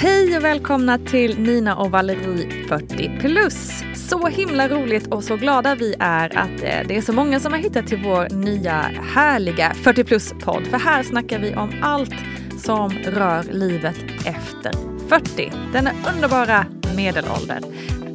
Hej 0.00 0.36
och 0.36 0.44
välkomna 0.44 0.98
till 0.98 1.38
Nina 1.40 1.76
och 1.76 1.90
Valerie 1.90 2.66
40 2.68 3.18
plus. 3.20 3.82
Så 3.94 4.26
himla 4.26 4.68
roligt 4.68 5.06
och 5.06 5.24
så 5.24 5.36
glada 5.36 5.74
vi 5.74 5.94
är 5.98 6.38
att 6.38 6.62
eh, 6.62 6.86
det 6.88 6.96
är 6.96 7.00
så 7.00 7.12
många 7.12 7.40
som 7.40 7.52
har 7.52 7.60
hittat 7.60 7.86
till 7.86 8.02
vår 8.04 8.28
nya 8.34 8.74
härliga 9.14 9.74
40 9.74 10.04
plus 10.04 10.32
podd. 10.44 10.66
För 10.66 10.78
här 10.78 11.02
snackar 11.02 11.38
vi 11.38 11.54
om 11.54 11.72
allt 11.82 12.14
som 12.58 12.90
rör 12.90 13.42
livet 13.42 13.96
efter 14.26 14.72
40. 15.08 15.52
Denna 15.72 15.90
underbara 16.14 16.66
medelålder. 16.96 17.60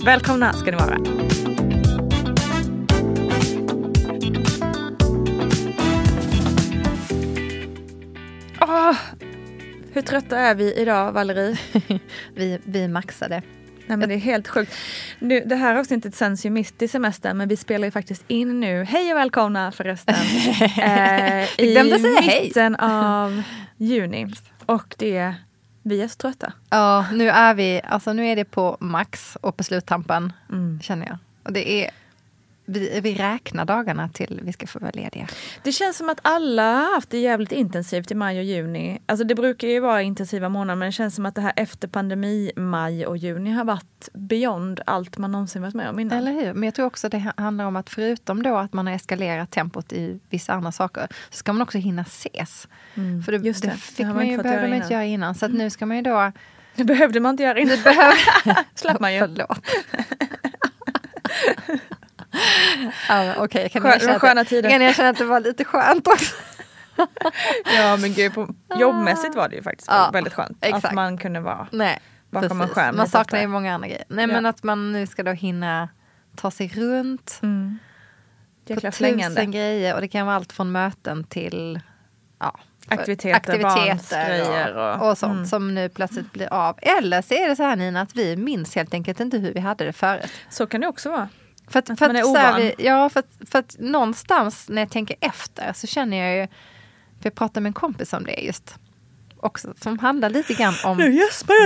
Välkomna 0.06 0.54
ska 0.54 0.72
ni 0.72 0.78
vara. 0.78 0.98
Oh, 8.62 8.96
hur 9.94 10.02
trötta 10.02 10.40
är 10.40 10.56
vi 10.56 10.74
idag, 10.74 11.12
Valerie? 11.12 11.58
vi, 12.36 12.60
vi 12.64 12.88
maxade. 12.88 13.42
Nej, 13.88 13.98
men 13.98 14.10
det 14.10 14.16
är 14.16 14.20
helt 14.20 14.48
sjukt. 14.48 14.76
Nu, 15.20 15.44
det 15.46 15.56
här 15.56 15.76
avsnittet 15.76 16.16
sänds 16.16 16.46
ju 16.46 16.50
mitt 16.50 16.82
i 16.82 16.88
semestern 16.88 17.38
men 17.38 17.48
vi 17.48 17.58
spelar 17.58 17.88
ju 17.88 17.92
faktiskt 17.92 18.24
in 18.28 18.60
nu, 18.60 18.84
hej 18.84 19.12
och 19.12 19.18
välkomna 19.18 19.72
förresten, 19.72 20.16
eh, 20.78 21.60
i 21.60 21.94
mitten 22.22 22.76
av 22.80 23.44
juni. 23.78 24.34
Och 24.66 24.96
det, 24.98 25.36
vi 25.82 26.02
är 26.02 26.08
så 26.08 26.16
trötta. 26.16 26.54
Ja, 26.70 27.06
nu 27.12 27.30
är 27.30 27.54
vi, 27.54 27.82
alltså 27.84 28.14
nu 28.14 28.28
är 28.28 28.36
det 28.36 28.46
på 28.46 28.78
max 28.80 29.38
och 29.42 29.58
på 29.58 29.64
sluttampen 29.64 30.34
mm. 30.52 30.80
känner 30.82 31.08
jag. 31.08 31.18
Och 31.44 31.54
det 31.54 31.72
är 31.72 31.90
vi, 32.66 33.00
vi 33.00 33.16
räknar 33.16 33.66
dagarna 33.66 34.10
till 34.10 34.40
vi 34.44 34.54
ska 34.54 34.68
få 34.68 34.80
vara 34.80 34.92
lediga. 34.92 35.28
Det 35.64 35.72
känns 35.72 35.98
som 35.98 36.10
att 36.10 36.20
alla 36.22 36.74
har 36.74 36.96
haft 36.96 37.10
det 37.10 37.18
jävligt 37.18 37.52
intensivt 37.52 38.12
i 38.12 38.16
maj 38.16 38.40
och 38.40 38.44
juni. 38.44 39.02
Alltså 39.06 39.26
det 39.26 39.36
brukar 39.36 39.68
ju 39.68 39.80
vara 39.80 40.02
intensiva 40.02 40.50
månader 40.50 40.76
men 40.76 40.86
det 40.86 40.92
känns 40.92 41.16
som 41.16 41.26
att 41.26 41.36
det 41.36 41.42
här 41.42 41.54
efter 41.56 41.88
pandemi, 41.88 42.52
maj 42.56 43.06
och 43.06 43.18
juni 43.18 43.52
har 43.52 43.66
varit 43.66 44.10
beyond 44.14 44.82
allt 44.86 45.18
man 45.18 45.32
någonsin 45.32 45.62
varit 45.62 45.74
med 45.74 45.90
om 45.90 46.00
innan. 46.00 46.18
Eller 46.18 46.32
hur? 46.32 46.54
Men 46.54 46.64
jag 46.64 46.76
tror 46.76 46.86
också 46.86 47.10
det 47.10 47.34
handlar 47.38 47.66
om 47.66 47.76
att 47.76 47.90
förutom 47.90 48.44
då 48.44 48.58
att 48.58 48.74
man 48.74 48.88
har 48.88 48.94
eskalerat 48.94 49.52
tempot 49.52 49.94
i 49.94 50.20
vissa 50.30 50.54
andra 50.54 50.72
saker 50.72 51.08
så 51.30 51.38
ska 51.38 51.54
man 51.54 51.62
också 51.62 51.78
hinna 51.78 52.02
ses. 52.02 52.68
Mm. 52.96 53.24
För 53.24 53.32
det, 53.32 53.38
Just 53.38 53.62
det, 53.62 53.68
det 53.68 53.78
fick 53.78 53.98
det 53.98 54.14
man 54.14 54.28
ju, 54.28 54.38
behövde 54.38 54.68
man 54.68 54.78
inte 54.78 54.94
göra 54.94 55.06
innan. 55.06 55.36
Så 55.36 55.46
att 55.46 55.54
nu 55.54 55.70
ska 55.70 55.86
man 55.86 55.98
ju 55.98 56.04
då... 56.04 56.32
Det 56.76 56.84
behövde 56.84 57.20
man 57.20 57.30
inte 57.30 57.44
göra 57.44 57.60
innan. 57.60 57.78
Det 57.78 57.84
behöv... 57.84 58.14
slapp 58.76 59.00
man 59.00 59.14
ju. 59.14 59.20
Förlåt. 59.28 59.60
ja, 63.10 63.44
okay. 63.44 63.70
kan 63.70 63.82
Skön, 63.82 64.20
sköna 64.20 64.46
tider. 64.46 64.70
Kan 64.70 64.82
jag 64.82 64.96
känna 64.96 65.10
att 65.10 65.18
det 65.18 65.26
var 65.26 65.40
lite 65.40 65.66
skönt 65.66 66.08
också? 66.08 66.36
ja 67.78 67.98
men 67.98 68.14
gud, 68.14 68.34
på, 68.34 68.56
jobbmässigt 68.80 69.36
var 69.36 69.50
det 69.50 69.56
ju 69.56 69.64
faktiskt 69.64 69.90
ja, 69.92 70.10
väldigt 70.14 70.34
skönt. 70.34 70.58
Exakt. 70.62 70.86
Att 70.86 70.94
man 70.94 71.18
kunde 71.18 71.40
vara 71.40 71.68
Nej, 71.72 72.00
bakom 72.30 72.62
en 72.62 72.68
skärm. 72.68 72.96
Man 72.96 73.08
saknar 73.08 73.42
ju 73.42 73.48
många 73.48 73.74
andra 73.74 73.88
grejer. 73.88 74.06
Nej 74.08 74.26
ja. 74.28 74.34
men 74.34 74.46
att 74.46 74.64
man 74.64 74.92
nu 74.92 75.08
ska 75.08 75.24
då 75.24 75.32
hinna 75.32 75.90
ta 76.36 76.52
sig 76.52 76.68
runt. 76.68 77.40
Mm. 77.44 77.80
På 78.68 78.82
tusen 78.82 79.52
grejer 79.52 79.96
och 79.96 80.02
det 80.02 80.08
kan 80.08 80.26
vara 80.26 80.36
allt 80.36 80.54
från 80.54 80.72
möten 80.72 81.24
till 81.24 81.80
ja, 82.40 82.60
aktiviteter, 82.88 83.36
aktiviteter 83.36 84.76
och, 84.76 85.10
och, 85.10 85.18
sånt 85.18 85.34
mm. 85.34 85.46
som 85.46 85.76
nu 85.76 85.90
plötsligt 85.90 86.32
blir 86.32 86.54
av. 86.54 86.80
Eller 86.82 87.22
så 87.22 87.34
är 87.34 87.50
det 87.50 87.56
så 87.56 87.64
här 87.64 87.76
Nina 87.76 88.02
att 88.02 88.16
vi 88.16 88.36
minns 88.36 88.76
helt 88.76 88.94
enkelt 88.94 89.20
inte 89.20 89.38
hur 89.38 89.54
vi 89.54 89.60
hade 89.60 89.86
det 89.86 89.94
förut. 89.94 90.32
Så 90.50 90.68
kan 90.68 90.82
det 90.82 90.88
också 90.88 91.10
vara. 91.10 91.30
För 91.68 91.80
att, 91.80 92.00
för 92.00 92.10
att, 92.10 92.26
så 92.26 92.36
här, 92.36 92.74
ja, 92.78 93.10
för 93.10 93.20
att, 93.20 93.50
för 93.50 93.60
att 93.60 93.76
någonstans 93.80 94.70
när 94.70 94.82
jag 94.82 94.90
tänker 94.90 95.16
efter 95.22 95.74
så 95.74 95.88
känner 95.88 96.18
jag 96.18 96.38
ju, 96.38 96.48
för 97.22 97.30
jag 97.30 97.36
pratade 97.36 97.62
med 97.62 97.70
en 97.70 97.74
kompis 97.74 98.14
om 98.14 98.24
det 98.24 98.42
just, 98.42 98.76
också, 99.44 99.74
som 99.82 100.00
handlar 100.00 100.30
lite 100.30 100.54
grann 100.54 100.74
om 100.84 100.98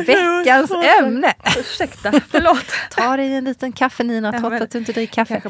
veckans 0.05 0.71
ämne. 0.99 1.33
Ursäkta, 1.59 2.11
förlåt. 2.29 2.65
Ta 2.89 3.17
dig 3.17 3.33
en 3.33 3.43
liten 3.43 3.71
kaffe 3.71 4.03
Nina, 4.03 4.31
trots 4.31 4.55
ja, 4.57 4.63
att 4.63 4.71
du 4.71 4.77
inte 4.77 4.91
dricker 4.91 5.13
kaffe. 5.13 5.41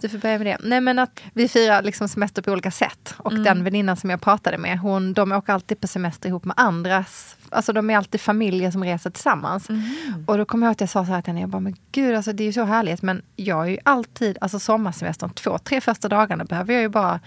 Du 0.00 0.08
får 0.08 0.18
börja 0.18 0.38
med 0.38 0.46
det. 0.46 0.56
Nej 0.60 0.80
men 0.80 0.98
att 0.98 1.22
vi 1.34 1.48
firar 1.48 1.82
liksom 1.82 2.08
semester 2.08 2.42
på 2.42 2.52
olika 2.52 2.70
sätt. 2.70 3.14
Och 3.16 3.32
mm. 3.32 3.44
den 3.44 3.64
väninnan 3.64 3.96
som 3.96 4.10
jag 4.10 4.20
pratade 4.20 4.58
med, 4.58 4.78
hon, 4.78 5.12
de 5.12 5.32
åker 5.32 5.52
alltid 5.52 5.80
på 5.80 5.86
semester 5.86 6.28
ihop 6.28 6.44
med 6.44 6.54
andras 6.56 7.36
Alltså 7.50 7.72
de 7.72 7.90
är 7.90 7.96
alltid 7.96 8.20
familjer 8.20 8.70
som 8.70 8.84
reser 8.84 9.10
tillsammans. 9.10 9.68
Mm. 9.68 9.84
Och 10.26 10.38
då 10.38 10.44
kommer 10.44 10.66
jag 10.66 10.68
ihåg 10.68 10.72
att 10.72 10.80
jag 10.80 10.90
sa 10.90 11.06
så 11.06 11.12
här 11.12 11.22
till 11.22 11.30
henne, 11.30 11.40
jag 11.40 11.48
bara, 11.50 11.60
men 11.60 11.76
gud 11.92 12.16
alltså 12.16 12.32
det 12.32 12.42
är 12.42 12.46
ju 12.46 12.52
så 12.52 12.64
härligt 12.64 13.02
men 13.02 13.22
jag 13.36 13.66
är 13.66 13.70
ju 13.70 13.78
alltid, 13.82 14.38
alltså 14.40 14.58
sommarsemestern, 14.58 15.30
två, 15.30 15.58
tre 15.58 15.80
första 15.80 16.08
dagarna 16.08 16.44
behöver 16.44 16.74
jag 16.74 16.82
ju 16.82 16.88
bara 16.88 17.20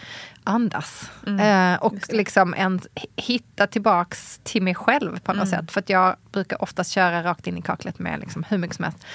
andas. 0.43 1.11
Mm. 1.27 1.73
Eh, 1.73 1.83
och 1.83 1.93
liksom 2.09 2.53
en, 2.57 2.81
hitta 3.15 3.67
tillbaks 3.67 4.39
till 4.43 4.61
mig 4.61 4.75
själv 4.75 5.19
på 5.19 5.33
något 5.33 5.47
mm. 5.47 5.59
sätt. 5.59 5.71
För 5.71 5.79
att 5.79 5.89
jag 5.89 6.15
brukar 6.31 6.61
oftast 6.61 6.91
köra 6.91 7.23
rakt 7.23 7.47
in 7.47 7.57
i 7.57 7.61
kaklet 7.61 7.99
med 7.99 8.19
liksom 8.19 8.43
hur 8.49 8.57
mycket 8.57 8.75
som 8.75 8.83
helst. 8.83 9.05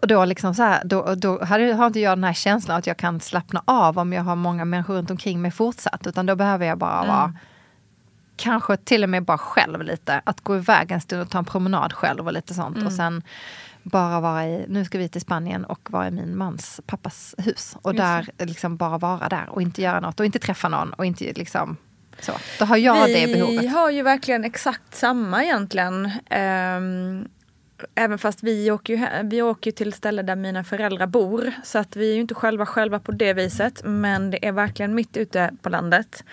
Och 0.00 0.08
då, 0.08 0.24
liksom 0.24 0.54
så 0.54 0.62
här, 0.62 0.84
då, 0.84 1.14
då 1.14 1.38
har, 1.38 1.72
har 1.72 1.86
inte 1.86 2.00
jag 2.00 2.18
den 2.18 2.24
här 2.24 2.32
känslan 2.32 2.78
att 2.78 2.86
jag 2.86 2.96
kan 2.96 3.20
slappna 3.20 3.62
av 3.64 3.98
om 3.98 4.12
jag 4.12 4.22
har 4.22 4.36
många 4.36 4.64
människor 4.64 4.94
runt 4.94 5.10
omkring 5.10 5.42
mig 5.42 5.50
fortsatt. 5.50 6.06
Utan 6.06 6.26
då 6.26 6.36
behöver 6.36 6.66
jag 6.66 6.78
bara 6.78 7.06
vara 7.06 7.24
mm 7.24 7.36
kanske 8.36 8.76
till 8.76 9.02
och 9.02 9.08
med 9.08 9.24
bara 9.24 9.38
själv 9.38 9.82
lite. 9.82 10.20
Att 10.24 10.40
gå 10.40 10.56
iväg 10.56 10.90
en 10.90 11.00
stund 11.00 11.22
och 11.22 11.30
ta 11.30 11.38
en 11.38 11.44
promenad 11.44 11.92
själv 11.92 12.26
och 12.26 12.32
lite 12.32 12.54
sånt. 12.54 12.76
Mm. 12.76 12.86
Och 12.86 12.92
sen 12.92 13.22
bara 13.82 14.20
vara 14.20 14.46
i, 14.46 14.64
nu 14.68 14.84
ska 14.84 14.98
vi 14.98 15.08
till 15.08 15.20
Spanien 15.20 15.64
och 15.64 15.90
vara 15.90 16.08
i 16.08 16.10
min 16.10 16.36
mans 16.36 16.80
pappas 16.86 17.34
hus. 17.38 17.76
Och 17.82 17.94
där 17.94 18.30
liksom 18.38 18.76
bara 18.76 18.98
vara 18.98 19.28
där 19.28 19.48
och 19.48 19.62
inte 19.62 19.82
göra 19.82 20.00
något 20.00 20.20
och 20.20 20.26
inte 20.26 20.38
träffa 20.38 20.68
någon 20.68 20.92
och 20.92 21.06
inte 21.06 21.32
liksom 21.32 21.76
så. 22.20 22.32
Då 22.58 22.64
har 22.64 22.76
jag 22.76 23.06
vi 23.06 23.14
det 23.14 23.32
behovet. 23.32 23.62
Vi 23.62 23.66
har 23.66 23.90
ju 23.90 24.02
verkligen 24.02 24.44
exakt 24.44 24.94
samma 24.94 25.44
egentligen. 25.44 26.10
Um, 26.30 27.28
även 27.94 28.18
fast 28.18 28.42
vi 28.42 28.70
åker, 28.70 28.94
ju, 28.94 29.28
vi 29.28 29.42
åker 29.42 29.70
till 29.72 29.92
ställen 29.92 30.26
där 30.26 30.36
mina 30.36 30.64
föräldrar 30.64 31.06
bor. 31.06 31.52
Så 31.64 31.78
att 31.78 31.96
vi 31.96 32.10
är 32.10 32.14
ju 32.14 32.20
inte 32.20 32.34
själva 32.34 32.66
själva 32.66 33.00
på 33.00 33.12
det 33.12 33.32
viset. 33.32 33.80
Men 33.84 34.30
det 34.30 34.46
är 34.46 34.52
verkligen 34.52 34.94
mitt 34.94 35.16
ute 35.16 35.50
på 35.62 35.68
landet 35.68 36.24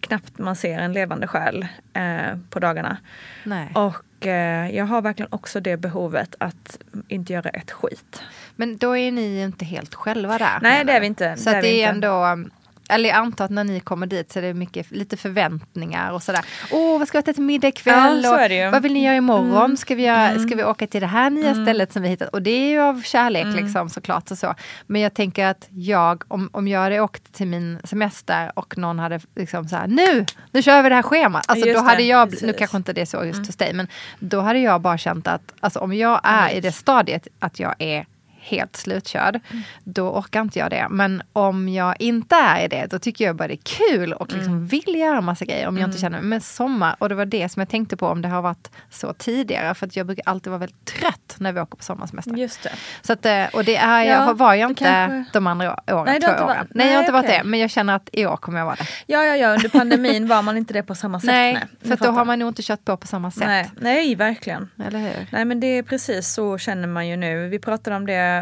knappt 0.00 0.38
man 0.38 0.56
ser 0.56 0.78
en 0.78 0.92
levande 0.92 1.26
själ 1.26 1.66
eh, 1.94 2.38
på 2.50 2.58
dagarna. 2.58 2.96
Nej. 3.44 3.72
Och 3.74 4.26
eh, 4.26 4.76
jag 4.76 4.84
har 4.84 5.02
verkligen 5.02 5.32
också 5.32 5.60
det 5.60 5.76
behovet 5.76 6.34
att 6.38 6.78
inte 7.08 7.32
göra 7.32 7.48
ett 7.48 7.70
skit. 7.70 8.22
Men 8.56 8.76
då 8.76 8.96
är 8.96 9.12
ni 9.12 9.42
inte 9.42 9.64
helt 9.64 9.94
själva 9.94 10.38
där? 10.38 10.58
Nej 10.62 10.84
det 10.84 10.92
är 10.92 11.00
vi 11.00 11.06
inte. 11.06 11.36
Så 11.36 11.50
det 11.50 11.56
är, 11.56 11.62
det 11.62 11.82
är 11.82 11.88
ändå 11.88 12.48
eller 12.88 13.08
jag 13.08 13.18
antar 13.18 13.44
att 13.44 13.50
när 13.50 13.64
ni 13.64 13.80
kommer 13.80 14.06
dit 14.06 14.32
så 14.32 14.38
är 14.38 14.42
det 14.42 14.54
mycket, 14.54 14.90
lite 14.90 15.16
förväntningar 15.16 16.12
och 16.12 16.22
sådär. 16.22 16.44
Åh, 16.70 16.98
vad 16.98 17.08
ska 17.08 17.18
vi 17.18 17.22
äta 17.22 17.32
till 17.32 17.42
middag 17.42 17.68
ikväll? 17.68 18.20
Ja, 18.24 18.70
vad 18.70 18.82
vill 18.82 18.92
ni 18.92 19.04
göra 19.04 19.16
imorgon? 19.16 19.64
Mm. 19.64 19.76
Ska, 19.76 19.94
vi 19.94 20.02
göra, 20.02 20.30
mm. 20.30 20.48
ska 20.48 20.56
vi 20.56 20.64
åka 20.64 20.86
till 20.86 21.00
det 21.00 21.06
här 21.06 21.30
nya 21.30 21.50
mm. 21.50 21.64
stället 21.64 21.92
som 21.92 22.02
vi 22.02 22.08
hittat? 22.08 22.28
Och 22.28 22.42
det 22.42 22.50
är 22.50 22.68
ju 22.70 22.80
av 22.80 23.02
kärlek 23.02 23.44
mm. 23.44 23.56
liksom 23.56 23.90
såklart. 23.90 24.30
Och 24.30 24.38
så. 24.38 24.54
Men 24.86 25.00
jag 25.00 25.14
tänker 25.14 25.46
att 25.46 25.68
jag, 25.70 26.24
om, 26.28 26.50
om 26.52 26.68
jag 26.68 26.80
hade 26.80 27.00
åkt 27.00 27.32
till 27.32 27.46
min 27.46 27.78
semester 27.84 28.52
och 28.54 28.78
någon 28.78 28.98
hade 28.98 29.20
liksom 29.36 29.68
så 29.68 29.76
här, 29.76 29.86
nu, 29.86 30.26
nu 30.50 30.62
kör 30.62 30.82
vi 30.82 30.88
det 30.88 30.94
här 30.94 31.02
schemat. 31.02 31.44
Alltså 31.48 31.72
då 31.72 31.78
hade 31.78 32.02
jag, 32.02 32.42
nu 32.42 32.52
kanske 32.52 32.76
inte 32.76 32.92
det 32.92 33.00
är 33.00 33.06
så 33.06 33.24
just 33.24 33.36
mm. 33.36 33.46
hos 33.46 33.56
dig, 33.56 33.72
men 33.72 33.88
då 34.18 34.40
hade 34.40 34.58
jag 34.58 34.80
bara 34.80 34.98
känt 34.98 35.26
att 35.26 35.52
alltså, 35.60 35.78
om 35.78 35.92
jag 35.92 36.20
är 36.22 36.50
i 36.50 36.60
det 36.60 36.72
stadiet 36.72 37.28
att 37.38 37.60
jag 37.60 37.74
är 37.78 38.06
helt 38.46 38.76
slutkörd, 38.76 39.40
mm. 39.50 39.62
då 39.84 40.10
orkar 40.10 40.40
inte 40.40 40.58
jag 40.58 40.70
det. 40.70 40.86
Men 40.90 41.22
om 41.32 41.68
jag 41.68 41.94
inte 41.98 42.34
är 42.34 42.64
i 42.64 42.68
det, 42.68 42.86
då 42.90 42.98
tycker 42.98 43.24
jag 43.24 43.36
bara 43.36 43.48
det 43.48 43.54
är 43.54 43.88
kul 43.88 44.12
och 44.12 44.32
liksom 44.32 44.52
mm. 44.52 44.66
vill 44.66 44.94
göra 44.96 45.20
massa 45.20 45.44
grejer. 45.44 45.68
Om 45.68 45.78
jag 45.78 45.88
inte 45.88 45.98
mm. 45.98 46.12
känner, 46.12 46.20
men 46.28 46.40
sommar, 46.40 46.96
och 46.98 47.08
det 47.08 47.14
var 47.14 47.26
det 47.26 47.48
som 47.48 47.60
jag 47.60 47.68
tänkte 47.68 47.96
på 47.96 48.06
om 48.06 48.22
det 48.22 48.28
har 48.28 48.42
varit 48.42 48.70
så 48.90 49.12
tidigare. 49.12 49.74
För 49.74 49.86
att 49.86 49.96
jag 49.96 50.06
brukar 50.06 50.22
alltid 50.26 50.50
vara 50.50 50.58
väldigt 50.58 50.84
trött 50.84 51.36
när 51.38 51.52
vi 51.52 51.60
åker 51.60 51.76
på 51.76 51.84
sommarsemester. 51.84 52.32
Just 52.32 52.62
det. 52.62 52.72
Så 53.02 53.12
att, 53.12 53.26
eh, 53.26 53.44
och 53.52 53.64
det 53.64 53.76
är, 53.76 54.02
jag, 54.04 54.28
ja, 54.28 54.32
var 54.32 54.54
jag 54.54 54.70
inte 54.70 54.84
kanske... 54.84 55.32
de 55.32 55.46
andra 55.46 55.78
åren, 55.86 56.04
nej, 56.04 56.20
två 56.20 56.44
åren. 56.44 56.48
Nej, 56.48 56.66
nej, 56.70 56.86
jag 56.86 56.94
har 56.94 57.00
inte 57.00 57.12
varit 57.12 57.26
det. 57.26 57.42
Men 57.44 57.60
jag 57.60 57.70
känner 57.70 57.96
att 57.96 58.08
i 58.12 58.26
år 58.26 58.36
kommer 58.36 58.58
jag 58.58 58.66
vara 58.66 58.76
det. 58.76 58.86
Ja, 59.06 59.24
ja, 59.24 59.36
ja, 59.36 59.48
under 59.48 59.68
pandemin 59.68 60.28
var 60.28 60.42
man 60.42 60.56
inte 60.56 60.74
det 60.74 60.82
på 60.82 60.94
samma 60.94 61.20
sätt. 61.20 61.26
Nej, 61.26 61.52
nej 61.52 61.98
för 61.98 62.04
då 62.06 62.10
har 62.10 62.24
man 62.24 62.38
nog 62.38 62.48
inte 62.48 62.62
kört 62.62 62.84
på 62.84 62.96
på 62.96 63.06
samma 63.06 63.30
sätt. 63.30 63.46
Nej, 63.46 63.70
nej 63.80 64.14
verkligen. 64.14 64.70
Eller 64.86 64.98
hur? 64.98 65.26
Nej, 65.30 65.44
men 65.44 65.60
det 65.60 65.66
är 65.66 65.82
precis 65.82 66.28
så 66.28 66.58
känner 66.58 66.88
man 66.88 67.08
ju 67.08 67.16
nu. 67.16 67.48
Vi 67.48 67.58
pratade 67.58 67.96
om 67.96 68.06
det 68.06 68.35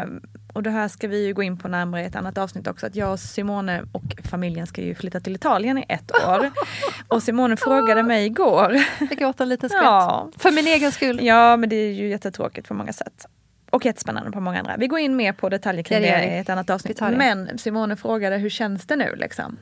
och 0.55 0.63
det 0.63 0.69
här 0.69 0.87
ska 0.87 1.07
vi 1.07 1.25
ju 1.25 1.33
gå 1.33 1.43
in 1.43 1.57
på 1.57 1.67
närmare 1.67 2.01
i 2.01 2.05
ett 2.05 2.15
annat 2.15 2.37
avsnitt 2.37 2.67
också, 2.67 2.87
att 2.87 2.95
jag 2.95 3.11
och 3.11 3.19
Simone 3.19 3.83
och 3.91 4.03
familjen 4.23 4.67
ska 4.67 4.81
ju 4.81 4.95
flytta 4.95 5.19
till 5.19 5.35
Italien 5.35 5.77
i 5.77 5.85
ett 5.89 6.11
år. 6.27 6.51
Och 7.07 7.23
Simone 7.23 7.57
frågade 7.57 8.03
mig 8.03 8.25
igår. 8.25 8.77
Jag 8.99 9.09
gråter 9.09 9.43
en 9.43 9.49
liten 9.49 9.69
skvätt. 9.69 9.83
Ja. 9.83 10.29
För 10.37 10.51
min 10.51 10.67
egen 10.67 10.91
skull. 10.91 11.25
Ja, 11.25 11.57
men 11.57 11.69
det 11.69 11.75
är 11.75 11.91
ju 11.91 12.09
jättetråkigt 12.09 12.67
på 12.67 12.73
många 12.73 12.93
sätt. 12.93 13.25
Och 13.69 13.85
jättespännande 13.85 14.31
på 14.31 14.39
många 14.39 14.59
andra. 14.59 14.77
Vi 14.77 14.87
går 14.87 14.99
in 14.99 15.15
mer 15.15 15.33
på 15.33 15.49
detaljer 15.49 15.83
kring 15.83 16.01
det, 16.01 16.07
det 16.07 16.35
i 16.35 16.37
ett 16.37 16.49
annat 16.49 16.69
avsnitt. 16.69 17.01
Men 17.01 17.57
Simone 17.57 17.95
frågade 17.95 18.37
hur 18.37 18.49
känns 18.49 18.87
det 18.87 18.95
nu 18.95 19.15
liksom? 19.15 19.57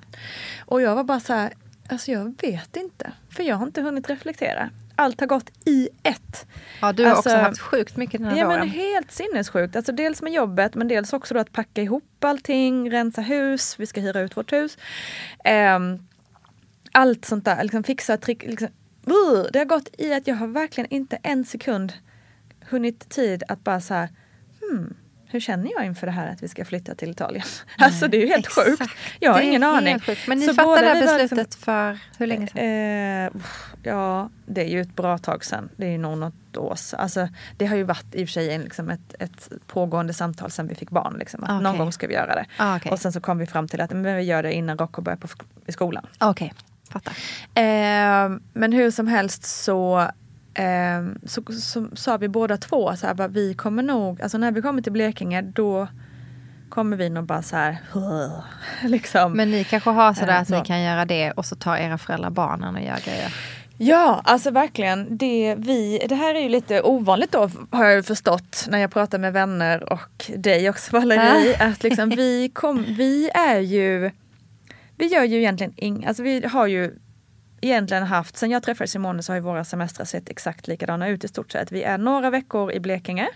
Och 0.65 0.81
jag 0.81 0.95
var 0.95 1.03
bara 1.03 1.19
så 1.19 1.33
här, 1.33 1.53
alltså 1.89 2.11
jag 2.11 2.35
vet 2.41 2.75
inte. 2.75 3.11
För 3.29 3.43
jag 3.43 3.55
har 3.55 3.65
inte 3.65 3.81
hunnit 3.81 4.09
reflektera 4.09 4.69
allt 5.03 5.19
har 5.19 5.27
gått 5.27 5.51
i 5.65 5.89
ett. 6.03 6.47
Ja, 6.81 6.93
du 6.93 7.03
har 7.03 7.11
alltså, 7.11 7.29
också 7.29 7.41
haft 7.41 7.59
sjukt 7.59 7.97
mycket 7.97 8.21
den 8.21 8.29
här 8.29 8.37
ja, 8.37 8.47
Men 8.47 8.69
helt 8.69 9.11
sinnessjukt. 9.11 9.75
Alltså 9.75 9.91
dels 9.91 10.21
med 10.21 10.33
jobbet 10.33 10.75
men 10.75 10.87
dels 10.87 11.13
också 11.13 11.33
då 11.33 11.39
att 11.39 11.51
packa 11.51 11.81
ihop 11.81 12.23
allting, 12.23 12.91
rensa 12.91 13.21
hus, 13.21 13.75
vi 13.79 13.85
ska 13.85 14.01
hyra 14.01 14.21
ut 14.21 14.37
vårt 14.37 14.53
hus. 14.53 14.77
Um, 15.75 16.07
allt 16.91 17.25
sånt 17.25 17.45
där, 17.45 17.63
liksom 17.63 17.83
fixa, 17.83 18.17
trick, 18.17 18.43
liksom, 18.43 18.67
uh, 19.07 19.45
det 19.53 19.59
har 19.59 19.65
gått 19.65 19.89
i 19.97 20.13
att 20.13 20.27
jag 20.27 20.35
har 20.35 20.47
verkligen 20.47 20.89
inte 20.89 21.17
en 21.23 21.45
sekund 21.45 21.93
hunnit 22.69 23.09
tid 23.09 23.43
att 23.47 23.63
bara 23.63 23.81
så 23.81 23.93
här, 23.93 24.09
hmm, 24.61 24.93
hur 25.33 25.39
känner 25.39 25.71
jag 25.71 25.85
inför 25.85 26.07
det 26.07 26.13
här 26.13 26.31
att 26.31 26.43
vi 26.43 26.47
ska 26.47 26.65
flytta 26.65 26.95
till 26.95 27.11
Italien? 27.11 27.45
Nej, 27.77 27.85
alltså 27.85 28.07
det 28.07 28.17
är 28.17 28.21
ju 28.21 28.27
helt 28.27 28.45
exakt. 28.45 28.67
sjukt. 28.67 28.91
Jag 29.19 29.33
har 29.33 29.41
ingen 29.41 29.63
aning. 29.63 29.99
Sjukt. 29.99 30.27
Men 30.27 30.37
ni 30.37 30.45
så 30.45 30.53
fattade 30.53 30.93
det 30.93 31.01
beslutet 31.01 31.37
liksom, 31.37 31.61
för 31.61 31.99
hur 32.17 32.27
länge 32.27 32.47
sedan? 32.47 32.63
Eh, 32.63 33.31
ja, 33.83 34.29
det 34.45 34.61
är 34.61 34.69
ju 34.69 34.81
ett 34.81 34.95
bra 34.95 35.17
tag 35.17 35.45
sedan. 35.45 35.69
Det 35.75 35.85
är 35.85 35.91
ju 35.91 35.97
nog 35.97 36.17
något 36.17 36.57
år 36.57 36.75
sedan. 36.75 36.99
Alltså, 36.99 37.27
det 37.57 37.65
har 37.65 37.75
ju 37.75 37.83
varit 37.83 38.15
i 38.15 38.23
och 38.23 38.27
för 38.27 38.33
sig 38.33 38.59
liksom 38.59 38.89
ett, 38.89 39.15
ett 39.19 39.51
pågående 39.67 40.13
samtal 40.13 40.51
sedan 40.51 40.67
vi 40.67 40.75
fick 40.75 40.89
barn. 40.89 41.15
Liksom, 41.19 41.43
att 41.43 41.49
okay. 41.49 41.63
Någon 41.63 41.77
gång 41.77 41.91
ska 41.91 42.07
vi 42.07 42.13
göra 42.13 42.35
det. 42.35 42.45
Ah, 42.57 42.75
okay. 42.75 42.91
Och 42.91 42.99
sen 42.99 43.13
så 43.13 43.21
kom 43.21 43.37
vi 43.37 43.45
fram 43.45 43.67
till 43.67 43.81
att 43.81 43.91
men 43.91 44.15
vi 44.15 44.23
gör 44.23 44.43
det 44.43 44.53
innan 44.53 44.77
Rocco 44.77 45.01
börjar 45.01 45.17
på, 45.17 45.27
i 45.65 45.71
skolan. 45.71 46.07
Okej, 46.19 46.53
okay. 46.55 46.63
fattar. 46.89 47.13
Eh, 47.55 48.39
men 48.53 48.73
hur 48.73 48.91
som 48.91 49.07
helst 49.07 49.43
så 49.43 50.07
så, 51.25 51.43
så 51.53 51.87
sa 51.93 52.17
vi 52.17 52.27
båda 52.27 52.57
två 52.57 52.95
så 52.95 53.07
här, 53.07 53.27
vi 53.27 53.53
kommer 53.53 53.83
nog, 53.83 54.21
alltså 54.21 54.37
när 54.37 54.51
vi 54.51 54.61
kommer 54.61 54.81
till 54.81 54.91
Blekinge 54.91 55.41
då 55.41 55.87
kommer 56.69 56.97
vi 56.97 57.09
nog 57.09 57.25
bara 57.25 57.41
så 57.41 57.55
här, 57.55 57.77
liksom. 58.87 59.33
Men 59.33 59.51
ni 59.51 59.63
kanske 59.63 59.89
har 59.89 60.13
sådär 60.13 60.41
att 60.41 60.47
så. 60.47 60.57
ni 60.59 60.65
kan 60.65 60.81
göra 60.81 61.05
det 61.05 61.31
och 61.31 61.45
så 61.45 61.55
tar 61.55 61.77
era 61.77 61.97
föräldrar 61.97 62.29
barnen 62.29 62.75
och 62.75 62.81
gör 62.81 62.99
grejer? 63.05 63.33
Ja, 63.77 64.21
alltså 64.23 64.51
verkligen. 64.51 65.17
Det, 65.17 65.55
vi, 65.57 66.05
det 66.09 66.15
här 66.15 66.35
är 66.35 66.39
ju 66.39 66.49
lite 66.49 66.81
ovanligt 66.81 67.31
då 67.31 67.49
har 67.71 67.85
jag 67.85 68.05
förstått 68.05 68.65
när 68.69 68.77
jag 68.77 68.91
pratar 68.91 69.19
med 69.19 69.33
vänner 69.33 69.93
och 69.93 70.31
dig 70.35 70.69
också 70.69 70.99
Valerie. 70.99 71.53
Äh. 71.53 71.71
Att 71.71 71.83
liksom 71.83 72.09
vi, 72.09 72.49
kom, 72.53 72.85
vi 72.87 73.29
är 73.33 73.59
ju, 73.59 74.11
vi 74.97 75.05
gör 75.05 75.23
ju 75.23 75.37
egentligen 75.37 75.73
inget, 75.75 76.07
alltså 76.07 76.23
vi 76.23 76.45
har 76.45 76.67
ju 76.67 76.93
egentligen 77.63 78.03
haft, 78.03 78.37
sen 78.37 78.51
jag 78.51 78.63
träffade 78.63 78.87
Simone 78.87 79.23
så 79.23 79.31
har 79.31 79.35
ju 79.35 79.41
våra 79.41 79.63
semestrar 79.63 80.05
sett 80.05 80.29
exakt 80.29 80.67
likadana 80.67 81.07
ut 81.07 81.23
i 81.23 81.27
stort 81.27 81.51
sett. 81.51 81.71
Vi 81.71 81.83
är 81.83 81.97
några 81.97 82.29
veckor 82.29 82.71
i 82.71 82.79
Blekinge 82.79 83.29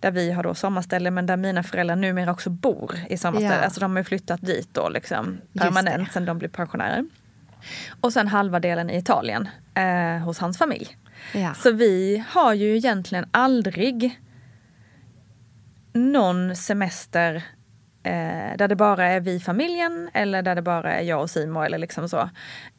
där 0.00 0.10
vi 0.10 0.32
har 0.32 0.42
då 0.42 0.54
sommarställe 0.54 1.10
men 1.10 1.26
där 1.26 1.36
mina 1.36 1.62
föräldrar 1.62 1.96
numera 1.96 2.32
också 2.32 2.50
bor 2.50 2.94
i 3.08 3.16
sommarställe. 3.16 3.54
Ja. 3.54 3.64
Alltså 3.64 3.80
de 3.80 3.96
har 3.96 4.02
flyttat 4.02 4.40
dit 4.42 4.68
då 4.72 4.88
liksom 4.88 5.40
permanent 5.52 6.12
sen 6.12 6.24
de 6.24 6.38
blev 6.38 6.48
pensionärer. 6.48 7.04
Och 8.00 8.12
sen 8.12 8.28
halva 8.28 8.60
delen 8.60 8.90
i 8.90 8.96
Italien 8.96 9.48
eh, 9.74 10.24
hos 10.24 10.38
hans 10.38 10.58
familj. 10.58 10.96
Ja. 11.34 11.54
Så 11.54 11.70
vi 11.70 12.24
har 12.28 12.54
ju 12.54 12.76
egentligen 12.76 13.28
aldrig 13.30 14.20
någon 15.92 16.56
semester 16.56 17.44
Eh, 18.02 18.56
där 18.56 18.68
det 18.68 18.76
bara 18.76 19.06
är 19.06 19.20
vi 19.20 19.40
familjen 19.40 20.10
eller 20.14 20.42
där 20.42 20.54
det 20.54 20.62
bara 20.62 20.94
är 20.94 21.02
jag 21.02 21.20
och 21.20 21.30
Simon 21.30 21.64
eller 21.64 21.78
liksom 21.78 22.08
så. 22.08 22.30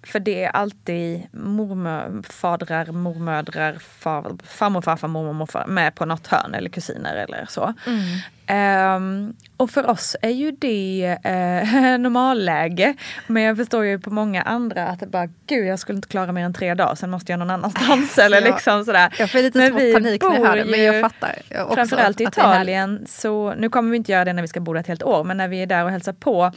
För 0.03 0.19
det 0.19 0.43
är 0.43 0.49
alltid 0.49 1.27
morfadrar, 1.31 2.85
mormödrar, 2.85 3.73
far, 3.79 4.37
farmor, 4.43 4.81
farfar, 4.81 5.07
mormor, 5.07 5.33
morfar 5.33 5.65
med 5.67 5.95
på 5.95 6.05
något 6.05 6.27
hörn 6.27 6.53
eller 6.53 6.69
kusiner 6.69 7.15
eller 7.15 7.45
så. 7.49 7.73
Mm. 7.87 8.95
Um, 8.95 9.33
och 9.61 9.69
för 9.69 9.89
oss 9.89 10.15
är 10.21 10.29
ju 10.29 10.51
det 10.51 11.17
uh, 11.25 11.99
normalläge. 11.99 12.95
Men 13.27 13.43
jag 13.43 13.57
förstår 13.57 13.85
ju 13.85 13.99
på 13.99 14.09
många 14.09 14.41
andra 14.41 14.87
att 14.87 14.99
det 14.99 15.07
bara, 15.07 15.27
gud 15.47 15.67
jag 15.67 15.79
skulle 15.79 15.95
inte 15.95 16.07
klara 16.07 16.31
mer 16.31 16.45
än 16.45 16.53
tre 16.53 16.73
dagar, 16.73 16.95
sen 16.95 17.09
måste 17.09 17.31
jag 17.31 17.39
någon 17.39 17.49
annanstans. 17.49 18.17
eller 18.17 18.41
ja, 18.41 18.47
liksom 18.47 18.85
sådär. 18.85 19.15
Jag 19.19 19.31
får 19.31 19.39
lite 19.39 19.57
men 19.57 19.93
panik 19.93 20.23
när 20.23 20.33
jag 20.33 20.45
hör 20.45 20.55
det, 20.55 20.65
men 20.65 20.83
jag 20.83 21.01
fattar. 21.01 21.35
Jag 21.49 21.73
framförallt 21.73 22.21
i 22.21 22.23
Italien, 22.23 23.05
så 23.07 23.53
nu 23.53 23.69
kommer 23.69 23.91
vi 23.91 23.97
inte 23.97 24.11
göra 24.11 24.25
det 24.25 24.33
när 24.33 24.41
vi 24.41 24.47
ska 24.47 24.59
bo 24.59 24.73
där 24.73 24.79
ett 24.79 24.87
helt 24.87 25.03
år, 25.03 25.23
men 25.23 25.37
när 25.37 25.47
vi 25.47 25.61
är 25.61 25.67
där 25.67 25.83
och 25.83 25.91
hälsar 25.91 26.13
på 26.13 26.51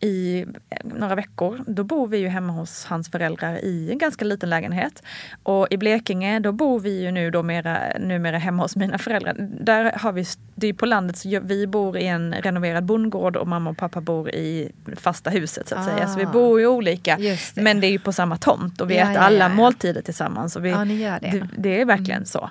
i 0.00 0.46
några 0.84 1.14
veckor. 1.14 1.64
Då 1.66 1.84
bor 1.84 2.06
vi 2.06 2.18
ju 2.18 2.28
hemma 2.28 2.52
hos 2.52 2.84
hans 2.84 3.10
föräldrar 3.10 3.64
i 3.64 3.90
en 3.92 3.98
ganska 3.98 4.24
liten 4.24 4.50
lägenhet. 4.50 5.02
Och 5.42 5.66
i 5.70 5.76
Blekinge, 5.76 6.40
då 6.40 6.52
bor 6.52 6.80
vi 6.80 7.02
ju 7.02 7.10
nu 7.10 7.30
då 7.30 7.42
mera, 7.42 7.78
numera 7.98 8.38
hemma 8.38 8.62
hos 8.62 8.76
mina 8.76 8.98
föräldrar. 8.98 9.36
Där 9.60 9.92
har 9.98 10.12
vi, 10.12 10.24
det 10.54 10.66
är 10.66 10.72
på 10.72 10.86
landet, 10.86 11.18
så 11.18 11.40
vi 11.42 11.66
bor 11.66 11.98
i 11.98 12.06
en 12.06 12.34
renoverad 12.50 12.84
bondgård 12.84 13.36
och 13.36 13.48
mamma 13.48 13.70
och 13.70 13.76
pappa 13.76 14.00
bor 14.00 14.30
i 14.30 14.72
fasta 14.96 15.30
huset 15.30 15.68
så 15.68 15.74
att 15.74 15.80
ah, 15.80 15.84
säga. 15.84 16.08
Så 16.08 16.18
vi 16.18 16.24
ah. 16.24 16.32
bor 16.32 16.60
ju 16.60 16.66
olika. 16.66 17.16
Det. 17.16 17.56
Men 17.56 17.80
det 17.80 17.86
är 17.86 17.90
ju 17.90 17.98
på 17.98 18.12
samma 18.12 18.36
tomt 18.36 18.80
och 18.80 18.90
vi 18.90 18.96
ja, 18.96 19.02
äter 19.02 19.14
ja, 19.14 19.20
alla 19.20 19.44
ja, 19.44 19.48
måltider 19.48 20.02
tillsammans. 20.02 20.56
Och 20.56 20.64
vi, 20.64 20.70
det. 20.70 21.18
Det, 21.20 21.48
det. 21.56 21.80
är 21.80 21.84
verkligen 21.84 22.22
mm. 22.22 22.26
så. 22.26 22.50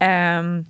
Um, 0.00 0.66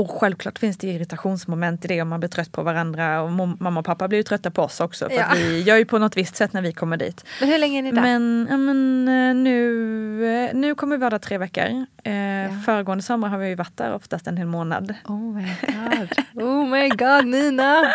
och 0.00 0.10
självklart 0.10 0.58
finns 0.58 0.76
det 0.76 0.86
irritationsmoment 0.86 1.84
i 1.84 1.88
det 1.88 2.02
om 2.02 2.08
man 2.08 2.20
blir 2.20 2.30
trött 2.30 2.52
på 2.52 2.62
varandra 2.62 3.22
och 3.22 3.32
mamma 3.32 3.80
och 3.80 3.86
pappa 3.86 4.08
blir 4.08 4.18
ju 4.18 4.22
trötta 4.22 4.50
på 4.50 4.62
oss 4.62 4.80
också 4.80 5.08
för 5.08 5.16
ja. 5.16 5.26
vi 5.34 5.62
gör 5.62 5.76
ju 5.76 5.84
på 5.84 5.98
något 5.98 6.16
visst 6.16 6.36
sätt 6.36 6.52
när 6.52 6.62
vi 6.62 6.72
kommer 6.72 6.96
dit. 6.96 7.24
Men 7.40 7.48
hur 7.48 7.58
länge 7.58 7.78
är 7.78 7.82
ni 7.82 7.92
där? 7.92 8.02
Men, 8.02 8.46
ja, 8.50 8.56
men 8.56 9.08
eh, 9.08 9.34
nu, 9.34 10.26
eh, 10.26 10.54
nu 10.54 10.74
kommer 10.74 10.96
vi 10.96 11.00
vara 11.00 11.10
där 11.10 11.18
tre 11.18 11.38
veckor. 11.38 11.86
Eh, 12.04 12.14
ja. 12.14 12.48
Föregående 12.66 13.04
sommar 13.04 13.28
har 13.28 13.38
vi 13.38 13.48
ju 13.48 13.54
varit 13.54 13.76
där 13.76 13.94
oftast 13.94 14.26
en 14.26 14.36
hel 14.36 14.46
månad. 14.46 14.94
Oh 15.04 15.34
my 15.34 15.48
god, 15.66 16.42
oh 16.42 16.66
my 16.66 16.88
god 16.88 17.26
Nina! 17.26 17.92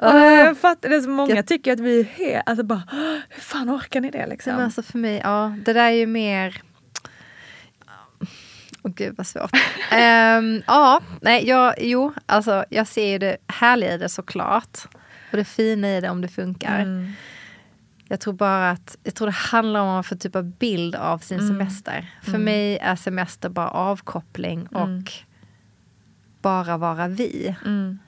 Oh. 0.00 0.16
jag 0.16 0.58
fattar, 0.58 0.88
det 0.88 0.96
är 0.96 1.00
så 1.00 1.08
många 1.08 1.34
jag... 1.34 1.46
tycker 1.46 1.72
att 1.72 1.80
vi 1.80 2.00
är 2.00 2.04
helt, 2.04 2.42
alltså 2.46 2.64
bara, 2.64 2.82
hur 3.28 3.40
fan 3.40 3.70
orkar 3.70 4.00
ni 4.00 4.10
det 4.10 4.26
liksom? 4.26 4.54
Men 4.54 4.64
alltså 4.64 4.82
för 4.82 4.98
mig, 4.98 5.20
ja 5.24 5.54
det 5.64 5.72
där 5.72 5.84
är 5.84 5.90
ju 5.90 6.06
mer 6.06 6.62
Åh 8.82 8.92
gud 8.94 9.14
vad 9.16 9.26
svårt. 9.26 9.52
um, 9.92 10.62
ja, 10.66 11.00
nej, 11.20 11.48
jag, 11.48 11.74
jo, 11.78 12.12
alltså 12.26 12.64
jag 12.68 12.86
ser 12.86 13.18
det 13.18 13.36
härliga 13.46 13.94
i 13.94 13.98
det 13.98 14.08
såklart. 14.08 14.78
Och 15.30 15.38
det 15.38 15.44
fina 15.44 15.96
i 15.96 16.00
det 16.00 16.10
om 16.10 16.20
det 16.20 16.28
funkar. 16.28 16.78
Mm. 16.80 17.12
Jag 18.08 18.20
tror 18.20 18.34
bara 18.34 18.70
att 18.70 18.96
jag 19.02 19.14
tror 19.14 19.26
det 19.26 19.32
handlar 19.32 19.80
om 19.80 19.88
att 19.88 20.06
få 20.06 20.16
typ 20.16 20.36
av 20.36 20.44
bild 20.44 20.94
av 20.94 21.18
sin 21.18 21.38
mm. 21.38 21.48
semester. 21.48 22.10
För 22.22 22.28
mm. 22.28 22.44
mig 22.44 22.78
är 22.78 22.96
semester 22.96 23.48
bara 23.48 23.70
avkoppling 23.70 24.66
och 24.66 24.82
mm. 24.82 25.04
bara 26.40 26.76
vara 26.76 27.08
vi. 27.08 27.56
Mm. 27.64 27.98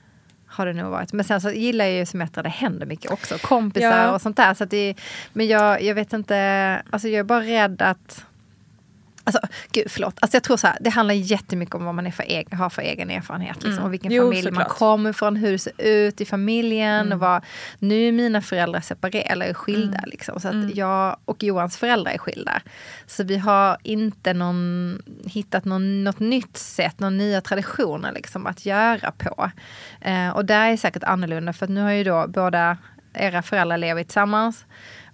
Har 0.47 0.65
det 0.65 0.73
nog 0.73 0.91
varit. 0.91 1.13
Men 1.13 1.25
sen 1.25 1.41
så 1.41 1.51
gillar 1.51 1.85
jag 1.85 1.93
ju 1.93 2.05
semester 2.05 2.43
det 2.43 2.49
händer 2.49 2.85
mycket 2.85 3.11
också. 3.11 3.37
Kompisar 3.37 4.03
ja. 4.03 4.11
och 4.11 4.21
sånt 4.21 4.37
där. 4.37 4.53
Så 4.53 4.65
det, 4.65 4.95
men 5.33 5.47
jag, 5.47 5.81
jag 5.81 5.95
vet 5.95 6.13
inte, 6.13 6.81
alltså 6.89 7.07
jag 7.07 7.19
är 7.19 7.23
bara 7.23 7.41
rädd 7.41 7.81
att 7.81 8.25
Alltså, 9.27 9.39
gud, 9.71 9.85
förlåt. 9.89 10.17
Alltså, 10.19 10.35
jag 10.35 10.43
tror 10.43 10.57
så 10.57 10.67
här, 10.67 10.77
det 10.81 10.89
handlar 10.89 11.15
jättemycket 11.15 11.75
om 11.75 11.85
vad 11.85 11.95
man 11.95 12.07
är 12.07 12.11
för 12.11 12.23
egen, 12.23 12.59
har 12.59 12.69
för 12.69 12.81
egen 12.81 13.09
erfarenhet. 13.09 13.55
Liksom, 13.55 13.71
mm. 13.71 13.83
Och 13.83 13.93
vilken 13.93 14.11
jo, 14.11 14.23
familj 14.23 14.43
såklart. 14.43 14.67
man 14.67 14.77
kommer 14.77 15.09
ifrån, 15.09 15.35
hur 15.35 15.51
det 15.51 15.59
ser 15.59 15.73
ut 15.77 16.21
i 16.21 16.25
familjen. 16.25 17.05
Mm. 17.05 17.13
Och 17.13 17.19
vad, 17.19 17.43
nu 17.79 18.07
är 18.07 18.11
mina 18.11 18.41
föräldrar 18.41 18.81
separerade, 18.81 19.29
eller 19.29 19.53
skilda. 19.53 19.97
Mm. 19.97 20.09
Liksom, 20.09 20.39
så 20.39 20.47
att 20.47 20.53
mm. 20.53 20.71
jag 20.75 21.17
och 21.25 21.43
Johans 21.43 21.77
föräldrar 21.77 22.11
är 22.11 22.17
skilda. 22.17 22.61
Så 23.07 23.23
vi 23.23 23.37
har 23.37 23.77
inte 23.83 24.33
någon, 24.33 25.01
hittat 25.25 25.65
någon, 25.65 26.03
något 26.03 26.19
nytt 26.19 26.57
sätt, 26.57 26.99
några 26.99 27.09
nya 27.09 27.41
traditioner 27.41 28.11
liksom, 28.11 28.47
att 28.47 28.65
göra 28.65 29.11
på. 29.11 29.51
Eh, 30.01 30.29
och 30.29 30.45
där 30.45 30.69
är 30.69 30.77
säkert 30.77 31.03
annorlunda, 31.03 31.53
för 31.53 31.67
nu 31.67 31.81
har 31.81 31.91
ju 31.91 32.03
då 32.03 32.25
båda 32.27 32.77
era 33.13 33.41
föräldrar 33.41 33.77
lever 33.77 34.03
tillsammans. 34.03 34.65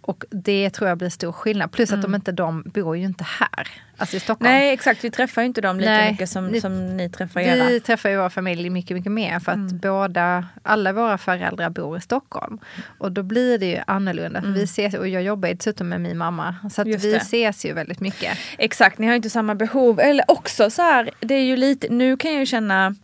Och 0.02 0.26
det 0.30 0.70
tror 0.70 0.90
jag 0.90 0.98
blir 0.98 1.10
stor 1.10 1.32
skillnad. 1.32 1.72
Plus 1.72 1.90
mm. 1.90 2.00
att 2.00 2.04
de 2.04 2.16
inte, 2.16 2.32
de 2.32 2.64
bor 2.66 2.98
ju 2.98 3.06
inte 3.06 3.24
här. 3.24 3.68
Alltså 3.98 4.18
i 4.18 4.20
Stockholm. 4.20 4.52
Nej 4.52 4.74
exakt, 4.74 5.04
vi 5.04 5.12
träffar 5.12 5.42
ju 5.42 5.46
inte 5.46 5.62
dem 5.62 5.80
lika 5.80 5.92
Nej, 5.92 6.12
mycket 6.12 6.30
som 6.30 6.48
ni, 6.48 6.62
som 6.62 6.98
ni 6.98 7.10
träffar 7.10 7.40
era. 7.42 7.68
Vi 7.68 7.80
träffar 7.80 8.10
ju 8.10 8.18
vår 8.18 8.30
familj 8.30 8.70
mycket, 8.70 8.98
mycket 8.98 9.12
mer. 9.12 9.40
För 9.40 9.52
att 9.52 9.56
mm. 9.56 9.78
båda, 9.78 10.48
alla 10.64 10.94
våra 10.94 11.18
föräldrar 11.18 11.70
bor 11.70 11.98
i 11.98 12.02
Stockholm. 12.02 12.60
Och 12.98 13.12
då 13.12 13.24
blir 13.24 13.58
det 13.58 13.66
ju 13.66 13.80
annorlunda. 13.88 14.40
Mm. 14.40 14.54
Vi 14.54 14.64
ses, 14.64 14.94
och 14.94 15.08
jag 15.08 15.24
jobbar 15.24 15.50
ju 15.50 15.54
dessutom 15.54 15.90
med 15.90 16.02
min 16.02 16.18
mamma. 16.18 16.56
Så 16.72 16.82
att 16.82 16.88
vi 16.88 16.96
det. 16.96 17.16
ses 17.16 17.66
ju 17.66 17.74
väldigt 17.74 18.00
mycket. 18.00 18.38
Exakt, 18.58 18.98
ni 18.98 19.08
har 19.08 19.16
inte 19.16 19.30
samma 19.30 19.56
behov. 19.56 20.00
Eller 20.00 20.32
också 20.32 20.70
så 20.70 20.82
här, 20.82 21.10
det 21.20 21.36
är 21.36 21.44
ju 21.44 21.58
lite, 21.58 21.88
nu 21.90 22.18
kan 22.18 22.32
jag 22.32 22.40
ju 22.40 22.46
känna 22.46 22.96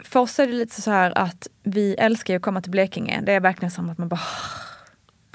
för 0.00 0.20
oss 0.20 0.38
är 0.38 0.46
det 0.46 0.52
lite 0.52 0.82
så 0.82 0.90
här 0.90 1.18
att 1.18 1.48
vi 1.62 1.94
älskar 1.94 2.34
ju 2.34 2.36
att 2.36 2.42
komma 2.42 2.60
till 2.62 2.70
Blekinge. 2.70 3.20
Det 3.22 3.32
är 3.32 3.40
verkligen 3.40 3.70
som 3.70 3.90
att 3.90 3.98
man 3.98 4.08
bara 4.08 4.20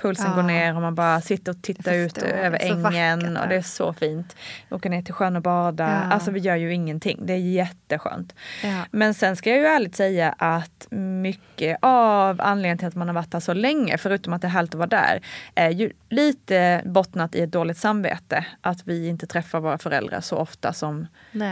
Pulsen 0.03 0.29
ja. 0.29 0.35
går 0.35 0.43
ner 0.43 0.75
och 0.75 0.81
man 0.81 0.95
bara 0.95 1.21
sitter 1.21 1.51
och 1.51 1.61
tittar 1.61 1.93
ut 1.93 2.17
över 2.17 2.59
ängen 2.61 3.37
och 3.37 3.47
det 3.47 3.55
är 3.55 3.61
så 3.61 3.93
fint. 3.93 4.35
Åka 4.69 4.89
ner 4.89 5.01
till 5.01 5.13
sjön 5.13 5.35
och 5.35 5.41
bada. 5.41 5.83
Ja. 5.83 6.13
Alltså 6.13 6.31
vi 6.31 6.39
gör 6.39 6.55
ju 6.55 6.73
ingenting. 6.73 7.19
Det 7.25 7.33
är 7.33 7.37
jätteskönt. 7.37 8.35
Ja. 8.63 8.85
Men 8.91 9.13
sen 9.13 9.35
ska 9.35 9.49
jag 9.49 9.59
ju 9.59 9.65
ärligt 9.65 9.95
säga 9.95 10.35
att 10.37 10.87
mycket 10.89 11.77
av 11.81 12.41
anledningen 12.41 12.77
till 12.77 12.87
att 12.87 12.95
man 12.95 13.07
har 13.07 13.15
varit 13.15 13.31
där 13.31 13.39
så 13.39 13.53
länge, 13.53 13.97
förutom 13.97 14.33
att 14.33 14.41
det 14.41 14.47
är 14.47 14.49
härligt 14.49 14.75
att 14.75 14.77
vara 14.77 14.87
där, 14.87 15.21
är 15.55 15.69
ju 15.69 15.91
lite 16.09 16.81
bottnat 16.85 17.35
i 17.35 17.41
ett 17.41 17.51
dåligt 17.51 17.77
samvete. 17.77 18.45
Att 18.61 18.87
vi 18.87 19.07
inte 19.07 19.27
träffar 19.27 19.59
våra 19.59 19.77
föräldrar 19.77 20.21
så 20.21 20.37
ofta 20.37 20.73
som, 20.73 21.07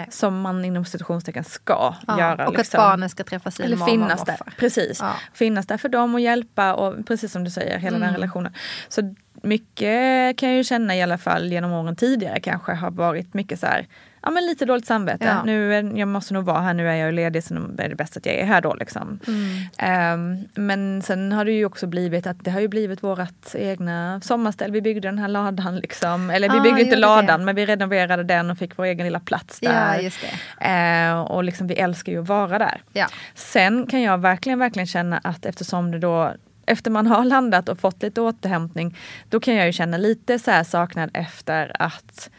som 0.09 0.41
man 0.41 0.65
inom 0.65 0.85
situationstecken 0.85 1.43
ska 1.43 1.95
ja, 2.07 2.19
göra. 2.19 2.47
Och 2.47 2.57
liksom. 2.57 2.79
att 2.79 2.85
barnen 2.85 3.09
ska 3.09 3.23
träffa 3.23 3.51
sin 3.51 3.65
Eller 3.65 3.77
mamma 3.77 3.91
finnas 3.91 4.25
där. 4.25 4.39
Precis. 4.57 5.03
Finnas 5.33 5.67
där 5.67 5.77
för 5.77 5.89
dem 5.89 6.13
och 6.13 6.19
hjälpa 6.19 6.73
och 6.73 7.07
precis 7.07 7.31
som 7.31 7.43
du 7.43 7.51
säger, 7.51 7.77
hela 7.77 7.97
mm. 7.97 8.07
den 8.07 8.15
relationen. 8.15 8.40
Så 8.89 9.15
mycket 9.43 10.37
kan 10.37 10.49
jag 10.49 10.57
ju 10.57 10.63
känna 10.63 10.95
i 10.95 11.01
alla 11.01 11.17
fall 11.17 11.51
genom 11.51 11.71
åren 11.71 11.95
tidigare 11.95 12.39
kanske 12.39 12.71
har 12.73 12.91
varit 12.91 13.33
mycket 13.33 13.59
så 13.59 13.65
här 13.65 13.87
ja, 14.23 14.31
men 14.31 14.45
lite 14.45 14.65
dåligt 14.65 14.85
samvete. 14.85 15.25
Ja. 15.25 15.43
Nu 15.43 15.75
är, 15.75 15.97
jag 15.97 16.07
måste 16.07 16.33
nog 16.33 16.45
vara 16.45 16.59
här, 16.59 16.73
nu 16.73 16.89
är 16.89 16.95
jag 16.95 17.13
ledig 17.13 17.43
så 17.43 17.55
är 17.77 17.89
det 17.89 17.95
bäst 17.95 18.17
att 18.17 18.25
jag 18.25 18.35
är 18.35 18.45
här 18.45 18.61
då. 18.61 18.73
Liksom. 18.73 19.19
Mm. 19.27 20.13
Um, 20.13 20.47
men 20.53 21.01
sen 21.01 21.31
har 21.31 21.45
det 21.45 21.51
ju 21.51 21.65
också 21.65 21.87
blivit 21.87 22.27
att 22.27 22.43
det 22.43 22.51
har 22.51 22.59
ju 22.59 22.67
blivit 22.67 23.03
vårt 23.03 23.55
egna 23.55 24.21
sommarställ. 24.21 24.71
Vi 24.71 24.81
byggde 24.81 25.07
den 25.07 25.19
här 25.19 25.27
ladan 25.27 25.75
liksom. 25.75 26.29
Eller 26.29 26.49
vi 26.49 26.57
ah, 26.57 26.63
byggde 26.63 26.81
inte 26.81 26.95
ladan 26.95 27.39
det. 27.39 27.45
men 27.45 27.55
vi 27.55 27.65
renoverade 27.65 28.23
den 28.23 28.51
och 28.51 28.57
fick 28.57 28.77
vår 28.77 28.85
egen 28.85 29.05
lilla 29.05 29.19
plats 29.19 29.59
där. 29.59 30.11
Ja, 30.59 31.13
uh, 31.13 31.21
och 31.21 31.43
liksom 31.43 31.67
vi 31.67 31.73
älskar 31.73 32.11
ju 32.11 32.21
att 32.21 32.27
vara 32.27 32.59
där. 32.59 32.81
Ja. 32.93 33.07
Sen 33.35 33.87
kan 33.87 34.01
jag 34.01 34.17
verkligen, 34.17 34.59
verkligen 34.59 34.87
känna 34.87 35.17
att 35.17 35.45
eftersom 35.45 35.91
det 35.91 35.99
då 35.99 36.33
efter 36.65 36.91
man 36.91 37.07
har 37.07 37.25
landat 37.25 37.69
och 37.69 37.79
fått 37.79 38.03
lite 38.03 38.21
återhämtning, 38.21 38.97
då 39.29 39.39
kan 39.39 39.55
jag 39.55 39.65
ju 39.65 39.71
känna 39.71 39.97
lite 39.97 40.39
så 40.39 40.63
saknad 40.63 41.09
efter 41.13 41.71
att 41.79 42.29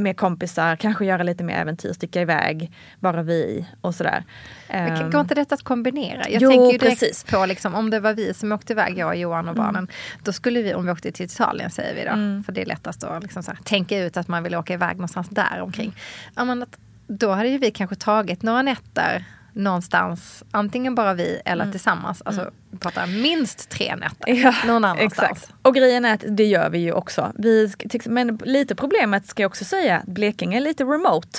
med 0.00 0.16
kompisar, 0.16 0.76
kanske 0.76 1.04
göra 1.04 1.22
lite 1.22 1.44
mer 1.44 1.54
äventyr, 1.54 1.92
sticka 1.92 2.20
iväg, 2.20 2.72
vara 3.00 3.22
vi 3.22 3.66
och 3.80 3.94
sådär. 3.94 4.24
Men 4.68 5.10
går 5.10 5.20
inte 5.20 5.34
detta 5.34 5.54
att 5.54 5.62
kombinera? 5.62 6.28
Jag 6.28 6.42
jo, 6.42 6.50
tänker 6.50 6.72
ju 6.72 6.78
direkt 6.78 7.00
precis. 7.00 7.24
på 7.24 7.46
liksom, 7.46 7.74
om 7.74 7.90
det 7.90 8.00
var 8.00 8.14
vi 8.14 8.34
som 8.34 8.52
åkte 8.52 8.72
iväg, 8.72 8.98
jag 8.98 9.16
Johan 9.16 9.48
och 9.48 9.56
mm. 9.56 9.64
barnen. 9.64 9.84
Mm. 9.84 9.90
Då 10.24 10.32
skulle 10.32 10.62
vi, 10.62 10.74
om 10.74 10.86
vi 10.86 10.92
åkte 10.92 11.12
till 11.12 11.26
Italien 11.26 11.70
säger 11.70 11.94
vi 11.94 12.04
då, 12.04 12.10
mm. 12.10 12.44
för 12.44 12.52
det 12.52 12.62
är 12.62 12.66
lättast 12.66 13.04
att 13.04 13.22
liksom 13.22 13.42
här, 13.46 13.58
tänka 13.64 13.98
ut 13.98 14.16
att 14.16 14.28
man 14.28 14.42
vill 14.42 14.54
åka 14.54 14.74
iväg 14.74 14.96
någonstans 14.96 15.28
där 15.28 15.60
omkring. 15.60 15.96
Ja, 16.36 16.44
men 16.44 16.62
att, 16.62 16.78
då 17.06 17.30
hade 17.30 17.48
ju 17.48 17.58
vi 17.58 17.70
kanske 17.70 17.96
tagit 17.96 18.42
några 18.42 18.62
nätter 18.62 19.24
någonstans, 19.60 20.44
antingen 20.50 20.94
bara 20.94 21.14
vi 21.14 21.40
eller 21.44 21.64
mm. 21.64 21.72
tillsammans. 21.72 22.22
Alltså 22.24 22.40
mm. 22.42 22.54
vi 22.70 22.78
pratar 22.78 23.06
minst 23.06 23.70
tre 23.70 23.96
nätter 23.96 24.32
ja, 24.32 24.54
någon 24.66 24.84
annanstans. 24.84 25.12
Exakt. 25.12 25.54
Och 25.62 25.74
grejen 25.74 26.04
är 26.04 26.14
att 26.14 26.24
det 26.28 26.44
gör 26.44 26.70
vi 26.70 26.78
ju 26.78 26.92
också. 26.92 27.32
Vi, 27.38 27.72
men 28.04 28.38
lite 28.44 28.74
problemet 28.74 29.26
ska 29.26 29.42
jag 29.42 29.48
också 29.48 29.64
säga, 29.64 30.02
Blekinge 30.06 30.56
är 30.56 30.60
lite 30.60 30.84
remote. 30.84 31.38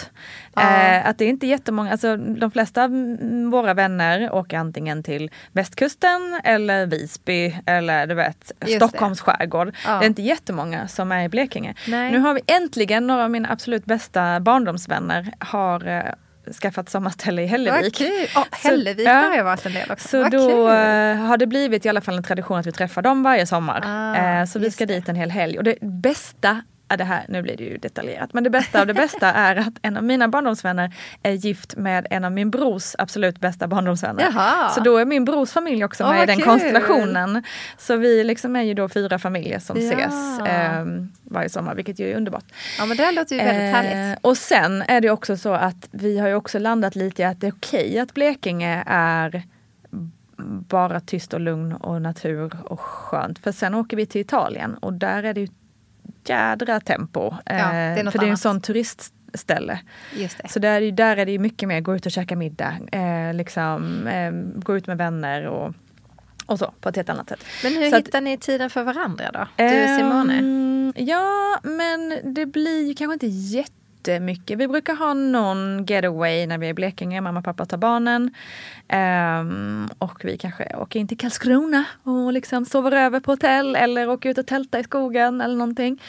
Ja. 0.54 0.62
Eh, 0.62 1.08
att 1.08 1.18
det 1.18 1.26
är 1.26 1.30
inte 1.30 1.48
jättemånga, 1.48 1.92
alltså 1.92 2.18
de 2.18 2.52
flesta 2.52 2.84
av 2.84 3.18
våra 3.52 3.74
vänner 3.74 4.32
åker 4.32 4.58
antingen 4.58 5.04
till 5.04 5.32
västkusten 5.52 6.42
eller 6.44 6.86
Visby 6.86 7.56
eller 7.66 8.08
du 8.08 8.16
vet 8.16 8.52
Just 8.66 8.76
Stockholms 8.76 9.20
det. 9.20 9.24
skärgård. 9.24 9.76
Ja. 9.86 10.00
Det 10.00 10.06
är 10.06 10.08
inte 10.08 10.22
jättemånga 10.22 10.88
som 10.88 11.12
är 11.12 11.24
i 11.24 11.30
Blekinge. 11.30 11.76
Nej. 11.88 12.12
Nu 12.12 12.20
har 12.20 12.34
vi 12.34 12.42
äntligen 12.48 13.08
några 13.08 13.24
av 13.24 13.32
mina 13.32 13.50
absolut 13.52 13.86
bästa 13.86 14.40
barndomsvänner 14.40 15.34
har 15.40 15.88
eh, 15.88 16.14
skaffat 16.62 16.90
sommarställe 16.90 17.42
i 17.42 17.46
Hällevik. 17.46 18.02
Oh, 18.36 18.44
Hällevik 18.52 19.08
så, 19.08 19.14
har 19.14 19.36
jag 19.36 19.44
varit 19.44 19.66
en 19.66 19.74
del 19.74 19.92
också. 19.92 20.08
Så 20.08 20.22
Vad 20.22 20.32
då 20.32 20.48
kul. 20.48 20.68
Eh, 20.68 21.16
har 21.16 21.38
det 21.38 21.48
blivit 21.48 21.86
i 21.86 21.90
alla 21.90 22.02
fall 22.02 22.18
en 22.18 22.24
tradition 22.24 22.58
att 22.58 22.68
vi 22.68 22.72
träffar 22.72 23.02
dem 23.02 23.24
varje 23.24 23.46
sommar. 23.46 23.84
Ah, 23.86 24.40
eh, 24.40 24.46
så 24.46 24.60
vi 24.60 24.72
ska 24.72 24.86
dit 24.86 25.10
en 25.10 25.16
hel 25.16 25.32
helg. 25.32 25.58
Och 25.58 25.64
det 25.64 25.78
bästa 25.82 26.62
ja, 26.92 26.98
det 26.98 27.04
här, 27.04 27.26
nu 27.30 27.42
blir 27.42 27.58
det 27.58 27.64
ju 27.64 27.78
detaljerat, 27.78 28.34
men 28.34 28.44
det 28.44 28.50
bästa 28.50 28.82
av 28.82 28.88
det 28.88 28.94
bästa 28.94 29.28
är 29.34 29.56
att 29.56 29.74
en 29.82 29.98
av 29.98 30.04
mina 30.04 30.28
barndomsvänner 30.28 30.94
är 31.24 31.32
gift 31.32 31.76
med 31.76 32.08
en 32.10 32.24
av 32.24 32.32
min 32.32 32.52
brors 32.52 32.96
absolut 32.98 33.40
bästa 33.40 33.68
barndomsvänner. 33.68 34.24
Jaha. 34.24 34.70
Så 34.70 34.80
då 34.80 34.98
är 34.98 35.06
min 35.06 35.26
brors 35.26 35.52
familj 35.52 35.86
också 35.86 36.04
med 36.04 36.18
oh, 36.18 36.24
i 36.24 36.26
den 36.26 36.36
kul. 36.36 36.46
konstellationen. 36.46 37.44
Så 37.78 37.96
vi 37.96 38.24
liksom 38.24 38.56
är 38.56 38.62
ju 38.62 38.74
då 38.74 38.90
fyra 38.90 39.20
familjer 39.20 39.60
som 39.60 39.78
ja. 39.78 39.92
ses 39.92 40.40
eh, 40.40 40.86
varje 41.24 41.50
sommar, 41.50 41.76
vilket 41.76 42.00
ju 42.00 42.12
är 42.12 42.16
underbart. 42.16 42.46
Ja 42.78 42.86
men 42.86 42.98
det 42.98 43.12
låter 43.12 43.36
ju 43.36 43.44
väldigt 43.44 43.76
eh, 43.76 43.82
härligt. 43.82 44.20
Och 44.22 44.38
sen 44.38 44.82
är 44.88 45.02
det 45.02 45.10
också 45.10 45.38
så 45.38 45.54
att 45.54 45.88
vi 45.92 46.20
har 46.20 46.28
ju 46.28 46.36
också 46.36 46.60
landat 46.60 46.96
lite 46.96 47.22
i 47.22 47.26
att 47.26 47.42
det 47.42 47.48
är 47.48 47.52
okej 47.52 48.00
att 48.00 48.14
Blekinge 48.14 48.84
är 48.88 49.44
bara 50.68 51.00
tyst 51.00 51.34
och 51.34 51.40
lugn 51.40 51.74
och 51.74 52.02
natur 52.02 52.52
och 52.66 52.80
skönt. 52.80 53.40
För 53.40 53.52
sen 53.52 53.76
åker 53.76 53.98
vi 53.98 54.06
till 54.06 54.22
Italien 54.22 54.78
och 54.78 54.94
där 54.94 55.24
är 55.24 55.34
det 55.34 55.42
ju 55.42 55.48
jädra 56.26 56.80
tempo. 56.80 57.34
Ja, 57.46 57.54
det 57.54 57.56
är 57.56 58.12
för 58.12 58.20
det 58.20 58.26
är 58.26 58.30
en 58.30 58.38
sån 58.38 58.62
turistställe. 58.62 59.80
Så 60.50 60.60
där, 60.60 60.82
är, 60.82 60.92
där 60.92 61.18
är 61.18 61.26
det 61.26 61.40
mycket 61.40 61.68
mer 61.68 61.82
gå 61.82 61.96
ut 61.96 62.06
och 62.06 62.12
käka 62.12 62.36
middag, 62.36 62.78
eh, 62.92 63.34
liksom, 63.34 64.08
eh, 64.08 64.32
gå 64.62 64.78
ut 64.78 64.88
med 64.88 64.98
vänner 64.98 65.48
och, 65.48 65.74
och 66.46 66.60
så 66.60 66.74
på 66.82 66.90
ett 66.90 66.96
helt 66.96 67.10
annat 67.10 67.30
sätt. 67.30 67.46
Men 67.64 67.74
hur 67.74 67.90
så 67.90 67.96
hittar 67.96 68.20
att, 68.20 68.24
ni 68.24 68.38
tiden 68.38 68.70
för 68.70 68.84
varandra 68.84 69.32
då? 69.34 69.48
Du 69.56 69.84
och 69.84 70.00
Simone? 70.00 70.40
Um, 70.40 70.94
ja, 70.96 71.60
men 71.64 72.20
det 72.24 72.46
blir 72.46 72.94
kanske 72.94 73.14
inte 73.14 73.28
jätte 73.28 73.81
jättemycket. 74.08 74.60
Vi 74.60 74.68
brukar 74.68 74.96
ha 74.96 75.14
någon 75.14 75.86
getaway 75.86 76.48
när 76.48 76.58
vi 76.58 76.66
är 76.66 76.70
i 76.70 76.74
Blekinge, 76.74 77.22
mamma 77.22 77.40
och 77.40 77.46
pappa 77.46 77.66
tar 77.66 77.78
barnen. 77.78 78.32
Um, 78.94 79.90
och 79.98 80.26
vi 80.26 80.38
kanske 80.38 80.76
åker 80.76 81.00
in 81.00 81.08
till 81.08 81.18
Karlskrona 81.18 81.84
och 82.04 82.34
liksom 82.34 82.66
sover 82.66 82.92
över 82.92 83.20
på 83.20 83.32
hotell 83.32 83.76
eller 83.76 84.10
åker 84.10 84.30
ut 84.30 84.38
och 84.38 84.48
tältar 84.48 84.80
i 84.80 84.84
skogen 84.84 85.42
eller 85.42 85.56
någonting. 85.56 86.02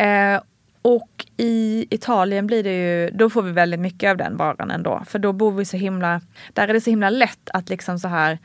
Uh, 0.00 0.40
och 0.82 1.26
i 1.36 1.86
Italien 1.90 2.46
blir 2.46 2.62
det 2.62 2.74
ju, 2.74 3.10
då 3.10 3.30
får 3.30 3.42
vi 3.42 3.52
väldigt 3.52 3.80
mycket 3.80 4.10
av 4.10 4.16
den 4.16 4.36
varan 4.36 4.70
ändå. 4.70 5.02
För 5.06 5.18
då 5.18 5.32
bor 5.32 5.52
vi 5.52 5.64
så 5.64 5.76
himla, 5.76 6.20
där 6.52 6.68
är 6.68 6.72
det 6.72 6.80
så 6.80 6.90
himla 6.90 7.10
lätt 7.10 7.50
att 7.52 7.68
liksom 7.68 7.98
så 7.98 8.08
här 8.08 8.38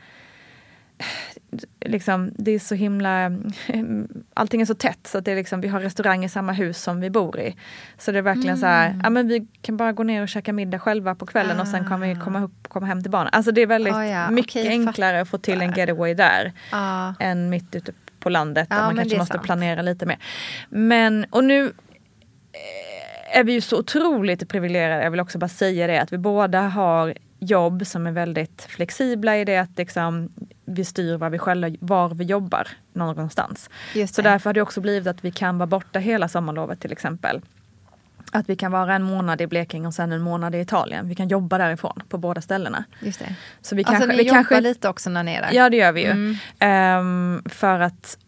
liksom, 1.80 2.32
det 2.36 2.50
är 2.50 2.58
så 2.58 2.74
himla, 2.74 3.32
allting 4.34 4.60
är 4.60 4.64
så 4.64 4.74
tätt 4.74 5.06
så 5.06 5.18
att 5.18 5.24
det 5.24 5.32
är 5.32 5.36
liksom, 5.36 5.60
vi 5.60 5.68
har 5.68 5.80
restaurang 5.80 6.24
i 6.24 6.28
samma 6.28 6.52
hus 6.52 6.82
som 6.82 7.00
vi 7.00 7.10
bor 7.10 7.40
i. 7.40 7.56
Så 7.98 8.12
det 8.12 8.18
är 8.18 8.22
verkligen 8.22 8.48
mm. 8.48 8.60
så 8.60 8.66
här, 8.66 8.86
mm. 8.86 9.00
ja 9.04 9.10
men 9.10 9.28
vi 9.28 9.46
kan 9.62 9.76
bara 9.76 9.92
gå 9.92 10.02
ner 10.02 10.22
och 10.22 10.28
käka 10.28 10.52
middag 10.52 10.78
själva 10.78 11.14
på 11.14 11.26
kvällen 11.26 11.58
ah. 11.58 11.62
och 11.62 11.68
sen 11.68 11.84
kan 11.84 12.00
vi 12.00 12.14
komma, 12.14 12.42
upp, 12.42 12.68
komma 12.68 12.86
hem 12.86 13.02
till 13.02 13.10
barnen. 13.10 13.30
Alltså 13.32 13.52
det 13.52 13.62
är 13.62 13.66
väldigt 13.66 13.94
oh, 13.94 14.06
ja. 14.06 14.30
mycket 14.30 14.64
okay, 14.64 14.68
enklare 14.68 15.20
att 15.20 15.28
få 15.28 15.38
till 15.38 15.62
en 15.62 15.72
getaway 15.72 16.14
där 16.14 16.52
ah. 16.70 17.12
än 17.20 17.50
mitt 17.50 17.74
ute 17.74 17.92
på 18.20 18.30
landet 18.30 18.66
ja, 18.70 18.76
där 18.76 18.82
man 18.82 18.96
kanske 18.96 19.18
måste 19.18 19.34
sant. 19.34 19.44
planera 19.44 19.82
lite 19.82 20.06
mer. 20.06 20.18
Men, 20.68 21.26
och 21.30 21.44
nu 21.44 21.64
eh, 21.64 23.38
är 23.38 23.44
vi 23.44 23.52
ju 23.52 23.60
så 23.60 23.78
otroligt 23.78 24.48
privilegierade, 24.48 25.02
jag 25.02 25.10
vill 25.10 25.20
också 25.20 25.38
bara 25.38 25.48
säga 25.48 25.86
det, 25.86 26.00
att 26.00 26.12
vi 26.12 26.18
båda 26.18 26.60
har 26.60 27.14
jobb 27.44 27.86
som 27.86 28.06
är 28.06 28.12
väldigt 28.12 28.62
flexibla 28.62 29.36
i 29.36 29.44
det 29.44 29.56
att 29.56 29.78
liksom, 29.78 30.28
vi 30.64 30.84
styr 30.84 31.16
var 31.16 31.30
vi 31.30 31.38
själva 31.38 31.70
var 31.80 32.08
vi 32.08 32.24
jobbar 32.24 32.68
någonstans. 32.92 33.70
Så 34.12 34.22
därför 34.22 34.50
har 34.50 34.54
det 34.54 34.62
också 34.62 34.80
blivit 34.80 35.08
att 35.08 35.24
vi 35.24 35.30
kan 35.30 35.58
vara 35.58 35.66
borta 35.66 35.98
hela 35.98 36.28
sommarlovet 36.28 36.80
till 36.80 36.92
exempel. 36.92 37.40
Att 38.32 38.48
vi 38.48 38.56
kan 38.56 38.72
vara 38.72 38.94
en 38.94 39.02
månad 39.02 39.40
i 39.40 39.46
Blekinge 39.46 39.86
och 39.86 39.94
sen 39.94 40.12
en 40.12 40.22
månad 40.22 40.54
i 40.54 40.60
Italien. 40.60 41.08
Vi 41.08 41.14
kan 41.14 41.28
jobba 41.28 41.58
därifrån 41.58 42.02
på 42.08 42.18
båda 42.18 42.40
ställena. 42.40 42.84
Just 43.00 43.18
det. 43.18 43.34
Så 43.62 43.76
vi 43.76 43.84
alltså 43.84 43.92
kanske, 43.92 44.12
ni 44.12 44.16
vi 44.16 44.28
jobbar 44.28 44.34
kanske, 44.34 44.60
lite 44.60 44.88
också 44.88 45.10
när 45.10 45.22
ni 45.22 45.32
är 45.32 45.42
där? 45.42 45.50
Ja 45.52 45.70
det 45.70 45.76
gör 45.76 45.92
vi 45.92 46.00
ju. 46.00 46.36
Mm. 46.60 46.98
Um, 46.98 47.42
för 47.46 47.80
att 47.80 48.18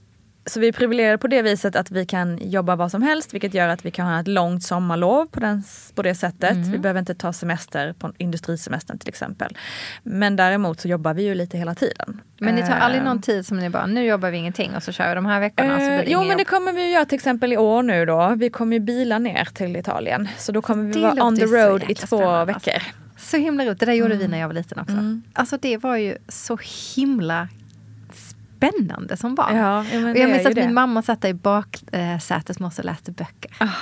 så 0.46 0.60
vi 0.60 0.68
är 0.68 0.72
privilegierade 0.72 1.18
på 1.18 1.26
det 1.26 1.42
viset 1.42 1.76
att 1.76 1.90
vi 1.90 2.06
kan 2.06 2.38
jobba 2.42 2.76
vad 2.76 2.90
som 2.90 3.02
helst 3.02 3.34
vilket 3.34 3.54
gör 3.54 3.68
att 3.68 3.84
vi 3.84 3.90
kan 3.90 4.06
ha 4.06 4.20
ett 4.20 4.28
långt 4.28 4.62
sommarlov 4.62 5.26
på, 5.26 5.40
den, 5.40 5.62
på 5.94 6.02
det 6.02 6.14
sättet. 6.14 6.50
Mm. 6.50 6.72
Vi 6.72 6.78
behöver 6.78 7.00
inte 7.00 7.14
ta 7.14 7.32
semester 7.32 7.92
på 7.92 8.12
industrisemestern 8.18 8.98
till 8.98 9.08
exempel. 9.08 9.56
Men 10.02 10.36
däremot 10.36 10.80
så 10.80 10.88
jobbar 10.88 11.14
vi 11.14 11.22
ju 11.22 11.34
lite 11.34 11.58
hela 11.58 11.74
tiden. 11.74 12.20
Men 12.38 12.54
ni 12.54 12.62
tar 12.62 12.74
aldrig 12.74 13.02
någon 13.02 13.22
tid 13.22 13.46
som 13.46 13.58
ni 13.58 13.70
bara, 13.70 13.86
nu 13.86 14.04
jobbar 14.04 14.30
vi 14.30 14.36
ingenting 14.36 14.76
och 14.76 14.82
så 14.82 14.92
kör 14.92 15.08
vi 15.08 15.14
de 15.14 15.26
här 15.26 15.40
veckorna? 15.40 15.98
Uh, 15.98 16.02
jo 16.06 16.24
men 16.24 16.38
det 16.38 16.44
kommer 16.44 16.72
vi 16.72 16.92
göra 16.92 17.04
till 17.04 17.16
exempel 17.16 17.52
i 17.52 17.56
år 17.56 17.82
nu 17.82 18.06
då. 18.06 18.34
Vi 18.36 18.50
kommer 18.50 18.76
ju 18.76 18.80
bila 18.80 19.18
ner 19.18 19.44
till 19.44 19.76
Italien. 19.76 20.28
Så 20.38 20.52
då 20.52 20.62
kommer 20.62 20.92
vi 20.92 21.00
vara 21.00 21.24
on 21.24 21.36
the 21.36 21.44
road 21.44 21.84
i 21.88 21.94
två 21.94 22.28
alltså. 22.28 22.44
veckor. 22.44 22.82
Så 23.16 23.36
himla 23.36 23.64
roligt. 23.64 23.80
Det 23.80 23.86
där 23.86 23.92
gjorde 23.92 24.14
mm. 24.14 24.26
vi 24.26 24.28
när 24.28 24.38
jag 24.38 24.46
var 24.46 24.54
liten 24.54 24.78
också. 24.78 24.92
Mm. 24.92 25.22
Alltså 25.32 25.58
det 25.62 25.76
var 25.76 25.96
ju 25.96 26.16
så 26.28 26.58
himla 26.96 27.48
spännande 28.70 29.16
som 29.16 29.34
barn. 29.34 29.56
Ja, 29.56 29.78
och 29.80 30.18
jag 30.18 30.30
minns 30.30 30.46
att 30.46 30.54
min 30.54 30.74
mamma 30.74 31.02
satt 31.02 31.22
där 31.22 31.28
i 31.28 31.34
baksätet 31.34 32.58
med 32.58 32.66
oss 32.66 32.78
och 32.78 32.84
läste 32.84 33.12
böcker. 33.12 33.50
Oh. 33.60 33.76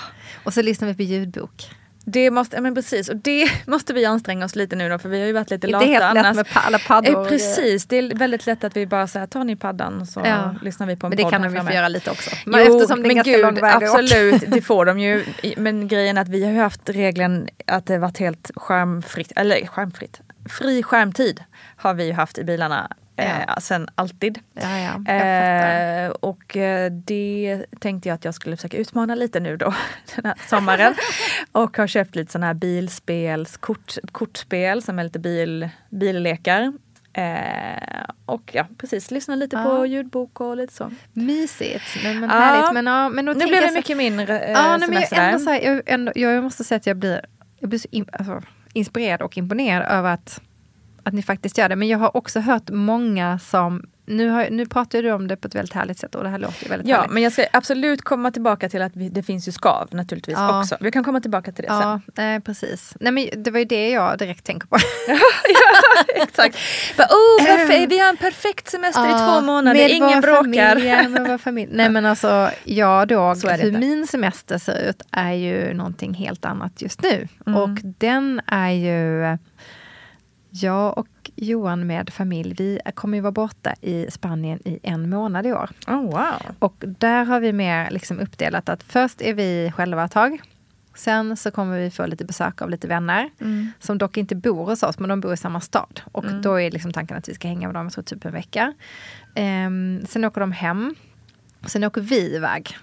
Och 0.44 0.54
så 0.54 0.62
lyssnade 0.62 0.92
vi 0.92 0.96
på 0.96 1.02
ljudbok. 1.02 1.70
Det 2.06 2.30
måste, 2.30 2.60
men 2.60 2.74
precis, 2.74 3.08
och 3.08 3.16
det 3.16 3.50
måste 3.66 3.92
vi 3.92 4.04
anstränga 4.04 4.44
oss 4.44 4.56
lite 4.56 4.76
nu 4.76 4.88
då 4.88 4.98
för 4.98 5.08
vi 5.08 5.20
har 5.20 5.26
ju 5.26 5.32
varit 5.32 5.50
lite 5.50 5.66
lata. 5.66 5.84
Det 5.84 5.94
är 5.94 6.00
helt 6.00 6.14
lätt 6.14 6.36
med 6.36 6.46
alla 6.52 6.78
paddor. 6.78 7.22
Eh, 7.22 7.28
precis, 7.28 7.86
det 7.86 7.96
är 7.96 8.14
väldigt 8.14 8.46
lätt 8.46 8.64
att 8.64 8.76
vi 8.76 8.86
bara 8.86 9.06
säger 9.06 9.26
tar 9.26 9.44
ni 9.44 9.56
paddan 9.56 10.06
så 10.06 10.22
ja. 10.24 10.54
lyssnar 10.62 10.86
vi 10.86 10.96
på 10.96 11.06
en 11.06 11.10
Men 11.10 11.16
det 11.16 11.30
kan 11.30 11.42
de 11.42 11.54
ju 11.54 11.60
få 11.60 11.72
göra 11.72 11.88
lite 11.88 12.10
också. 12.10 12.30
Men 12.46 12.66
jo, 12.66 12.76
eftersom 12.76 13.02
det 13.02 13.08
är 13.08 13.14
ganska 13.14 13.32
gud, 13.32 13.42
lång 13.42 13.54
väg 13.54 13.84
Absolut, 13.84 14.44
det 14.46 14.62
får 14.62 14.84
de 14.84 14.98
ju. 14.98 15.24
Men 15.56 15.88
grejen 15.88 16.16
är 16.16 16.22
att 16.22 16.28
vi 16.28 16.44
har 16.44 16.52
ju 16.52 16.58
haft 16.58 16.88
regeln 16.88 17.48
att 17.66 17.86
det 17.86 17.98
varit 17.98 18.18
helt 18.18 18.50
skärmfritt, 18.56 19.32
eller 19.36 19.66
skärmfritt, 19.66 20.20
fri 20.48 20.82
skärmtid 20.82 21.44
har 21.76 21.94
vi 21.94 22.06
ju 22.06 22.12
haft 22.12 22.38
i 22.38 22.44
bilarna 22.44 22.90
eh, 23.16 23.56
sen 23.60 23.88
alltid. 23.94 24.38
Ja, 24.54 24.78
ja. 24.78 25.12
Eh, 25.12 26.10
och 26.10 26.56
eh, 26.56 26.92
det 26.92 27.64
tänkte 27.78 28.08
jag 28.08 28.14
att 28.14 28.24
jag 28.24 28.34
skulle 28.34 28.56
försöka 28.56 28.76
utmana 28.76 29.14
lite 29.14 29.40
nu 29.40 29.56
då 29.56 29.74
den 30.16 30.24
här 30.24 30.34
sommaren. 30.46 30.94
och 31.52 31.76
har 31.76 31.86
köpt 31.86 32.16
lite 32.16 32.32
sådana 32.32 32.46
här 32.46 32.54
bilspels, 32.54 33.56
kort, 33.56 33.94
kortspel 34.12 34.82
som 34.82 34.98
är 34.98 35.04
lite 35.04 35.18
bil, 35.18 35.68
billekar. 35.90 36.72
Eh, 37.16 38.04
och 38.26 38.50
ja, 38.54 38.66
precis, 38.78 39.10
lyssna 39.10 39.34
lite 39.34 39.56
ja. 39.56 39.64
på 39.64 39.86
ljudbok 39.86 40.40
och 40.40 40.56
lite 40.56 40.72
så. 40.72 40.90
Mysigt. 41.12 41.84
Men, 42.04 42.20
men 42.20 42.30
ja. 42.30 42.36
härligt. 42.36 42.74
Men, 42.74 42.86
ja, 42.86 43.08
men 43.08 43.24
nu 43.24 43.34
blir 43.34 43.60
det 43.60 43.72
mycket 43.74 43.96
mindre 43.96 44.40
eh, 44.40 44.52
ja, 44.52 44.76
nej, 44.76 44.88
men 44.88 45.02
jag, 45.10 45.28
ändå 45.28 45.38
så 45.38 45.50
här, 45.50 45.60
jag, 45.60 45.82
ändå, 45.86 46.12
jag 46.14 46.42
måste 46.42 46.64
säga 46.64 46.76
att 46.76 46.86
jag 46.86 46.96
blir, 46.96 47.20
jag 47.58 47.68
blir 47.68 47.78
så 47.78 47.88
in, 47.90 48.06
alltså, 48.12 48.42
inspirerad 48.72 49.22
och 49.22 49.38
imponerad 49.38 49.98
över 49.98 50.14
att, 50.14 50.40
att 51.04 51.14
ni 51.14 51.22
faktiskt 51.22 51.58
gör 51.58 51.68
det. 51.68 51.76
Men 51.76 51.88
jag 51.88 51.98
har 51.98 52.16
också 52.16 52.40
hört 52.40 52.70
många 52.70 53.38
som 53.38 53.82
nu, 54.06 54.28
har, 54.28 54.50
nu 54.50 54.66
pratar 54.66 55.02
du 55.02 55.12
om 55.12 55.28
det 55.28 55.36
på 55.36 55.48
ett 55.48 55.54
väldigt 55.54 55.74
härligt 55.74 55.98
sätt 55.98 56.14
och 56.14 56.22
det 56.22 56.28
här 56.28 56.38
låter 56.38 56.68
väldigt 56.68 56.88
ja, 56.88 56.96
härligt. 56.96 57.12
men 57.12 57.22
jag 57.22 57.32
ska 57.32 57.46
absolut 57.52 58.02
komma 58.02 58.30
tillbaka 58.30 58.68
till 58.68 58.82
att 58.82 58.96
vi, 58.96 59.08
det 59.08 59.22
finns 59.22 59.48
ju 59.48 59.52
skav 59.52 59.88
naturligtvis 59.90 60.36
ja. 60.38 60.60
också. 60.60 60.76
Vi 60.80 60.90
kan 60.90 61.04
komma 61.04 61.20
tillbaka 61.20 61.52
till 61.52 61.64
det 61.64 61.68
ja, 61.68 61.82
sen. 61.82 62.12
Nej, 62.16 62.40
precis. 62.40 62.96
Nej, 63.00 63.12
men 63.12 63.42
det 63.42 63.50
var 63.50 63.58
ju 63.58 63.64
det 63.64 63.90
jag 63.90 64.18
direkt 64.18 64.44
tänker 64.44 64.68
på. 64.68 64.76
ja, 65.08 66.22
exakt. 66.22 66.58
Bara, 66.96 67.08
oh, 67.08 67.46
perfekt. 67.46 67.92
Vi 67.92 67.98
har 67.98 68.08
en 68.08 68.16
perfekt 68.16 68.70
semester 68.70 69.04
ja, 69.04 69.16
i 69.16 69.28
två 69.28 69.46
månader, 69.46 69.88
ingen 69.88 70.20
bråkar. 70.20 70.74
Familj, 70.74 71.08
med 71.08 71.28
vår 71.28 71.38
familj. 71.48 71.70
Nej 71.74 71.88
men 71.88 72.06
alltså, 72.06 72.50
jag 72.64 73.08
då, 73.08 73.34
hur 73.34 73.66
inte. 73.66 73.78
min 73.78 74.06
semester 74.06 74.58
ser 74.58 74.88
ut 74.88 75.02
är 75.10 75.32
ju 75.32 75.74
någonting 75.74 76.14
helt 76.14 76.44
annat 76.44 76.82
just 76.82 77.02
nu. 77.02 77.28
Mm. 77.46 77.60
Och 77.60 77.78
den 77.82 78.40
är 78.46 78.70
ju 78.70 79.38
jag 80.62 80.98
och 80.98 81.30
Johan 81.36 81.86
med 81.86 82.10
familj, 82.10 82.54
vi 82.58 82.80
kommer 82.94 83.18
ju 83.18 83.20
vara 83.20 83.32
borta 83.32 83.74
i 83.80 84.06
Spanien 84.10 84.68
i 84.68 84.78
en 84.82 85.10
månad 85.10 85.46
i 85.46 85.52
år. 85.52 85.70
Oh, 85.86 86.02
wow. 86.02 86.54
Och 86.58 86.74
där 86.78 87.24
har 87.24 87.40
vi 87.40 87.52
mer 87.52 87.90
liksom 87.90 88.20
uppdelat 88.20 88.68
att 88.68 88.82
först 88.82 89.22
är 89.22 89.34
vi 89.34 89.72
själva 89.76 90.04
ett 90.04 90.12
tag. 90.12 90.40
Sen 90.94 91.36
så 91.36 91.50
kommer 91.50 91.78
vi 91.78 91.90
få 91.90 92.06
lite 92.06 92.24
besök 92.24 92.62
av 92.62 92.70
lite 92.70 92.88
vänner 92.88 93.30
mm. 93.40 93.72
som 93.80 93.98
dock 93.98 94.16
inte 94.16 94.34
bor 94.34 94.64
hos 94.64 94.82
oss, 94.82 94.98
men 94.98 95.08
de 95.08 95.20
bor 95.20 95.32
i 95.32 95.36
samma 95.36 95.60
stad. 95.60 96.00
Och 96.12 96.24
mm. 96.24 96.42
då 96.42 96.60
är 96.60 96.70
liksom 96.70 96.92
tanken 96.92 97.16
att 97.16 97.28
vi 97.28 97.34
ska 97.34 97.48
hänga 97.48 97.68
med 97.68 97.74
dem, 97.74 97.84
jag 97.84 97.92
tror 97.92 98.04
typ 98.04 98.24
en 98.24 98.32
vecka. 98.32 98.72
Um, 99.36 100.06
sen 100.06 100.24
åker 100.24 100.40
de 100.40 100.52
hem. 100.52 100.94
Sen 101.66 101.84
åker 101.84 102.00
vi 102.00 102.36
iväg 102.36 102.76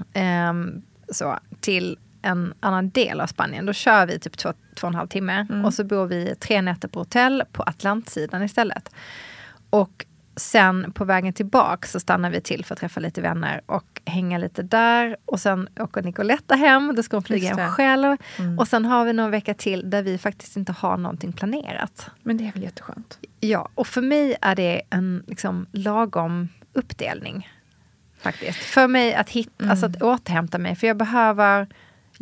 um, 0.50 0.82
så, 1.12 1.40
till 1.60 1.98
en 2.22 2.54
annan 2.60 2.90
del 2.90 3.22
av 3.22 3.28
Spanien. 3.28 3.66
Då 3.66 3.74
kör 3.74 4.06
vi 4.06 4.20
typ 4.20 4.38
två, 4.38 4.54
två 4.76 4.88
och 4.88 4.92
en 4.92 4.96
halv 4.96 5.08
timme 5.08 5.48
mm. 5.50 5.66
och 5.66 5.74
så 5.74 5.84
bor 5.84 6.06
vi 6.06 6.36
tre 6.36 6.62
nätter 6.62 6.88
på 6.88 7.00
hotell 7.00 7.44
på 7.52 7.64
Atlantsidan 7.64 8.44
istället. 8.44 8.90
Och 9.70 10.06
sen 10.36 10.92
på 10.92 11.06
vägen 11.06 11.34
tillbaka 11.34 11.88
så 11.88 12.00
stannar 12.00 12.30
vi 12.30 12.42
till 12.42 12.66
för 12.66 12.76
att 12.76 12.80
träffa 12.80 13.00
lite 13.00 13.22
vänner 13.22 13.62
och 13.66 14.02
hänga 14.06 14.38
lite 14.38 14.64
där. 14.64 15.18
Och 15.26 15.40
sen 15.40 15.70
åker 15.80 16.02
Nicoletta 16.02 16.56
hem, 16.56 16.96
då 16.96 17.04
ska 17.04 17.16
hon 17.18 17.24
flyga 17.24 17.56
hem 17.56 17.72
själv. 17.72 18.18
Mm. 18.38 18.60
Och 18.60 18.68
sen 18.68 18.86
har 18.86 19.06
vi 19.06 19.14
någon 19.14 19.32
vecka 19.32 19.54
till 19.54 19.90
där 19.90 20.02
vi 20.02 20.18
faktiskt 20.18 20.58
inte 20.58 20.72
har 20.72 20.98
någonting 20.98 21.34
planerat. 21.34 22.10
Men 22.24 22.38
det 22.38 22.48
är 22.48 22.52
väl 22.52 22.64
jätteskönt? 22.64 23.20
Ja, 23.40 23.70
och 23.76 23.88
för 23.88 24.02
mig 24.02 24.36
är 24.42 24.56
det 24.56 24.82
en 24.90 25.24
liksom, 25.28 25.66
lagom 25.72 26.50
uppdelning. 26.74 27.50
Faktiskt. 28.22 28.60
För 28.60 28.88
mig 28.88 29.14
att, 29.16 29.30
hitta, 29.30 29.64
mm. 29.64 29.72
alltså 29.72 29.86
att 29.86 30.02
återhämta 30.02 30.58
mig, 30.58 30.76
för 30.76 30.88
jag 30.88 30.98
behöver 30.98 31.68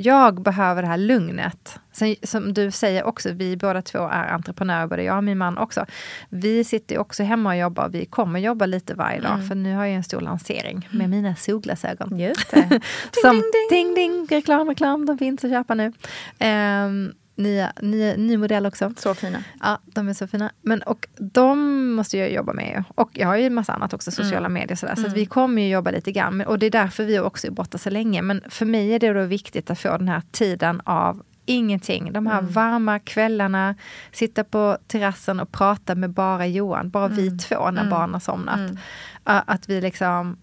jag 0.01 0.41
behöver 0.41 0.82
det 0.82 0.88
här 0.88 0.98
lugnet. 0.98 1.79
Sen, 1.91 2.15
som 2.24 2.53
du 2.53 2.72
säger 2.72 3.03
också, 3.03 3.32
vi 3.32 3.58
båda 3.58 3.82
två 3.82 4.00
är 4.00 4.27
entreprenörer, 4.27 4.88
både 4.88 5.03
jag 5.03 5.18
och 5.18 5.24
min 5.24 5.38
man 5.38 5.58
också. 5.58 5.86
Vi 6.29 6.63
sitter 6.63 6.98
också 6.98 7.24
hemma 7.24 7.50
och 7.50 7.58
jobbar, 7.58 7.89
vi 7.89 8.06
kommer 8.06 8.39
jobba 8.39 8.65
lite 8.65 8.94
varje 8.94 9.22
dag, 9.22 9.34
mm. 9.34 9.48
för 9.48 9.56
nu 9.56 9.75
har 9.75 9.86
jag 9.86 9.96
en 9.96 10.03
stor 10.03 10.22
lansering 10.22 10.88
med 10.91 11.06
mm. 11.06 11.10
mina 11.10 11.36
solglasögon. 11.36 12.20
Just 12.20 12.51
det. 12.51 12.62
ding, 12.70 12.82
som, 13.22 13.36
ding, 13.36 13.44
ding. 13.70 13.96
ding, 13.96 13.96
ding, 13.96 14.27
reklam, 14.29 14.70
reklam, 14.70 15.06
de 15.06 15.18
finns 15.18 15.44
att 15.44 15.51
köpa 15.51 15.74
nu. 15.74 15.94
Um, 16.39 17.13
nya, 17.39 17.74
nya, 17.81 18.15
ny 18.15 18.38
modell 18.38 18.65
också. 18.65 18.93
Så 18.98 19.13
fina. 19.13 19.43
Ja, 19.60 19.79
de 19.86 20.10
är 20.10 20.13
så 20.13 20.27
fina. 20.27 20.51
Men, 20.62 20.81
och 20.81 21.08
de 21.17 21.86
måste 21.91 22.17
jag 22.17 22.31
jobba 22.31 22.53
med. 22.53 22.84
Och 22.96 23.10
jag 23.13 23.27
har 23.27 23.38
ju 23.38 23.46
en 23.46 23.53
massa 23.53 23.74
annat 23.74 23.93
också, 23.93 24.12
sociala 24.12 24.46
mm. 24.46 24.53
medier 24.53 24.75
sådär. 24.75 24.96
Så 24.96 25.01
mm. 25.01 25.13
vi 25.13 25.25
kommer 25.25 25.62
ju 25.62 25.69
jobba 25.69 25.91
lite 25.91 26.12
grann. 26.12 26.41
Och 26.41 26.60
det 26.60 26.65
är 26.65 26.72
därför 26.72 27.03
vi 27.03 27.19
också 27.19 27.48
är 27.48 27.51
borta 27.51 27.77
så 27.77 27.89
länge. 27.89 28.22
Men 28.22 28.41
för 28.50 28.65
mig 28.65 28.93
är 28.93 29.00
det 29.00 29.13
då 29.13 29.24
viktigt 29.24 29.69
att 29.69 29.79
få 29.79 29.98
den 29.98 30.08
här 30.08 30.22
tiden 30.31 30.81
av 30.86 31.24
ingenting. 31.46 32.13
De 32.13 32.27
här 32.27 32.39
mm. 32.39 32.51
varma 32.51 33.00
kvällarna, 33.00 33.75
sitta 34.12 34.43
på 34.43 34.77
terrassen 34.88 35.39
och 35.39 35.52
prata 35.52 35.95
med 35.95 36.10
bara 36.10 36.47
Johan, 36.47 36.89
bara 36.89 37.08
vi 37.08 37.28
mm. 37.28 37.39
två 37.39 37.71
när 37.71 37.82
mm. 37.82 37.89
barnen 37.89 38.13
har 38.13 38.19
somnat. 38.19 38.60
Mm. 38.60 38.78
Att 39.23 39.69
vi 39.69 39.82
liksom 39.82 40.38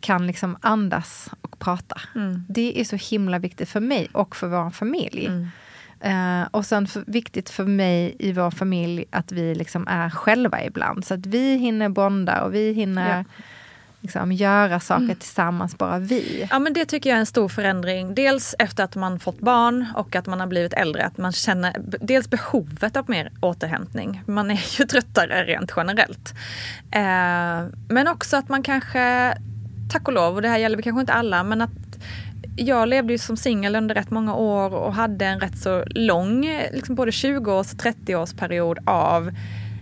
kan 0.00 0.26
liksom 0.26 0.56
andas 0.60 1.30
och 1.40 1.58
prata. 1.58 2.00
Det 2.48 2.80
är 2.80 2.84
så 2.84 2.96
himla 2.96 3.38
viktigt 3.38 3.68
för 3.68 3.80
mig 3.80 4.08
och 4.12 4.36
för 4.36 4.46
vår 4.46 4.70
familj. 4.70 5.30
Uh, 6.06 6.48
och 6.50 6.66
sen 6.66 6.86
för, 6.86 7.04
viktigt 7.06 7.50
för 7.50 7.64
mig 7.64 8.16
i 8.18 8.32
vår 8.32 8.50
familj 8.50 9.04
att 9.10 9.32
vi 9.32 9.54
liksom 9.54 9.88
är 9.88 10.10
själva 10.10 10.64
ibland. 10.64 11.04
Så 11.04 11.14
att 11.14 11.26
vi 11.26 11.56
hinner 11.56 11.88
bonda 11.88 12.42
och 12.42 12.54
vi 12.54 12.72
hinner 12.72 13.18
ja. 13.18 13.24
liksom, 14.00 14.32
göra 14.32 14.80
saker 14.80 15.04
mm. 15.04 15.16
tillsammans, 15.16 15.78
bara 15.78 15.98
vi. 15.98 16.48
Ja 16.50 16.58
men 16.58 16.72
det 16.72 16.84
tycker 16.84 17.10
jag 17.10 17.16
är 17.16 17.20
en 17.20 17.26
stor 17.26 17.48
förändring. 17.48 18.14
Dels 18.14 18.54
efter 18.58 18.84
att 18.84 18.96
man 18.96 19.18
fått 19.18 19.40
barn 19.40 19.86
och 19.94 20.16
att 20.16 20.26
man 20.26 20.40
har 20.40 20.46
blivit 20.46 20.72
äldre. 20.72 21.06
Att 21.06 21.18
man 21.18 21.32
känner 21.32 21.76
dels 22.00 22.30
behovet 22.30 22.96
av 22.96 23.10
mer 23.10 23.32
återhämtning. 23.40 24.22
Man 24.26 24.50
är 24.50 24.78
ju 24.78 24.84
tröttare 24.86 25.44
rent 25.44 25.72
generellt. 25.76 26.34
Uh, 26.96 27.74
men 27.88 28.08
också 28.08 28.36
att 28.36 28.48
man 28.48 28.62
kanske, 28.62 29.34
tack 29.92 30.08
och 30.08 30.14
lov, 30.14 30.34
och 30.34 30.42
det 30.42 30.48
här 30.48 30.58
gäller 30.58 30.82
kanske 30.82 31.00
inte 31.00 31.12
alla, 31.12 31.44
men 31.44 31.60
att 31.60 31.93
jag 32.56 32.88
levde 32.88 33.12
ju 33.12 33.18
som 33.18 33.36
singel 33.36 33.76
under 33.76 33.94
rätt 33.94 34.10
många 34.10 34.34
år 34.34 34.74
och 34.74 34.94
hade 34.94 35.26
en 35.26 35.40
rätt 35.40 35.58
så 35.58 35.84
lång, 35.86 36.42
liksom 36.72 36.94
både 36.94 37.10
20-års 37.10 37.72
och 37.72 37.80
30-årsperiod 37.80 38.78
av 38.86 39.30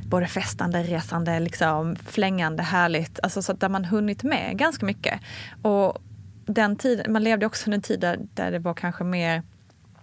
både 0.07 0.27
festande, 0.27 0.83
resande, 0.83 1.41
liksom, 1.41 1.97
flängande, 1.97 2.63
härligt. 2.63 3.21
Alltså 3.23 3.43
så 3.43 3.53
där 3.53 3.69
man 3.69 3.85
hunnit 3.85 4.23
med 4.23 4.59
ganska 4.59 4.87
mycket. 4.87 5.21
Och 5.63 5.99
den 6.47 6.77
tiden, 6.77 7.13
man 7.13 7.23
levde 7.25 7.47
också 7.47 7.67
under 7.67 7.77
en 7.77 7.83
tid 7.83 8.01
där, 8.01 8.19
där 8.35 8.51
det 8.51 8.59
var 8.59 8.75
kanske 8.75 9.05
mer 9.05 9.43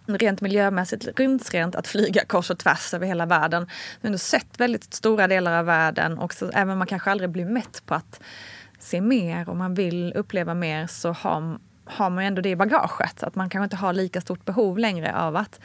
rent 0.05 0.41
miljömässigt 0.41 1.19
rumsrent 1.19 1.75
att 1.75 1.87
flyga 1.87 2.25
kors 2.25 2.49
och 2.49 2.59
tvärs 2.59 2.93
över 2.93 3.07
hela 3.07 3.25
världen. 3.25 3.67
Men 4.01 4.11
du 4.11 4.17
sett 4.17 4.59
väldigt 4.59 4.93
stora 4.93 5.27
delar 5.27 5.59
av 5.59 5.65
världen 5.65 6.17
och 6.17 6.33
så, 6.33 6.49
även 6.49 6.69
om 6.69 6.77
man 6.77 6.87
kanske 6.87 7.11
aldrig 7.11 7.29
blir 7.29 7.45
mätt 7.45 7.81
på 7.85 7.93
att 7.93 8.21
se 8.79 9.01
mer 9.01 9.49
och 9.49 9.57
man 9.57 9.73
vill 9.73 10.13
uppleva 10.15 10.53
mer 10.53 10.87
så 10.87 11.11
har 11.11 11.59
har 11.89 12.09
man 12.09 12.23
ju 12.23 12.27
ändå 12.27 12.41
det 12.41 12.49
i 12.49 12.55
bagaget. 12.55 13.23
Att 13.23 13.35
man 13.35 13.49
kanske 13.49 13.63
inte 13.63 13.75
har 13.75 13.93
lika 13.93 14.21
stort 14.21 14.45
behov 14.45 14.77
längre 14.77 15.15
av 15.15 15.35
att 15.35 15.59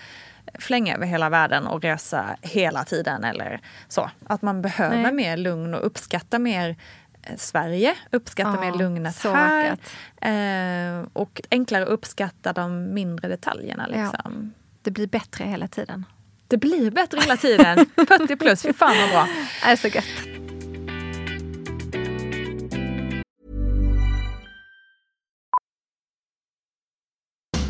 flänga 0.59 0.95
över 0.95 1.07
hela 1.07 1.29
världen 1.29 1.67
och 1.67 1.83
resa 1.83 2.37
hela 2.43 2.85
tiden 2.85 3.25
eller 3.25 3.61
så. 3.89 4.11
Att 4.27 4.43
man 4.43 4.63
behöver 4.63 5.03
Nej. 5.03 5.13
mer 5.13 5.37
lugn 5.37 5.75
och 5.75 5.87
uppskatta 5.87 6.39
mer 6.39 6.77
eh, 7.23 7.37
Sverige, 7.37 7.95
uppskatta 8.11 8.59
ja, 8.63 8.71
mer 8.71 8.79
lugnet 8.79 9.25
här. 9.25 9.77
Eh, 10.21 11.07
och 11.13 11.41
enklare 11.51 11.85
uppskatta 11.85 12.53
de 12.53 12.95
mindre 12.95 13.29
detaljerna. 13.29 13.87
Liksom. 13.87 14.53
Ja, 14.55 14.61
det 14.83 14.91
blir 14.91 15.07
bättre 15.07 15.45
hela 15.45 15.69
tiden. 15.69 16.05
Det 16.49 16.57
blir 16.57 16.91
bättre 16.91 17.21
hela 17.21 17.37
tiden. 17.37 17.87
40 17.97 18.37
plus, 18.37 18.63
fy 18.63 18.73
fan 18.73 18.97
vad 19.01 19.11
bra. 19.11 19.29
Det 19.65 19.71
är 19.71 19.77
så 19.77 19.89
gött. 19.89 20.34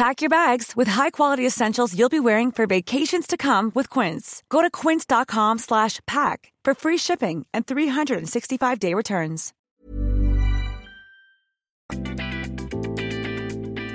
Pack 0.00 0.22
your 0.22 0.30
bags 0.30 0.72
with 0.76 0.88
high-quality 0.88 1.46
essentials 1.46 1.94
you'll 1.94 2.08
be 2.08 2.20
wearing 2.20 2.52
for 2.52 2.66
vacations 2.66 3.26
to 3.26 3.36
come 3.36 3.70
with 3.74 3.98
Quince. 3.98 4.42
Go 4.48 4.62
to 4.62 4.70
quince.com 4.70 5.58
slash 5.58 6.00
pack 6.06 6.52
for 6.64 6.74
free 6.74 6.98
shipping 6.98 7.46
and 7.52 7.66
365-day 7.66 8.94
returns. 8.94 9.52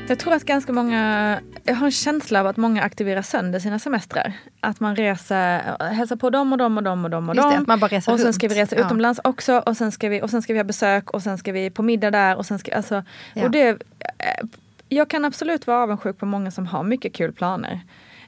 Jag 0.08 0.20
tror 0.20 0.34
att 0.34 0.44
ganska 0.44 0.74
många, 0.74 1.39
jag 1.63 1.76
har 1.76 1.86
en 1.86 1.91
känsla 1.91 2.39
av 2.39 2.48
att 2.48 2.58
många 2.58 2.82
aktiverar 2.82 3.22
sönder 3.22 3.60
sina 3.60 3.80
semestrar. 3.80 4.34
Att 4.60 4.80
man 4.80 4.96
reser, 4.96 5.78
hälsar 5.94 6.15
på 6.15 6.30
dem 6.30 6.52
och 6.52 6.58
dem 6.58 6.78
och 6.78 6.84
dem 6.84 7.06
och 7.06 7.12
dem 7.12 7.30
och 7.30 7.36
dem. 7.36 7.65
man 7.68 7.80
bara 7.80 7.88
reser 7.88 8.12
och 8.12 8.20
sen 8.20 8.34
ska 8.34 8.48
vi 8.48 8.56
resa 8.56 8.76
Ja. 8.76 8.86
utomlands 8.86 9.20
också 9.24 9.58
och 9.58 9.78
sen, 9.78 9.91
ska 9.91 10.10
vi, 10.10 10.22
och 10.22 10.30
sen 10.30 10.41
ska 10.41 10.54
vi 10.54 10.60
ha 10.60 10.63
besök 10.63 11.12
och 11.12 11.24
sen 11.24 11.38
ska 11.38 11.52
vi 11.52 11.70
på 11.70 11.84
middag 11.84 12.12
där 12.12 12.36
och 12.36 12.46
sen 12.46 12.60
ska, 12.60 12.76
alltså, 12.76 13.04
Ja. 13.34 13.44
och 13.44 13.52
det, 13.52 13.78
jag 14.89 15.10
kan 15.10 15.26
absolut 15.26 15.67
vara 15.67 15.84
avundsjuk 15.84 16.17
på 16.17 16.26
många 16.26 16.52
som 16.52 16.67
har 16.67 16.84
mycket 16.84 17.13
kul 17.13 17.32
planer. 17.34 17.82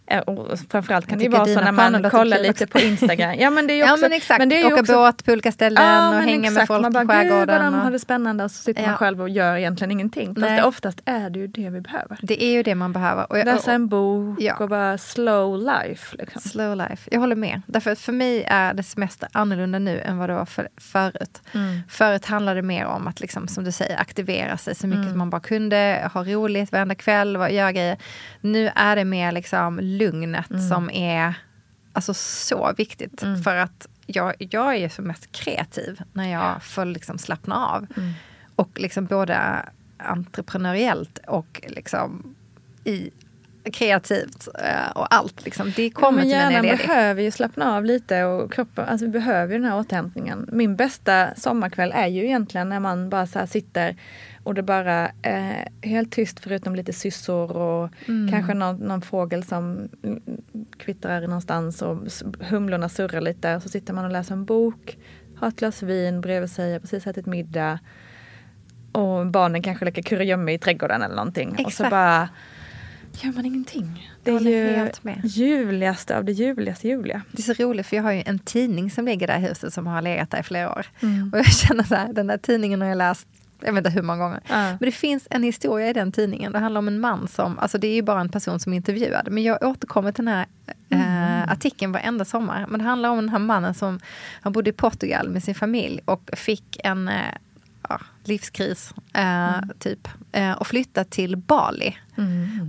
Eh, 0.08 0.20
Och 0.20 0.60
framförallt 0.70 1.08
kan 1.08 1.20
det 1.20 1.30
vara 1.30 1.46
så 1.46 1.62
när 1.62 1.72
man 1.72 2.10
kollar 2.10 2.40
lite 2.40 2.68
på 2.68 2.80
Instagram. 2.80 3.36
Ja 3.40 3.50
men 3.50 3.68
det 3.68 3.74
är 3.74 3.76
ju 3.76 3.82
Ja 3.82 3.92
också, 3.94 4.02
men 4.02 4.14
exakt, 4.14 4.40
men 4.40 4.50
det 4.50 4.56
är 4.56 4.60
ju 4.60 4.66
åka 4.74 4.82
också, 4.82 4.94
båt 4.94 5.26
på 5.26 5.32
olika 5.32 5.52
ställen 5.52 5.84
Ja, 5.84 6.10
och 6.10 6.16
hänga 6.16 6.40
med 6.42 6.48
exakt. 6.52 6.68
folk 6.68 6.82
man 6.82 6.92
bara, 6.94 7.06
på 7.06 7.14
Gud 7.14 7.30
vad 7.30 7.38
skärgården. 7.40 7.74
de 7.74 7.80
har 7.80 7.92
det 7.92 8.00
spännande 8.00 8.44
och 8.44 8.52
så 8.52 8.62
sitter 8.64 8.82
Ja. 8.82 8.88
man 8.88 8.98
själv 8.98 9.22
och 9.22 9.30
gör 9.30 9.56
egentligen 9.58 9.92
ingenting. 9.92 10.36
Fast 10.36 10.48
det, 10.48 10.64
oftast 10.64 11.02
är 11.06 11.30
det 11.30 11.40
ju 11.40 11.48
det 11.48 11.70
vi 11.70 11.82
behöver. 11.82 12.18
Det 12.22 12.44
är 12.44 12.52
ju 12.52 12.64
det 12.64 12.76
man 12.76 12.94
behöver. 12.94 13.32
Och 13.32 13.40
jag, 13.40 13.46
Läsa 13.46 13.72
en 13.74 13.88
bok 13.88 14.42
Ja. 14.42 14.56
och 14.56 14.70
bara 14.70 14.98
slow 14.98 15.58
life. 15.60 16.16
Liksom. 16.18 16.42
Slow 16.42 16.76
life. 16.76 17.10
Jag 17.12 17.20
håller 17.20 17.36
med. 17.36 17.62
Därför 17.68 17.92
att 17.92 18.00
för 18.00 18.12
mig 18.14 18.44
är 18.48 18.74
det 18.74 18.84
semester 18.84 19.30
annorlunda 19.32 19.80
nu 19.80 20.00
än 20.02 20.18
vad 20.18 20.30
det 20.30 20.34
var 20.36 20.46
för, 20.46 20.68
förut. 20.78 21.42
Mm. 21.54 21.80
Förut 21.90 22.26
handlade 22.26 22.58
det 22.62 22.68
mer 22.68 22.86
om 22.86 23.08
att, 23.08 23.20
liksom, 23.20 23.48
som 23.48 23.64
du 23.64 23.72
säger, 23.72 23.98
aktivera 24.02 24.58
sig 24.58 24.76
så 24.76 24.88
mycket 24.88 24.98
Mm. 24.98 25.10
som 25.10 25.18
man 25.18 25.30
bara 25.30 25.42
kunde. 25.42 26.10
Ha 26.14 26.24
roligt 26.24 26.72
varenda 26.72 26.96
kväll, 26.96 27.34
göra 27.52 27.72
grejer. 27.72 27.98
Nu 28.42 28.72
är 28.76 28.96
det 28.96 29.06
mer 29.06 29.32
liksom 29.32 29.80
lugnet 29.98 30.50
Mm. 30.52 30.70
som 30.70 30.90
är 30.90 31.34
alltså, 31.94 32.14
så 32.14 32.74
viktigt. 32.78 33.24
För 33.44 33.56
att 33.56 33.88
jag, 34.06 34.34
jag 34.40 34.76
är 34.76 34.90
som 34.90 35.06
mest 35.08 35.32
kreativ 35.32 36.02
när 36.14 36.32
jag 36.32 36.64
får 36.64 36.86
liksom 36.86 37.18
slappna 37.18 37.68
av. 37.68 37.88
Mm. 37.98 38.14
Och 38.56 38.80
liksom 38.80 39.06
både 39.06 39.38
entreprenöriellt 39.98 41.20
och 41.28 41.62
liksom 41.68 42.36
i 42.84 43.12
kreativt 43.74 44.48
eh, 44.60 44.92
och 44.96 45.14
allt. 45.16 45.46
Liksom. 45.46 45.72
Det 45.76 45.84
Ja, 45.84 45.90
kommer 45.94 46.20
men 46.20 46.30
jag 46.30 46.42
är 46.42 46.52
hjärnan 46.52 46.78
behöver 46.78 47.22
ju 47.22 47.32
slappna 47.32 47.76
av 47.76 47.86
lite 47.86 48.24
och 48.24 48.54
kroppen, 48.54 48.86
alltså 48.88 49.06
vi 49.06 49.12
behöver 49.12 49.54
ju 49.54 49.60
den 49.60 49.72
här 49.72 49.80
återhämtningen. 49.80 50.50
Min 50.52 50.76
bästa 50.76 51.36
sommarkväll 51.36 51.92
är 51.96 52.08
ju 52.08 52.26
egentligen 52.26 52.70
när 52.70 52.80
man 52.80 53.10
bara 53.10 53.28
så 53.28 53.48
sitter 53.48 53.96
och 54.48 54.54
det 54.54 54.64
bara 54.64 55.12
är 55.22 55.68
helt 55.82 56.12
tyst 56.12 56.40
förutom 56.40 56.76
lite 56.76 56.94
syssor 56.94 57.52
och 57.58 57.90
Mm. 58.08 58.32
kanske 58.32 58.54
någon, 58.54 58.76
någon 58.76 59.02
fågel 59.02 59.44
som 59.44 59.90
kvittrar 60.78 61.22
någonstans 61.22 61.82
och 61.82 61.98
humlorna 62.40 62.90
surrar 62.90 63.22
lite 63.22 63.56
och 63.56 63.64
så 63.64 63.70
sitter 63.70 63.94
man 63.94 64.06
och 64.06 64.12
läser 64.12 64.34
en 64.34 64.46
bok, 64.46 64.98
har 65.38 65.48
ett 65.48 65.56
glas 65.60 65.84
vin 65.84 66.22
bredvid 66.22 66.52
sig, 66.52 66.74
har 66.74 66.80
precis 66.80 67.08
ätit 67.08 67.26
middag 67.26 67.80
och 68.92 69.28
barnen 69.28 69.62
kanske 69.62 69.86
leker 69.86 70.02
kurragömma 70.02 70.52
i 70.52 70.58
trädgården 70.58 71.02
eller 71.02 71.16
någonting. 71.16 71.50
Och 71.52 71.58
så 71.58 71.68
Exakt. 71.68 71.90
bara 71.92 72.30
gör 73.22 73.34
man 73.34 73.46
ingenting. 73.46 74.12
Det 74.24 74.32
är 74.32 74.40
ju 74.40 74.90
ljuvligaste 75.24 76.18
av 76.18 76.26
det 76.26 76.32
ljuvligaste 76.32 76.88
ljuvliga. 76.88 77.22
Det 77.32 77.40
är 77.48 77.54
så 77.54 77.64
roligt 77.64 77.86
för 77.88 77.96
jag 77.96 78.04
har 78.04 78.12
ju 78.12 78.24
en 78.26 78.40
tidning 78.40 78.92
som 78.92 79.06
ligger 79.06 79.28
där 79.28 79.38
i 79.38 79.42
huset 79.42 79.74
som 79.74 79.88
har 79.88 80.02
legat 80.02 80.32
där 80.32 80.40
i 80.40 80.44
flera 80.44 80.72
år. 80.72 80.86
Mm. 81.02 81.30
Och 81.34 81.40
jag 81.40 81.46
känner 81.46 81.84
så 81.84 81.96
här, 81.96 82.14
den 82.14 82.28
där 82.28 82.38
tidningen 82.38 82.82
har 82.82 82.88
jag 82.88 82.98
läst 82.98 83.28
jag 83.60 83.74
vet 83.74 83.78
inte 83.78 83.90
hur 83.90 84.02
många 84.02 84.24
gånger. 84.24 84.40
Ja. 84.48 84.56
Men 84.56 84.80
det 84.80 84.92
finns 84.92 85.28
en 85.30 85.44
historia 85.44 85.90
i 85.90 85.94
den 85.94 86.12
tidningen. 86.12 86.52
Det 86.52 86.60
handlar 86.60 86.80
om 86.80 86.88
en 86.88 87.00
man 87.00 87.28
som, 87.28 87.60
alltså 87.60 87.78
det 87.78 87.88
är 87.88 87.96
ju 87.96 88.02
bara 88.02 88.22
en 88.22 88.30
person 88.30 88.60
som 88.60 88.74
är 88.74 88.78
intervjuad. 88.78 89.28
Men 89.32 89.44
jag 89.44 89.64
återkommer 89.64 90.12
till 90.12 90.26
den 90.26 90.34
här 90.34 90.46
eh, 90.90 91.52
artikeln 91.52 91.92
varenda 91.92 92.26
sommar. 92.26 92.66
Men 92.70 92.80
det 92.80 92.86
handlar 92.86 93.10
om 93.10 93.18
den 93.18 93.30
här 93.30 93.40
mannen 93.40 93.74
som, 93.74 94.00
han 94.42 94.54
bodde 94.54 94.70
i 94.70 94.74
Portugal 94.74 95.30
med 95.30 95.44
sin 95.44 95.56
familj 95.56 96.02
och 96.06 96.30
fick 96.34 96.78
en 96.84 97.08
eh, 97.08 97.36
ja, 97.90 98.00
livskris, 98.24 98.94
eh, 99.14 99.62
typ. 99.80 100.08
Eh, 100.32 100.52
och 100.52 100.68
flyttade 100.68 101.10
till 101.10 101.38
Bali. 101.38 101.98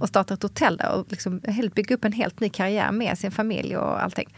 Och 0.01 0.09
startade 0.09 0.35
ett 0.35 0.42
hotell 0.42 0.77
där 0.77 0.92
och 0.92 1.07
liksom 1.09 1.40
bygga 1.74 1.94
upp 1.94 2.05
en 2.05 2.12
helt 2.12 2.40
ny 2.40 2.48
karriär 2.48 2.92
med 2.92 3.18
sin 3.18 3.31
familj 3.31 3.77
och 3.77 4.03
allting. 4.03 4.29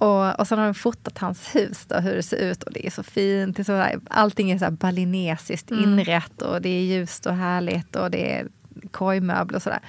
Och, 0.00 0.40
och 0.40 0.48
sen 0.48 0.58
har 0.58 0.66
de 0.66 0.74
fotat 0.74 1.18
hans 1.18 1.54
hus, 1.54 1.86
då, 1.86 1.96
hur 1.96 2.14
det 2.16 2.22
ser 2.22 2.50
ut. 2.50 2.62
Och 2.62 2.72
det 2.72 2.86
är 2.86 2.90
så 2.90 3.02
fint. 3.02 3.56
Det 3.56 3.62
är 3.62 3.92
så 3.94 4.00
allting 4.10 4.50
är 4.50 4.58
så 4.58 4.64
här 4.64 4.72
balinesiskt 4.72 5.70
inrett 5.70 6.42
och 6.42 6.62
det 6.62 6.68
är 6.68 6.82
ljust 6.82 7.26
och 7.26 7.34
härligt 7.34 7.96
och 7.96 8.10
det 8.10 8.32
är 8.32 8.46
korgmöbler 8.90 9.56
och 9.56 9.62
sådär. 9.62 9.80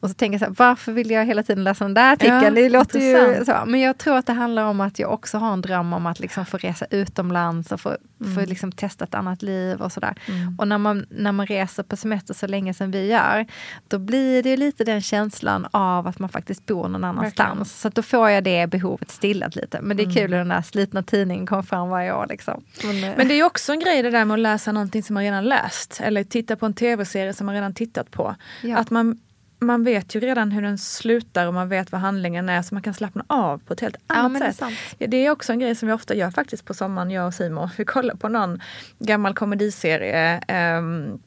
Och 0.00 0.08
så 0.08 0.14
tänker 0.14 0.34
jag 0.34 0.40
så 0.40 0.46
här, 0.46 0.68
varför 0.68 0.92
vill 0.92 1.10
jag 1.10 1.26
hela 1.26 1.42
tiden 1.42 1.64
läsa 1.64 1.84
den 1.84 1.94
där 1.94 2.12
artikeln? 2.12 2.44
Ja, 2.44 2.50
det 2.50 2.68
låter 2.68 2.98
ju 3.00 3.44
så. 3.44 3.56
Men 3.66 3.80
jag 3.80 3.98
tror 3.98 4.16
att 4.16 4.26
det 4.26 4.32
handlar 4.32 4.64
om 4.64 4.80
att 4.80 4.98
jag 4.98 5.12
också 5.12 5.38
har 5.38 5.52
en 5.52 5.60
dröm 5.60 5.92
om 5.92 6.06
att 6.06 6.20
liksom 6.20 6.46
få 6.46 6.56
resa 6.56 6.86
utomlands 6.90 7.72
och 7.72 7.80
få, 7.80 7.96
få 8.34 8.44
liksom 8.46 8.72
testa 8.72 9.04
ett 9.04 9.14
annat 9.14 9.42
liv 9.42 9.82
och 9.82 9.92
sådär. 9.92 10.14
Och 10.58 10.68
när 10.68 10.78
man, 10.78 11.06
när 11.10 11.32
man 11.32 11.46
reser 11.46 11.82
på 11.82 11.96
semester 11.96 12.34
så 12.34 12.46
länge 12.46 12.74
som 12.74 12.90
vi 12.90 13.06
gör, 13.06 13.46
då 13.88 13.98
blir 13.98 14.42
det 14.42 14.56
lite 14.56 14.84
den 14.84 15.02
känslan 15.02 15.66
av 15.70 16.06
att 16.06 16.18
man 16.18 16.28
faktiskt 16.28 16.66
bor 16.66 16.88
någon 16.88 17.04
annanstans. 17.04 17.48
Verkligen. 17.48 17.64
Så 17.64 17.88
att 17.88 17.94
då 17.94 18.02
får 18.02 18.30
jag 18.30 18.44
det 18.44 18.66
behovet 18.66 19.10
stillat 19.10 19.56
lite. 19.56 19.80
Men 19.80 19.96
det 19.96 20.02
är 20.02 20.14
kul 20.14 20.30
hur 20.30 20.38
den 20.38 20.48
där 20.48 20.62
slitna 20.62 21.02
tidningen 21.02 21.46
kommer 21.46 21.62
fram 21.62 21.88
varje 21.88 22.12
år. 22.12 22.26
Liksom. 22.28 22.64
Men, 22.84 23.04
eh, 23.04 23.10
Men 23.16 23.28
det 23.28 23.34
är 23.34 23.36
ju 23.36 23.44
också 23.44 23.72
en 23.72 23.80
grej 23.80 24.02
det 24.02 24.10
där 24.10 24.24
med 24.24 24.34
att 24.34 24.40
läsa 24.40 24.72
någonting 24.72 25.02
som 25.02 25.14
man 25.14 25.22
redan 25.22 25.44
läst. 25.44 26.00
Eller 26.00 26.24
titta 26.24 26.56
på 26.56 26.66
en 26.66 26.74
tv-serie 26.74 27.32
som 27.32 27.46
man 27.46 27.54
redan 27.54 27.74
tittat 27.74 28.10
på. 28.10 28.34
Ja. 28.62 28.76
Att 28.76 28.90
man, 28.90 29.18
man 29.58 29.84
vet 29.84 30.14
ju 30.14 30.20
redan 30.20 30.50
hur 30.50 30.62
den 30.62 30.78
slutar 30.78 31.46
och 31.46 31.54
man 31.54 31.68
vet 31.68 31.92
vad 31.92 32.00
handlingen 32.00 32.48
är 32.48 32.62
så 32.62 32.74
man 32.74 32.82
kan 32.82 32.94
slappna 32.94 33.24
av 33.26 33.58
på 33.58 33.72
ett 33.72 33.80
helt 33.80 33.96
Ja, 34.08 34.14
annat 34.14 34.40
det 34.40 34.46
är 34.46 34.50
sätt. 34.50 34.58
sant. 34.58 34.74
Ja, 34.98 35.06
det 35.06 35.16
är 35.26 35.30
också 35.30 35.52
en 35.52 35.58
grej 35.58 35.74
som 35.74 35.88
vi 35.88 35.94
ofta 35.94 36.14
gör 36.14 36.30
faktiskt 36.30 36.64
på 36.64 36.74
sommaren, 36.74 37.10
jag 37.10 37.26
och 37.26 37.34
Simon. 37.34 37.68
Vi 37.76 37.84
kollar 37.84 38.14
på 38.14 38.28
någon 38.28 38.60
gammal 38.98 39.34
komediserie 39.34 40.40
ehm, 40.48 41.18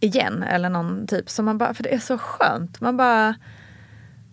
igen 0.00 0.42
eller 0.42 0.68
någon 0.68 1.06
typ. 1.06 1.30
Så 1.30 1.42
man 1.42 1.58
bara, 1.58 1.74
för 1.74 1.82
det 1.82 1.94
är 1.94 1.98
så 1.98 2.18
skönt. 2.18 2.80
Man 2.80 2.96
bara 2.96 3.34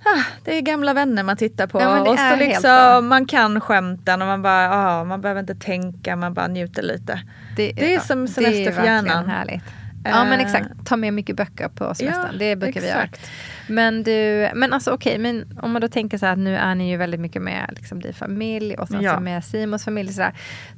ah, 0.06 0.24
det 0.44 0.58
är 0.58 0.62
gamla 0.62 0.94
vänner 0.94 1.24
man 1.24 1.38
tittar 1.38 1.68
på 1.68 1.82
Ja, 1.82 1.94
det 1.94 2.00
och 2.10 2.18
så 2.18 2.24
är 2.24 2.38
liksom, 2.38 3.08
man 3.08 3.26
kan 3.26 3.62
skämten 3.62 4.22
och 4.22 4.28
man 4.28 4.42
bara, 4.42 4.74
ah, 4.76 5.04
man 5.04 5.22
behöver 5.22 5.42
inte 5.42 5.56
tänka, 5.56 6.16
man 6.16 6.34
bara 6.34 6.48
njuter 6.48 6.82
lite. 6.82 7.22
Det 7.56 7.96
är 7.96 8.00
som 8.00 8.28
semester 8.28 8.52
det 8.52 8.68
är 8.68 8.72
för 8.72 8.84
hjärnan. 8.84 9.26
Härligt. 9.30 9.64
Ja 10.04 10.24
men 10.24 10.40
Eh, 10.40 10.46
exakt, 10.46 10.68
ta 10.86 10.96
med 10.98 11.14
mycket 11.14 11.36
böcker 11.36 11.68
på 11.68 11.96
semestern. 11.96 12.28
Ja, 12.32 12.38
det 12.40 12.56
brukar 12.56 12.82
vi 12.82 12.88
göra. 12.88 13.04
exakt. 13.04 13.32
Men 13.68 14.04
du, 14.04 14.50
men 14.56 14.74
alltså 14.74 14.92
okej, 14.92 15.18
men 15.20 15.60
om 15.62 15.72
man 15.72 15.82
då 15.82 15.88
tänker 15.88 16.18
så 16.18 16.26
här 16.26 16.34
att 16.34 16.40
nu 16.40 16.56
är 16.56 16.76
ni 16.76 16.90
ju 16.92 16.98
väldigt 16.98 17.20
mycket 17.20 17.42
med 17.42 17.70
liksom, 17.76 18.00
din 18.02 18.14
familj 18.14 18.76
och 18.76 18.88
sen 18.88 19.02
Ja. 19.02 19.16
så 19.16 19.20
med 19.22 19.44
Simons 19.46 19.86
familj. 19.86 20.14
Så 20.14 20.22
där. 20.22 20.32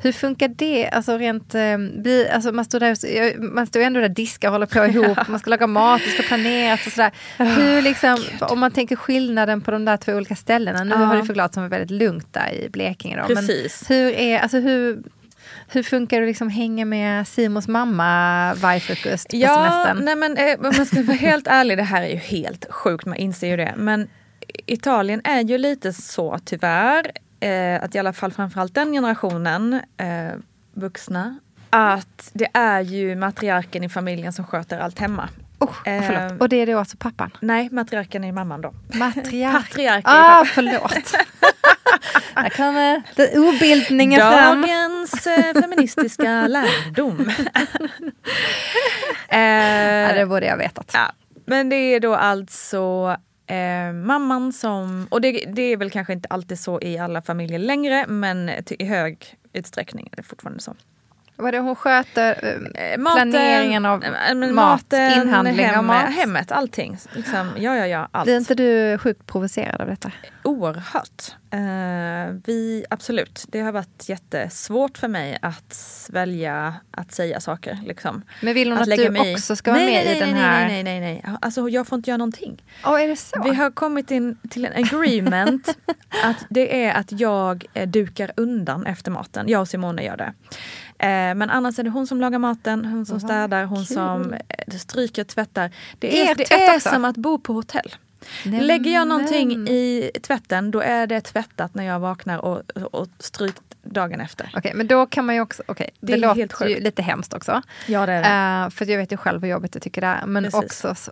Hur 0.03 0.11
funkar 0.11 0.47
det? 0.47 0.89
Alltså 0.89 1.17
rent, 1.17 1.55
eh, 1.55 1.77
bli, 1.97 2.29
alltså 2.33 2.51
man 2.51 2.65
står 2.65 2.79
där, 2.79 3.39
man 3.53 3.67
står 3.67 3.79
ändå 3.79 3.99
där 3.99 4.09
och 4.09 4.15
diskar 4.15 4.47
och 4.47 4.51
håller 4.51 4.65
på 4.65 4.85
ihop, 4.85 5.27
man 5.27 5.39
ska 5.39 5.49
laga 5.49 5.67
mat, 5.67 6.01
det 6.05 6.11
ska 6.11 6.23
planeras 6.23 6.85
och 6.87 6.91
sådär. 6.91 7.11
Hur 7.37 7.81
liksom, 7.81 8.17
om 8.41 8.59
man 8.59 8.71
tänker 8.71 8.95
skillnaden 8.95 9.61
på 9.61 9.71
de 9.71 9.85
där 9.85 9.97
två 9.97 10.11
olika 10.13 10.35
ställena. 10.35 10.83
Nu 10.83 10.89
Ja. 10.91 10.97
har 10.97 11.15
du 11.17 11.25
förklarat 11.25 11.53
som 11.53 11.63
är 11.63 11.69
väldigt 11.69 11.91
lugnt 11.91 12.27
där 12.33 12.51
i 12.53 12.69
Blekinge 12.69 13.21
då. 13.21 13.27
Precis. 13.35 13.89
Men 13.89 13.97
hur 13.97 14.11
är, 14.13 14.39
alltså 14.39 14.59
hur, 14.59 15.01
hur 15.73 15.83
funkar 15.83 16.17
det 16.19 16.23
att 16.23 16.29
liksom 16.29 16.49
hänga 16.49 16.85
med 16.85 17.27
Simons 17.27 17.67
mamma 17.67 18.53
varje 18.53 18.79
frukost 18.79 19.29
på 19.29 19.35
Ja, 19.35 19.55
semestern? 19.55 20.05
nej 20.05 20.15
men 20.15 20.37
eh, 20.37 20.59
om 20.69 20.73
man 20.77 20.85
ska 20.85 21.03
vara 21.03 21.17
helt 21.17 21.47
ärlig, 21.47 21.77
det 21.77 21.83
här 21.83 22.01
är 22.01 22.07
ju 22.09 22.15
helt 22.15 22.65
sjukt, 22.71 23.05
man 23.05 23.15
inser 23.17 23.47
ju 23.47 23.57
det. 23.57 23.73
Men 23.77 24.07
Italien 24.65 25.21
är 25.23 25.41
ju 25.41 25.57
lite 25.57 25.93
så 25.93 26.39
tyvärr, 26.45 27.11
eh, 27.39 27.83
att 27.83 27.95
i 27.95 27.99
alla 27.99 28.13
fall 28.13 28.31
framförallt 28.31 28.75
den 28.75 28.91
generationen 28.91 29.73
eh, 29.97 30.37
vuxna, 30.73 31.39
att 31.69 32.29
det 32.33 32.47
är 32.53 32.81
ju 32.81 33.15
matriarken 33.15 33.83
i 33.83 33.89
familjen 33.89 34.33
som 34.33 34.45
sköter 34.45 34.79
allt 34.79 34.99
hemma. 34.99 35.29
Oh, 35.61 35.75
Eh. 35.85 36.33
Och 36.39 36.49
det 36.49 36.55
är 36.55 36.65
då 36.67 36.79
alltså 36.79 36.97
pappan? 36.97 37.31
Nej, 37.39 37.69
matriarken 37.71 38.23
är 38.23 38.31
mamman 38.31 38.61
då. 38.61 38.73
Matriark. 38.93 39.53
Patriark 39.67 40.05
är 40.05 40.09
Ah, 40.09 40.29
pappan. 40.29 40.45
förlåt. 40.45 41.13
Där 42.35 42.49
kommer 42.49 43.01
obildningen 43.49 44.19
fram. 44.21 44.61
Dagens 44.61 45.27
eh, 45.27 45.53
feministiska 45.61 46.47
lärdom. 46.47 47.31
Ja, 49.29 49.37
eh, 49.37 50.15
det 50.15 50.25
borde 50.25 50.45
jag 50.45 50.57
vetat. 50.57 50.91
Ja, 50.93 51.11
men 51.45 51.69
det 51.69 51.75
är 51.75 51.99
då 51.99 52.15
alltså 52.15 53.15
eh, 53.47 53.93
mamman 53.93 54.53
som, 54.53 55.07
och 55.11 55.21
det, 55.21 55.31
det 55.31 55.61
är 55.61 55.77
väl 55.77 55.91
kanske 55.91 56.13
inte 56.13 56.27
alltid 56.29 56.59
så 56.59 56.81
i 56.81 56.97
alla 56.97 57.21
familjer 57.21 57.59
längre, 57.59 58.05
men 58.07 58.51
till, 58.65 58.77
i 58.79 58.85
hög 58.85 59.35
utsträckning 59.53 60.09
är 60.11 60.15
det 60.15 60.23
fortfarande 60.23 60.61
så. 60.63 60.75
Vad 61.35 61.53
det 61.53 61.59
hon 61.59 61.75
sköter? 61.75 62.57
Eh, 62.75 62.97
maten, 62.97 63.31
planeringen 63.31 63.85
av 63.85 63.99
mat, 63.99 64.51
maten, 64.51 65.21
inhandling 65.21 65.55
hemmet, 65.55 65.77
av 65.77 65.83
mat? 65.83 66.13
Hemmet, 66.13 66.51
allting. 66.51 66.97
Liksom, 67.15 67.51
ja, 67.57 67.77
ja, 67.77 67.87
ja, 67.87 68.07
allt. 68.11 68.25
Blir 68.25 68.37
inte 68.37 68.55
du 68.55 68.97
sjukt 68.97 69.25
provocerad 69.25 69.81
av 69.81 69.87
detta? 69.87 70.11
Oerhört. 70.43 71.35
Uh, 71.53 72.39
vi, 72.45 72.85
absolut, 72.89 73.45
det 73.47 73.59
har 73.59 73.71
varit 73.71 74.09
jättesvårt 74.09 74.97
för 74.97 75.07
mig 75.07 75.37
att 75.41 76.09
välja 76.09 76.75
att 76.91 77.11
säga 77.11 77.39
saker. 77.39 77.79
Liksom. 77.85 78.21
Men 78.41 78.53
vill 78.53 78.71
hon 78.71 78.81
att, 78.81 78.91
att 78.91 78.97
du 78.97 79.09
mig... 79.09 79.33
också 79.33 79.55
ska 79.55 79.71
vara 79.71 79.83
nej, 79.83 79.93
med 79.93 80.05
nej, 80.05 80.17
i 80.17 80.19
den 80.19 80.33
här? 80.33 80.67
Nej, 80.67 80.83
nej, 80.83 80.99
nej, 80.99 81.21
nej. 81.25 81.35
Alltså, 81.41 81.69
jag 81.69 81.87
får 81.87 81.95
inte 81.95 82.09
göra 82.09 82.17
någonting. 82.17 82.63
Oh, 82.85 83.03
är 83.03 83.07
det 83.07 83.15
så? 83.15 83.43
Vi 83.43 83.55
har 83.55 83.71
kommit 83.71 84.11
in 84.11 84.37
till 84.49 84.65
en 84.65 84.83
agreement 84.83 85.77
att 86.23 86.45
det 86.49 86.85
är 86.85 86.93
att 86.93 87.11
jag 87.11 87.65
eh, 87.73 87.87
dukar 87.87 88.31
undan 88.37 88.85
efter 88.85 89.11
maten. 89.11 89.45
Jag 89.49 89.61
och 89.61 89.67
Simone 89.67 90.03
gör 90.03 90.17
det. 90.17 90.33
Eh, 91.01 91.35
men 91.35 91.49
annars 91.49 91.79
är 91.79 91.83
det 91.83 91.89
hon 91.89 92.07
som 92.07 92.21
lagar 92.21 92.39
maten, 92.39 92.85
hon 92.85 93.05
som 93.05 93.19
städar, 93.19 93.65
hon 93.65 93.77
kul. 93.77 93.95
som 93.95 94.33
eh, 94.33 94.77
stryker, 94.77 95.23
tvättar. 95.23 95.71
Det 95.99 96.21
är, 96.29 96.35
det 96.35 96.53
är 96.53 96.79
som 96.79 97.05
att 97.05 97.17
bo 97.17 97.39
på 97.39 97.53
hotell. 97.53 97.95
Nej, 98.45 98.61
Lägger 98.61 98.91
jag 98.91 99.07
någonting 99.07 99.67
i 99.67 100.11
tvätten 100.21 100.71
då 100.71 100.79
är 100.79 101.07
det 101.07 101.21
tvättat 101.21 101.75
när 101.75 101.83
jag 101.83 101.99
vaknar 101.99 102.37
och, 102.37 102.61
och 102.75 103.07
strykt 103.19 103.61
dagen 103.83 104.21
efter. 104.21 104.45
Okej, 104.47 104.59
okay, 104.59 104.73
men 104.73 104.87
då 104.87 105.05
kan 105.05 105.25
man 105.25 105.35
ju 105.35 105.41
också, 105.41 105.63
okay, 105.67 105.89
det, 105.99 106.13
det 106.13 106.17
låter 106.17 106.67
ju 106.67 106.79
lite 106.79 107.01
hemskt 107.01 107.33
också. 107.33 107.61
Ja, 107.87 108.05
det 108.05 108.13
är 108.13 108.59
det. 108.61 108.65
Uh, 108.65 108.69
för 108.69 108.85
jag 108.85 108.97
vet 108.97 109.11
ju 109.11 109.17
själv 109.17 109.41
hur 109.41 109.49
jobbigt 109.49 109.75
jag 109.75 109.81
tycker 109.81 110.01
det 110.01 110.07
är. 110.07 110.25
Men 110.25 110.43
Precis. 110.43 110.63
också 110.63 110.95
så, 110.95 111.11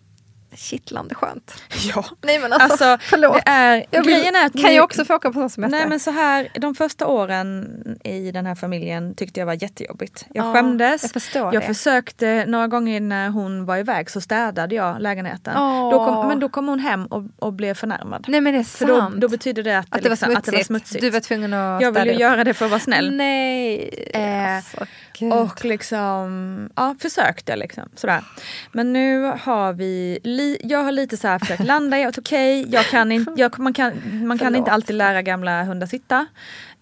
kittlande 0.60 1.16
skönt. 1.16 1.54
Ja. 1.96 2.06
Nej 2.22 2.40
men 2.40 2.54
alltså, 2.54 2.86
alltså 2.86 3.08
förlåt. 3.10 3.36
Det 3.46 3.52
är, 3.52 3.86
jag 3.92 4.04
vill, 4.04 4.14
grejen 4.14 4.36
är 4.36 4.46
att 4.46 4.62
kan 4.62 4.74
jag 4.74 4.84
också 4.84 5.06
få 5.06 5.16
åka 5.16 5.32
på 5.32 5.40
sån 5.40 5.50
semester? 5.50 5.78
Nej 5.78 5.88
men 5.88 6.00
så 6.00 6.12
här, 6.12 6.50
de 6.54 6.76
första 6.76 7.08
åren 7.08 7.80
i 8.04 8.32
den 8.32 8.46
här 8.46 8.56
familjen 8.56 9.16
tyckte 9.16 9.40
jag 9.40 9.48
var 9.48 9.64
jättejobbigt. 9.64 10.26
Jag 10.34 10.46
ja, 10.46 10.54
skämdes. 10.54 11.34
Jag, 11.34 11.54
jag 11.54 11.66
försökte 11.66 12.46
några 12.48 12.68
gånger 12.68 13.02
när 13.02 13.30
hon 13.30 13.66
var 13.66 13.78
iväg 13.78 14.10
så 14.10 14.22
städade 14.22 14.76
jag 14.76 15.02
lägenheten. 15.02 15.58
Oh. 15.58 15.92
Då 15.92 16.06
kom, 16.06 16.28
men 16.28 16.40
då 16.40 16.50
kom 16.50 16.68
hon 16.68 16.80
hem 16.80 17.06
och, 17.06 17.24
och 17.40 17.54
blev 17.54 17.74
förnärmad. 17.74 18.26
Nej 18.28 18.42
men 18.42 18.54
det 18.54 18.60
är 18.60 18.64
sant. 18.64 18.78
För 18.78 19.12
då, 19.12 19.18
då 19.18 19.30
betyder 19.30 19.64
det 19.64 19.80
att, 19.80 19.86
att, 19.90 20.04
det, 20.04 20.10
liksom, 20.10 20.36
att 20.36 20.44
det 20.44 20.52
var 20.52 20.64
smutsigt. 20.64 21.02
Du 21.02 21.10
var 21.10 21.20
tvungen 21.20 21.54
att 21.54 21.82
Jag 21.82 21.92
ville 21.92 22.14
göra 22.14 22.44
det 22.44 22.54
för 22.54 22.66
att 22.66 22.72
vara 22.72 22.80
snäll. 22.80 23.12
Nej. 23.16 23.90
Eh, 24.14 24.56
alltså. 24.56 24.86
Gud. 25.20 25.34
Och 25.34 25.66
liksom, 25.66 26.70
ja 26.76 26.96
försökte 27.00 27.56
liksom. 27.56 27.90
Sådär. 27.96 28.24
Men 28.72 28.94
nu 28.94 29.34
har 29.42 29.74
vi, 29.74 30.20
li, 30.24 30.58
jag 30.64 30.84
har 30.84 30.92
lite 30.92 31.18
så 31.18 31.28
här 31.28 31.40
försökt 31.40 31.64
landa 31.64 32.00
i 32.00 32.04
att 32.04 32.18
okej, 32.18 32.62
okay, 32.62 32.74
jag 32.74 32.86
kan 32.86 33.12
inte, 33.12 33.34
jag, 33.36 33.60
man 33.60 33.74
kan, 33.74 33.94
man 34.28 34.38
kan 34.38 34.56
inte 34.56 34.72
alltid 34.72 34.96
lära 34.96 35.22
gamla 35.22 35.64
hundar 35.64 35.88
sitta. 35.88 36.26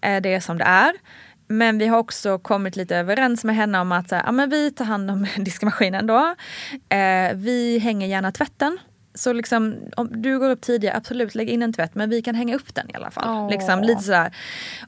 Eh, 0.00 0.20
det 0.20 0.34
är 0.34 0.40
som 0.40 0.58
det 0.58 0.64
är. 0.64 0.92
Men 1.48 1.78
vi 1.78 1.86
har 1.86 1.98
också 1.98 2.38
kommit 2.38 2.76
lite 2.76 2.96
överens 2.96 3.44
med 3.44 3.56
henne 3.56 3.80
om 3.80 3.92
att 3.92 4.08
så 4.08 4.14
här, 4.14 4.22
ja, 4.26 4.32
men 4.32 4.50
vi 4.50 4.70
tar 4.70 4.84
hand 4.84 5.10
om 5.10 5.26
diskmaskinen 5.36 6.06
då. 6.06 6.34
Eh, 6.88 7.34
vi 7.34 7.78
hänger 7.78 8.06
gärna 8.06 8.32
tvätten. 8.32 8.78
Så 9.18 9.32
liksom, 9.32 9.76
om 9.96 10.22
du 10.22 10.38
går 10.38 10.50
upp 10.50 10.60
tidigare, 10.60 10.96
absolut 10.96 11.34
lägg 11.34 11.48
in 11.48 11.62
en 11.62 11.72
tvätt 11.72 11.94
men 11.94 12.10
vi 12.10 12.22
kan 12.22 12.34
hänga 12.34 12.56
upp 12.56 12.74
den 12.74 12.90
i 12.90 12.94
alla 12.94 13.10
fall. 13.10 13.28
Oh. 13.28 13.50
Liksom, 13.50 13.82
lite 13.82 14.02
sådär. 14.02 14.36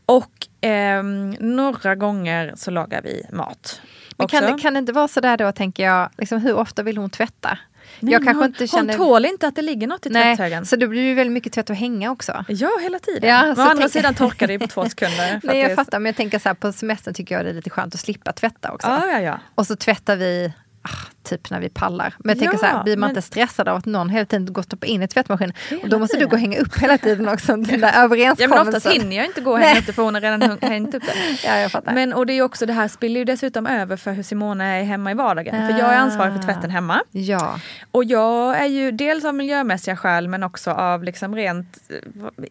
Och 0.07 0.67
eh, 0.69 1.03
några 1.39 1.95
gånger 1.95 2.53
så 2.57 2.71
lagar 2.71 3.03
vi 3.03 3.27
mat. 3.33 3.81
Men 4.17 4.29
kan, 4.29 4.59
kan 4.59 4.75
det 4.75 4.79
inte 4.79 4.93
vara 4.93 5.09
sådär 5.09 5.37
då 5.37 5.53
tänker 5.53 5.83
jag, 5.83 6.11
liksom, 6.19 6.41
hur 6.41 6.55
ofta 6.55 6.83
vill 6.83 6.99
hon 6.99 7.11
tvätta? 7.11 7.59
Nej, 8.01 8.13
jag 8.13 8.25
kanske 8.25 8.43
hon, 8.43 8.47
inte 8.47 8.67
känner... 8.67 8.99
hon 8.99 9.07
tål 9.07 9.25
inte 9.25 9.47
att 9.47 9.57
det 9.57 9.63
ligger 9.63 9.87
något 9.87 10.07
i 10.07 10.11
Nej, 10.11 10.37
tvätthögen. 10.37 10.67
Så 10.67 10.77
då 10.77 10.89
blir 10.89 11.09
det 11.09 11.15
väldigt 11.15 11.33
mycket 11.33 11.53
tvätt 11.53 11.71
att 11.71 11.77
hänga 11.77 12.11
också. 12.11 12.45
Ja, 12.49 12.71
hela 12.83 12.99
tiden. 12.99 13.29
Ja, 13.29 13.55
Å 13.59 13.61
andra 13.61 13.89
sidan 13.89 14.15
torkar 14.15 14.47
det 14.47 14.59
på 14.59 14.67
två 14.67 14.85
sekunder. 14.89 15.41
Nej, 15.43 15.59
jag 15.59 15.75
fattar, 15.75 15.99
men 15.99 16.07
jag 16.07 16.17
tänker 16.17 16.39
så 16.39 16.49
här, 16.49 16.55
på 16.55 16.73
semestern 16.73 17.15
tycker 17.15 17.35
jag 17.35 17.45
det 17.45 17.51
är 17.51 17.55
lite 17.55 17.71
skönt 17.71 17.95
att 17.95 18.01
slippa 18.01 18.33
tvätta 18.33 18.73
också. 18.73 18.89
Ja, 18.89 19.07
ja, 19.07 19.21
ja. 19.21 19.41
Och 19.55 19.67
så 19.67 19.77
tvättar 19.77 20.17
vi 20.17 20.53
ah, 20.83 21.11
typ 21.23 21.51
när 21.51 21.61
vi 21.61 21.69
pallar. 21.69 22.15
Men 22.19 22.29
jag 22.29 22.39
tänker 22.39 22.59
så 22.59 22.67
här, 22.67 22.85
blir 22.85 22.97
man 22.97 23.01
men... 23.01 23.11
inte 23.11 23.23
stressad 23.23 23.69
av 23.69 23.77
att 23.77 23.87
någon 23.87 24.09
hela 24.09 24.27
tiden 24.27 24.53
går 24.53 24.61
och 24.61 24.65
stoppar 24.65 24.87
in 24.87 25.03
i 25.03 25.09
tvättmaskinen? 25.09 25.55
Och 25.83 25.89
då 25.89 25.99
måste 25.99 26.17
tiden. 26.17 26.29
du 26.29 26.31
gå 26.31 26.37
och 26.37 26.41
hänga 26.41 26.59
upp 26.59 26.79
hela 26.79 26.99
tiden 26.99 27.29
också. 27.29 27.57
Den 27.57 27.81
där 27.81 28.05
överenskommelsen. 28.05 28.51
Ja, 28.51 28.65
men 28.65 28.69
oftast 28.69 28.87
hinner 28.87 29.17
jag 29.17 29.27
inte 29.27 29.41
gå 29.41 29.53
och 29.53 29.59
hänga 29.59 29.81
upp 29.81 29.87
det 29.87 29.93
för 29.93 30.03
hon 30.03 30.15
har 30.15 30.21
redan 30.21 30.59
hängt 30.63 30.95
upp 30.95 31.03
det. 31.03 31.13
ja, 31.47 31.59
jag 31.59 31.73
fattar. 31.73 31.93
Men 31.95 32.13
och 32.13 32.27
det 32.27 32.33
är 32.33 32.43
också 32.43 32.67
det 32.67 32.73
här 32.73 32.89
spiller 32.89 33.21
ju 33.21 33.25
dessutom 33.25 33.67
över 33.67 33.97
för 33.97 34.13
hur 34.13 34.23
Simone 34.23 34.65
är 34.65 34.85
hemma 34.85 35.11
i 35.11 35.15
vardagen. 35.15 35.55
Ah. 35.55 35.69
För 35.69 35.79
jag 35.79 35.95
är 35.95 35.99
ansvarig 35.99 36.33
för 36.35 36.43
tvätten 36.43 36.71
hemma. 36.71 37.03
Ja. 37.11 37.61
Och 37.91 38.05
jag 38.05 38.57
är 38.59 38.67
ju 38.67 38.93
dels 38.93 39.25
av 39.25 39.35
miljömässiga 39.35 39.97
skäl 39.97 40.29
men 40.29 40.43
också 40.43 40.71
av 40.71 41.05
liksom 41.05 41.37
rent, 41.37 41.79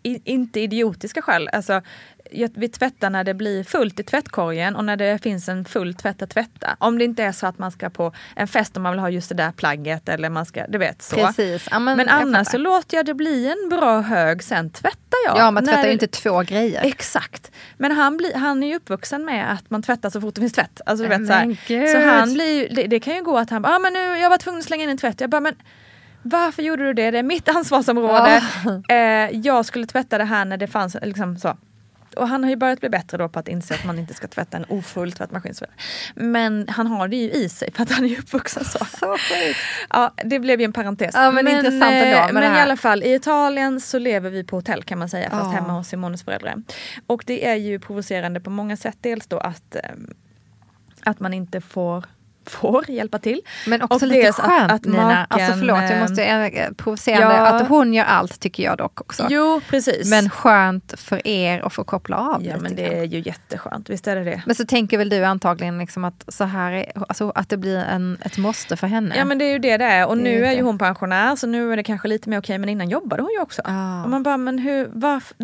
inte 0.04 0.60
idiotiska 0.60 1.22
skäl. 1.22 1.50
Alltså, 1.54 1.82
vi 2.32 2.70
tvättar 2.70 3.10
när 3.10 3.24
det 3.24 3.34
blir 3.34 3.63
fullt 3.63 4.00
i 4.00 4.04
tvättkorgen 4.04 4.76
och 4.76 4.86
när 4.86 4.98
det 4.98 5.24
finns 5.24 5.50
en 5.50 5.65
full 5.65 5.94
tvätt 5.94 6.22
att 6.22 6.30
tvätta. 6.30 6.78
Om 6.80 6.98
det 6.98 7.06
inte 7.06 7.24
är 7.24 7.32
så 7.32 7.48
att 7.48 7.58
man 7.58 7.72
ska 7.72 7.89
på 7.89 8.13
en 8.36 8.48
fest 8.48 8.76
och 8.76 8.82
man 8.82 8.92
vill 8.92 9.00
ha 9.00 9.10
just 9.10 9.30
det 9.30 9.36
där 9.36 9.52
plagget 9.52 10.10
eller 10.10 10.30
man 10.30 10.46
ska, 10.46 10.68
du 10.68 10.78
vet 10.78 11.02
så. 11.02 11.15
Precis. 11.15 11.68
Ja, 11.72 11.80
men, 11.80 11.98
men 11.98 12.10
annars 12.10 12.48
så 12.48 12.58
låter 12.58 12.98
jag 12.98 13.06
det 13.06 13.13
bli 13.13 13.52
en 13.52 13.70
bra 13.70 14.02
hög, 14.02 14.44
sen 14.44 14.70
tvättar 14.70 15.20
jag. 15.26 15.38
Ja, 15.38 15.52
man 15.52 15.65
tvättar 15.65 15.86
ju 15.86 15.94
inte 15.94 16.08
två 16.08 16.42
grejer. 16.42 16.82
Exakt. 16.84 17.52
Men 17.78 17.92
han, 17.92 18.18
blir, 18.18 18.34
han 18.36 18.63
är 18.63 18.68
ju 18.68 18.76
uppvuxen 18.76 19.26
med 19.26 19.54
att 19.54 19.70
man 19.70 19.84
tvättar 19.84 20.10
så 20.10 20.22
fort 20.22 20.36
det 20.36 20.42
finns 20.42 20.54
tvätt. 20.54 20.82
Alltså, 20.86 21.04
du 21.04 21.10
vet, 21.10 21.28
så, 21.28 21.34
här. 21.34 21.94
så 21.94 22.10
han 22.10 22.34
blir, 22.34 22.76
det, 22.76 22.88
det, 22.88 23.00
kan 23.00 23.15
ju 23.15 23.24
gå 23.24 23.38
att 23.38 23.50
han 23.50 23.62
bara, 23.62 23.76
ah, 23.76 23.80
men 23.80 23.94
nu, 23.94 24.00
jag 24.00 24.30
var 24.30 24.38
tvungen 24.38 24.60
att 24.60 24.65
slänga 24.65 24.84
in 24.84 24.89
en 24.89 24.98
tvätt. 24.98 25.22
Jag 25.22 25.30
bara, 25.30 25.42
men 25.42 25.56
varför 26.22 26.63
gjorde 26.63 26.84
du 26.84 26.94
det? 26.94 27.12
Det 27.12 27.20
är 27.20 27.24
mitt 27.24 27.50
ansvarsområde. 27.50 28.44
Oh. 28.65 28.96
Eh, 28.96 29.30
jag 29.34 29.65
skulle 29.65 29.86
tvätta 29.86 30.18
det 30.18 30.24
här 30.24 30.46
när 30.46 30.58
det 30.58 30.68
fanns 30.68 30.98
liksom 31.02 31.38
så 31.38 31.58
och 32.13 32.28
han 32.28 32.43
har 32.43 32.50
ju 32.50 32.56
börjat 32.56 32.80
bli 32.80 32.89
bättre 32.89 33.17
då 33.17 33.30
på 33.30 33.39
att 33.39 33.48
inse 33.48 33.76
att 33.76 33.86
man 33.86 34.00
inte 34.00 34.13
ska 34.13 34.28
tvätta 34.28 34.58
en 34.58 34.65
ofull 34.69 35.12
tvättmaskin. 35.12 35.54
Men 36.15 36.67
han 36.69 36.88
har 36.88 37.08
det 37.08 37.15
ju 37.15 37.32
i 37.32 37.50
sig 37.50 37.72
för 37.72 37.84
att 37.84 37.91
han 37.91 38.06
är 38.06 38.19
uppvuxen 38.19 38.65
så. 38.65 38.86
Så 38.86 39.17
sjukt. 39.17 39.60
Ja, 39.89 40.13
det 40.24 40.39
blev 40.39 40.60
ju 40.60 40.65
en 40.65 40.74
parentes. 40.74 41.15
Ja, 41.15 41.32
men, 41.32 41.45
men 41.45 41.56
intressant 41.56 41.93
ändå. 41.93 42.34
Men 42.34 42.56
i 42.56 42.60
alla 42.60 42.78
fall, 42.78 43.04
i 43.04 43.13
Italien 43.13 43.82
så 43.82 44.00
lever 44.00 44.30
vi 44.30 44.43
på 44.43 44.56
hotell 44.56 44.84
kan 44.84 45.00
man 45.00 45.10
säga, 45.10 45.30
fast 45.30 45.45
oh. 45.45 45.54
hemma 45.54 45.74
hos 45.74 45.88
Simones 45.88 46.24
föräldrar. 46.24 46.63
Och 47.08 47.24
det 47.28 47.48
är 47.48 47.56
ju 47.56 47.80
provocerande 47.80 48.39
på 48.39 48.50
många 48.50 48.78
sätt. 48.78 48.98
Dels 49.02 49.28
då 49.28 49.38
att, 49.38 49.76
ehm, 49.76 50.13
att 51.04 51.19
man 51.19 51.34
inte 51.34 51.62
får 51.62 52.06
får 52.50 52.90
hjälpa 52.90 53.20
till. 53.20 53.42
Men 53.68 53.82
också 53.82 53.96
och 53.96 54.12
lite 54.12 54.32
skönt 54.32 54.72
att, 54.72 54.72
att 54.72 54.86
Nina, 54.86 55.04
maken, 55.04 55.26
alltså 55.30 55.54
förlåt 55.60 55.90
jag 55.90 56.00
måste 56.00 56.24
äh, 56.24 56.72
provocerande, 56.74 57.36
ja. 57.36 57.48
att 57.48 57.68
hon 57.68 57.94
gör 57.94 58.06
allt 58.06 58.40
tycker 58.40 58.64
jag 58.64 58.78
dock 58.78 59.02
också. 59.02 59.28
Jo 59.30 59.62
precis. 59.70 60.10
Men 60.10 60.30
skönt 60.30 60.94
för 61.00 61.28
er 61.28 61.60
att 61.60 61.74
få 61.74 61.84
koppla 61.84 62.18
av 62.18 62.46
Ja 62.46 62.58
men 62.58 62.76
det 62.76 62.98
är 62.98 63.04
ju 63.04 63.20
jätteskönt, 63.20 63.90
visst 63.90 64.08
är 64.08 64.16
det 64.16 64.24
det. 64.24 64.42
Men 64.46 64.56
så 64.56 64.66
tänker 64.66 64.98
väl 64.98 65.10
du 65.10 65.24
antagligen 65.24 65.80
liksom 65.80 66.06
att, 66.06 66.26
så 66.28 66.44
här 66.44 66.72
är, 66.72 66.92
alltså 67.08 67.32
att 67.36 67.50
det 67.50 67.58
blir 67.58 67.78
en, 67.78 68.18
ett 68.26 68.38
måste 68.38 68.78
för 68.78 68.88
henne. 68.88 69.16
Ja 69.18 69.26
men 69.26 69.38
det 69.38 69.46
är 69.46 69.52
ju 69.52 69.60
det 69.60 69.78
det 69.78 69.86
är 69.86 70.08
och 70.08 70.18
det 70.18 70.24
nu 70.24 70.46
är, 70.46 70.52
är 70.52 70.56
ju 70.56 70.62
hon 70.62 70.78
pensionär 70.78 71.36
så 71.36 71.48
nu 71.48 71.74
är 71.74 71.78
det 71.78 71.84
kanske 71.84 72.08
lite 72.08 72.30
mer 72.30 72.40
okej 72.40 72.58
men 72.58 72.70
innan 72.70 72.90
jobbade 72.90 73.22
hon 73.22 73.32
ju 73.32 73.42
också. 73.42 73.62
Ah. 73.66 74.04
Och 74.04 74.10
man 74.10 74.24
bara 74.24 74.38
men 74.38 74.60
hur, 74.60 74.90
varför, 74.94 75.36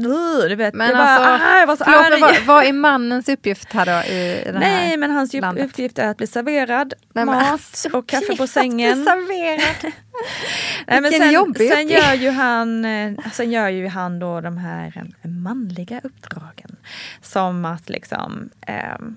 du 0.49 0.55
vet. 0.55 0.73
Men 0.73 0.89
jag 0.89 0.99
alltså, 0.99 1.23
bara, 1.23 1.59
jag 1.59 1.67
var 1.67 1.75
så 1.75 1.83
förlåt, 1.83 2.21
vad, 2.21 2.45
vad 2.45 2.65
är 2.65 2.73
mannens 2.73 3.29
uppgift 3.29 3.73
här 3.73 3.85
då 3.85 4.13
i, 4.13 4.41
i 4.47 4.51
det 4.51 4.51
här 4.51 4.59
Nej 4.59 4.97
men 4.97 5.11
hans 5.11 5.33
landet? 5.33 5.65
uppgift 5.65 5.99
är 5.99 6.07
att 6.07 6.17
bli 6.17 6.27
serverad 6.27 6.93
Nej, 7.15 7.25
mat 7.25 7.85
och 7.93 8.07
kaffe 8.07 8.37
på 8.37 8.47
sängen. 8.47 9.07
Nej, 10.87 11.01
men 11.01 11.11
sen, 11.11 11.55
sen, 11.57 11.87
gör 11.87 12.13
ju 12.13 12.29
han, 12.29 12.85
eh, 12.85 13.13
sen 13.31 13.51
gör 13.51 13.69
ju 13.69 13.87
han 13.87 14.19
då 14.19 14.41
de 14.41 14.57
här 14.57 15.09
eh, 15.21 15.29
manliga 15.29 16.01
uppdragen. 16.03 16.75
Som 17.21 17.65
att 17.65 17.89
liksom, 17.89 18.49
eh, 18.67 18.75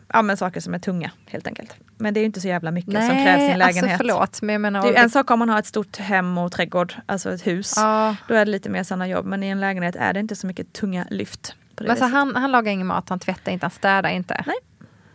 ja 0.09 0.23
men 0.23 0.37
saker 0.37 0.61
som 0.61 0.75
är 0.75 0.79
tunga 0.79 1.11
helt 1.27 1.47
enkelt. 1.47 1.77
Men 1.97 2.15
det 2.15 2.21
är 2.21 2.23
ju 2.23 2.27
inte 2.27 2.41
så 2.41 2.49
jävla 2.49 2.71
mycket 2.71 2.93
Nej, 2.93 3.09
som 3.09 3.17
krävs 3.25 3.41
i 3.41 3.45
en 3.45 3.63
alltså, 3.63 3.67
lägenhet. 3.67 4.01
Alltså 4.01 4.15
förlåt, 4.15 4.43
men 4.43 4.53
jag 4.53 4.61
menar, 4.61 4.83
det 4.83 4.99
är 4.99 5.03
en 5.03 5.11
sak 5.11 5.31
om 5.31 5.39
man 5.39 5.49
har 5.49 5.59
ett 5.59 5.67
stort 5.67 5.97
hem 5.97 6.39
och 6.39 6.53
trädgård, 6.53 6.95
alltså 7.07 7.33
ett 7.33 7.47
hus. 7.47 7.73
Ja. 7.77 8.17
Då 8.29 8.35
är 8.35 8.45
det 8.45 8.51
lite 8.51 8.71
mer 8.71 8.83
sådana 8.83 9.09
jobb. 9.09 9.27
Men 9.27 9.43
i 9.43 9.49
en 9.49 9.61
lägenhet 9.61 9.97
är 9.97 10.13
det 10.13 10.21
inte 10.21 10.37
så 10.37 10.47
mycket 10.47 10.73
tunga 10.73 11.07
lyft. 11.11 11.55
men 11.81 11.91
alltså, 11.91 12.05
han, 12.05 12.37
han 12.37 12.53
lagar 12.53 12.73
ingen 12.73 12.87
mat, 12.87 13.09
han 13.09 13.19
tvättar 13.19 13.53
inte, 13.53 13.65
han 13.65 13.71
städar 13.71 14.11
inte. 14.11 14.45
Nej. 14.47 14.57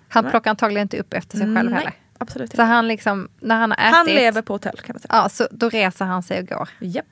Han 0.09 0.29
plockar 0.29 0.49
antagligen 0.49 0.85
inte 0.85 0.97
upp 0.97 1.13
efter 1.13 1.37
sig 1.37 1.55
själv 1.55 1.71
Nej. 1.71 1.79
heller 1.79 1.93
absolut 2.23 2.55
Så 2.55 2.61
han 2.61 2.87
liksom, 2.87 3.29
när 3.39 3.55
han 3.55 3.71
har 3.71 3.77
ätit... 3.77 3.95
Han 3.95 4.05
lever 4.05 4.41
på 4.41 4.53
hotell 4.53 4.77
kan 4.77 4.93
man 4.93 5.01
säga. 5.01 5.21
Ja, 5.23 5.29
så 5.29 5.47
då 5.51 5.69
reser 5.69 6.05
han 6.05 6.23
sig 6.23 6.39
och 6.39 6.47
går. 6.47 6.69
Japp. 6.79 7.05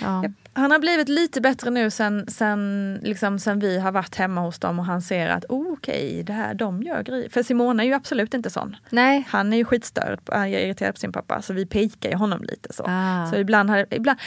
Ja. 0.00 0.22
Japp. 0.22 0.32
Han 0.56 0.70
har 0.70 0.78
blivit 0.78 1.08
lite 1.08 1.40
bättre 1.40 1.70
nu 1.70 1.90
sen, 1.90 2.26
sen, 2.28 3.00
liksom, 3.02 3.38
sen 3.38 3.60
vi 3.60 3.78
har 3.78 3.92
varit 3.92 4.14
hemma 4.14 4.40
hos 4.40 4.58
dem 4.58 4.78
och 4.78 4.84
han 4.84 5.02
ser 5.02 5.28
att 5.28 5.44
oh, 5.48 5.72
okej, 5.72 6.10
okay, 6.10 6.22
det 6.22 6.32
här, 6.32 6.54
de 6.54 6.82
gör 6.82 7.02
grejer. 7.02 7.28
För 7.28 7.42
Simona 7.42 7.82
är 7.82 7.86
ju 7.86 7.92
absolut 7.92 8.34
inte 8.34 8.50
sån. 8.50 8.76
Nej. 8.90 9.26
Han 9.28 9.52
är 9.52 9.56
ju 9.56 9.64
skitstörd, 9.64 10.20
han 10.32 10.42
är 10.42 10.58
irriterad 10.58 10.94
på 10.94 11.00
sin 11.00 11.12
pappa 11.12 11.42
så 11.42 11.52
vi 11.52 11.66
pikar 11.66 12.10
ju 12.10 12.16
honom 12.16 12.42
lite 12.42 12.72
så. 12.72 12.84
Ah. 12.86 13.26
Så 13.26 13.36
ibland, 13.36 13.70
har, 13.70 13.86
ibland 13.90 14.18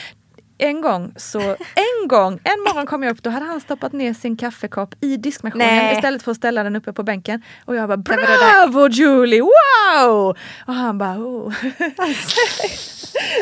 en 0.57 0.81
gång 0.81 1.13
så, 1.15 1.39
en 1.75 2.07
gång, 2.07 2.39
en 2.43 2.59
morgon 2.67 2.85
kom 2.85 3.03
jag 3.03 3.11
upp, 3.11 3.23
då 3.23 3.29
hade 3.29 3.45
han 3.45 3.61
stoppat 3.61 3.93
ner 3.93 4.13
sin 4.13 4.37
kaffekopp 4.37 4.95
i 5.01 5.17
diskmaskinen 5.17 5.67
Nej. 5.67 5.95
istället 5.95 6.23
för 6.23 6.31
att 6.31 6.37
ställa 6.37 6.63
den 6.63 6.75
uppe 6.75 6.93
på 6.93 7.03
bänken. 7.03 7.41
Och 7.65 7.75
jag 7.75 7.89
bara 7.89 7.97
bravo 7.97 8.89
Julie, 8.89 9.41
wow! 9.41 10.37
Och 10.65 10.73
han 10.73 10.97
bara 10.97 11.17
oh. 11.17 11.53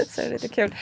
så 0.10 0.22
det 0.22 0.28
är 0.28 0.30
lite 0.30 0.48
kul. 0.48 0.76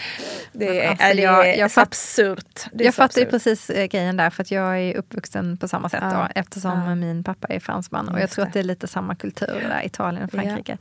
Det 0.51 0.79
är, 0.79 0.89
alltså, 0.89 1.05
är, 1.05 1.15
det 1.15 1.21
jag, 1.21 1.57
jag 1.57 1.71
fatt, 1.71 1.87
absurt. 1.87 2.65
Det 2.73 2.83
jag 2.83 2.95
fattar 2.95 3.21
ju 3.21 3.27
precis 3.27 3.69
eh, 3.69 3.85
grejen 3.85 4.17
där 4.17 4.29
för 4.29 4.43
att 4.43 4.51
jag 4.51 4.79
är 4.79 4.97
uppvuxen 4.97 5.57
på 5.57 5.67
samma 5.67 5.89
sätt 5.89 6.03
ja. 6.03 6.13
då, 6.13 6.27
eftersom 6.39 6.83
ja. 6.87 6.95
min 6.95 7.23
pappa 7.23 7.47
är 7.47 7.59
fransman 7.59 8.09
och 8.09 8.19
jag 8.19 8.29
tror 8.29 8.45
att 8.45 8.53
det 8.53 8.59
är 8.59 8.63
lite 8.63 8.87
samma 8.87 9.15
kultur 9.15 9.65
där, 9.69 9.85
Italien 9.85 10.23
och 10.23 10.31
Frankrike. 10.31 10.77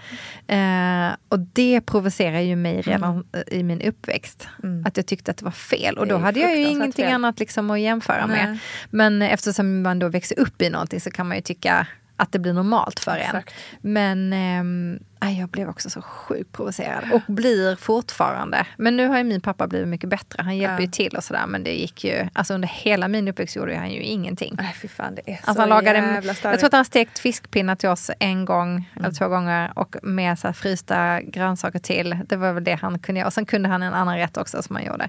Ja. 0.46 0.54
Eh, 0.54 1.16
och 1.28 1.38
det 1.38 1.80
provocerar 1.80 2.40
ju 2.40 2.56
mig 2.56 2.80
redan 2.80 3.10
mm. 3.32 3.44
i 3.46 3.62
min 3.62 3.82
uppväxt. 3.82 4.48
Mm. 4.62 4.86
Att 4.86 4.96
jag 4.96 5.06
tyckte 5.06 5.30
att 5.30 5.41
det 5.42 5.44
var 5.44 5.50
fel 5.52 5.98
och 5.98 6.06
då 6.06 6.16
hade 6.16 6.40
jag 6.40 6.56
ju 6.56 6.62
ingenting 6.66 7.04
fel. 7.04 7.14
annat 7.14 7.38
liksom 7.38 7.70
att 7.70 7.80
jämföra 7.80 8.26
Nej. 8.26 8.46
med. 8.46 8.58
Men 8.90 9.22
eftersom 9.22 9.82
man 9.82 9.98
då 9.98 10.08
växer 10.08 10.38
upp 10.38 10.62
i 10.62 10.70
någonting 10.70 11.00
så 11.00 11.10
kan 11.10 11.28
man 11.28 11.36
ju 11.36 11.42
tycka 11.42 11.86
att 12.16 12.32
det 12.32 12.38
blir 12.38 12.52
normalt 12.52 13.00
för 13.00 13.16
Exakt. 13.16 13.54
en. 13.82 13.92
Men 13.92 14.32
eh, 14.32 15.38
jag 15.38 15.48
blev 15.48 15.68
också 15.68 15.90
så 15.90 16.02
sjukt 16.02 16.52
provocerad 16.52 17.04
och 17.12 17.32
blir 17.32 17.76
fortfarande. 17.76 18.66
Men 18.76 18.96
nu 18.96 19.08
har 19.08 19.18
ju 19.18 19.24
min 19.24 19.40
pappa 19.40 19.66
blivit 19.66 19.88
mycket 19.88 20.10
bättre. 20.10 20.42
Han 20.42 20.56
hjälper 20.56 20.74
ja. 20.74 20.80
ju 20.80 20.86
till 20.86 21.16
och 21.16 21.24
sådär. 21.24 21.46
Men 21.46 21.64
det 21.64 21.74
gick 21.74 22.04
ju, 22.04 22.28
alltså 22.32 22.54
under 22.54 22.68
hela 22.68 23.08
min 23.08 23.28
uppväxt 23.28 23.56
gjorde 23.56 23.76
han 23.76 23.90
ju 23.90 24.02
ingenting. 24.02 24.54
Nej 24.58 24.76
fy 24.82 24.88
fan 24.88 25.14
det 25.14 25.32
är 25.32 25.36
så 25.36 25.42
alltså, 25.44 25.62
han 25.62 25.68
lagade, 25.68 25.98
jävla 25.98 26.34
Jag 26.42 26.58
tror 26.58 26.66
att 26.66 26.72
han 26.72 26.84
stekt 26.84 27.18
fiskpinnar 27.18 27.74
till 27.74 27.88
oss 27.88 28.10
en 28.18 28.44
gång 28.44 28.70
mm. 28.70 29.04
eller 29.04 29.14
två 29.14 29.28
gånger 29.28 29.72
och 29.74 29.96
med 30.02 30.38
så 30.38 30.48
här, 30.48 30.52
frysta 30.52 31.20
grönsaker 31.20 31.78
till. 31.78 32.18
Det 32.28 32.36
var 32.36 32.52
väl 32.52 32.64
det 32.64 32.74
han 32.74 32.98
kunde 32.98 33.18
göra. 33.18 33.26
Och 33.26 33.32
sen 33.32 33.46
kunde 33.46 33.68
han 33.68 33.82
en 33.82 33.94
annan 33.94 34.16
rätt 34.16 34.36
också 34.36 34.62
som 34.62 34.76
han 34.76 34.84
gjorde. 34.84 35.08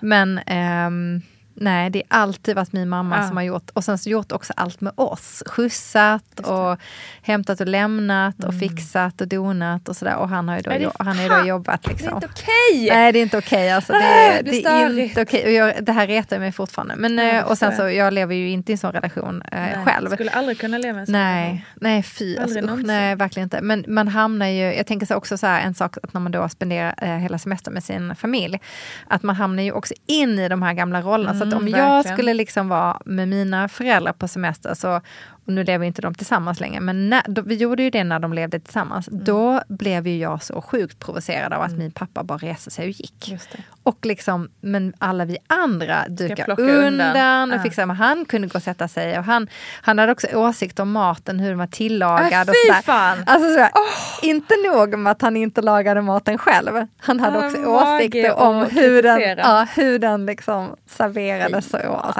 Men 0.00 0.38
ehm, 0.38 1.22
Nej, 1.54 1.90
det 1.90 1.98
är 1.98 2.06
alltid 2.08 2.54
varit 2.56 2.72
min 2.72 2.88
mamma 2.88 3.16
ja. 3.16 3.28
som 3.28 3.36
har 3.36 3.44
gjort. 3.44 3.70
Och 3.72 3.84
sen 3.84 3.98
så 3.98 4.10
gjort 4.10 4.32
också 4.32 4.52
allt 4.56 4.80
med 4.80 4.92
oss. 4.96 5.42
Skjutsat 5.46 6.40
och 6.40 6.78
hämtat 7.22 7.60
och 7.60 7.66
lämnat 7.66 8.38
mm. 8.38 8.48
och 8.48 8.60
fixat 8.60 9.20
och 9.20 9.28
donat 9.28 9.88
och 9.88 9.96
sådär. 9.96 10.16
Och 10.16 10.28
han 10.28 10.48
har 10.48 10.56
ju 10.56 10.62
då, 10.62 10.72
jo, 10.78 10.90
han 10.98 11.18
har 11.18 11.40
då 11.40 11.46
jobbat. 11.46 11.86
Liksom. 11.86 12.06
Det 12.06 12.12
är 12.12 12.14
inte 12.14 12.26
okej! 12.26 12.84
Okay. 12.84 12.96
Nej, 12.96 13.12
det 13.12 13.18
är 13.18 13.22
inte 13.22 13.38
okej. 13.38 13.58
Okay, 13.58 13.70
alltså. 13.70 13.92
det, 13.92 14.42
det, 14.44 14.50
det, 14.50 14.64
är 14.64 14.98
inte 14.98 15.22
okej. 15.22 15.62
Okay. 15.62 15.80
det 15.80 15.92
här 15.92 16.06
retar 16.06 16.38
mig 16.38 16.52
fortfarande. 16.52 16.96
Men, 16.96 17.18
ja, 17.18 17.24
eh, 17.24 17.44
och 17.44 17.58
sen 17.58 17.76
så, 17.76 17.88
jag 17.88 18.12
lever 18.12 18.34
ju 18.34 18.50
inte 18.50 18.72
i 18.72 18.74
en 18.74 18.78
sån 18.78 18.92
relation 18.92 19.42
eh, 19.52 19.60
nej, 19.60 19.84
själv. 19.84 20.10
skulle 20.10 20.30
aldrig 20.30 20.58
kunna 20.58 20.78
leva 20.78 20.98
i 20.98 21.00
en 21.00 21.06
sån 21.06 21.12
nej. 21.12 21.66
Nej, 21.74 22.02
fy. 22.02 22.36
Alltså, 22.36 22.58
usch, 22.58 22.84
nej, 22.84 23.16
verkligen 23.16 23.46
inte. 23.46 23.60
Men 23.60 23.84
man 23.88 24.08
hamnar 24.08 24.46
ju, 24.46 24.74
jag 24.74 24.86
tänker 24.86 25.06
så 25.06 25.14
också 25.14 25.38
så 25.38 25.46
här, 25.46 25.66
en 25.66 25.74
sak 25.74 25.96
att 26.02 26.14
när 26.14 26.20
man 26.20 26.32
då 26.32 26.48
spenderar 26.48 26.94
eh, 27.02 27.16
hela 27.16 27.38
semestern 27.38 27.74
med 27.74 27.84
sin 27.84 28.14
familj. 28.14 28.60
Att 29.08 29.22
man 29.22 29.36
hamnar 29.36 29.62
ju 29.62 29.72
också 29.72 29.94
in 30.06 30.38
i 30.38 30.48
de 30.48 30.62
här 30.62 30.72
gamla 30.72 31.02
rollerna. 31.02 31.30
Mm. 31.30 31.43
Så 31.50 31.56
om 31.56 31.66
mm, 31.66 31.78
jag 31.80 32.08
skulle 32.08 32.34
liksom 32.34 32.68
vara 32.68 33.00
med 33.04 33.28
mina 33.28 33.68
föräldrar 33.68 34.12
på 34.12 34.28
semester, 34.28 34.74
så, 34.74 35.00
och 35.46 35.52
nu 35.52 35.64
lever 35.64 35.86
inte 35.86 36.02
de 36.02 36.14
tillsammans 36.14 36.60
längre, 36.60 36.80
men 36.80 37.10
när, 37.10 37.22
då, 37.28 37.42
vi 37.42 37.54
gjorde 37.54 37.82
ju 37.82 37.90
det 37.90 38.04
när 38.04 38.18
de 38.18 38.32
levde 38.32 38.60
tillsammans. 38.60 39.08
Mm. 39.08 39.24
Då 39.24 39.60
blev 39.68 40.06
ju 40.06 40.18
jag 40.18 40.42
så 40.42 40.60
sjukt 40.60 40.98
provocerad 40.98 41.52
av 41.52 41.62
att 41.62 41.68
mm. 41.68 41.78
min 41.78 41.90
pappa 41.90 42.22
bara 42.22 42.38
reste 42.38 42.70
sig 42.70 42.84
och 42.84 42.90
gick. 42.90 43.34
Och 43.82 44.06
liksom, 44.06 44.48
men 44.60 44.94
alla 44.98 45.24
vi 45.24 45.36
andra 45.46 46.08
dukade 46.08 46.52
undan, 46.62 46.84
undan 46.86 47.52
och 47.52 47.58
ja. 47.58 47.62
fixade, 47.62 47.86
men 47.86 47.96
han 47.96 48.24
kunde 48.24 48.48
gå 48.48 48.56
och 48.56 48.62
sätta 48.62 48.88
sig. 48.88 49.18
Och 49.18 49.24
han, 49.24 49.48
han 49.82 49.98
hade 49.98 50.12
också 50.12 50.26
åsikt 50.34 50.80
om 50.80 50.92
maten, 50.92 51.40
hur 51.40 51.48
den 51.48 51.58
var 51.58 51.66
tillagad. 51.66 52.32
Äh, 52.32 52.50
och 52.50 52.56
sådär. 52.66 52.82
Fan. 52.82 53.18
Alltså, 53.26 53.50
sådär, 53.50 53.70
oh. 53.74 54.28
Inte 54.28 54.54
nog 54.70 54.98
med 54.98 55.10
att 55.10 55.22
han 55.22 55.36
inte 55.36 55.62
lagade 55.62 56.02
maten 56.02 56.38
själv, 56.38 56.86
han 56.98 57.20
hade 57.20 57.46
också 57.46 57.58
äh, 57.58 57.68
åsikter 57.68 58.34
om 58.34 58.66
hur 58.66 59.02
den, 59.02 59.20
ja, 59.38 59.66
hur 59.74 59.98
den 59.98 60.26
liksom 60.26 60.76
serverades. 60.86 61.74
Och, 61.74 62.08
och 62.08 62.14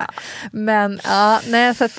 Men 0.52 1.00
ja, 1.04 1.40
nej, 1.48 1.74
så 1.74 1.84
att, 1.84 1.98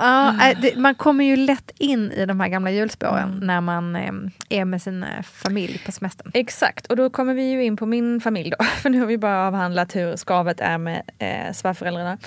ja, 0.00 0.28
mm 0.28 0.59
det, 0.60 0.76
man 0.76 0.94
kommer 0.94 1.24
ju 1.24 1.36
lätt 1.36 1.70
in 1.78 2.12
i 2.12 2.26
de 2.26 2.40
här 2.40 2.48
gamla 2.48 2.70
hjulspåren 2.70 3.28
mm. 3.28 3.46
när 3.46 3.60
man 3.60 3.96
eh, 3.96 4.12
är 4.48 4.64
med 4.64 4.82
sin 4.82 5.02
eh, 5.02 5.22
familj 5.22 5.82
på 5.86 5.92
semestern. 5.92 6.30
Exakt, 6.34 6.86
och 6.86 6.96
då 6.96 7.10
kommer 7.10 7.34
vi 7.34 7.50
ju 7.50 7.64
in 7.64 7.76
på 7.76 7.86
min 7.86 8.20
familj 8.20 8.50
då. 8.58 8.64
För 8.82 8.90
nu 8.90 9.00
har 9.00 9.06
vi 9.06 9.18
bara 9.18 9.46
avhandlat 9.46 9.96
hur 9.96 10.16
skavet 10.16 10.60
är 10.60 10.78
med 10.78 11.02
eh, 11.18 11.52
svärföräldrarna. 11.52 12.18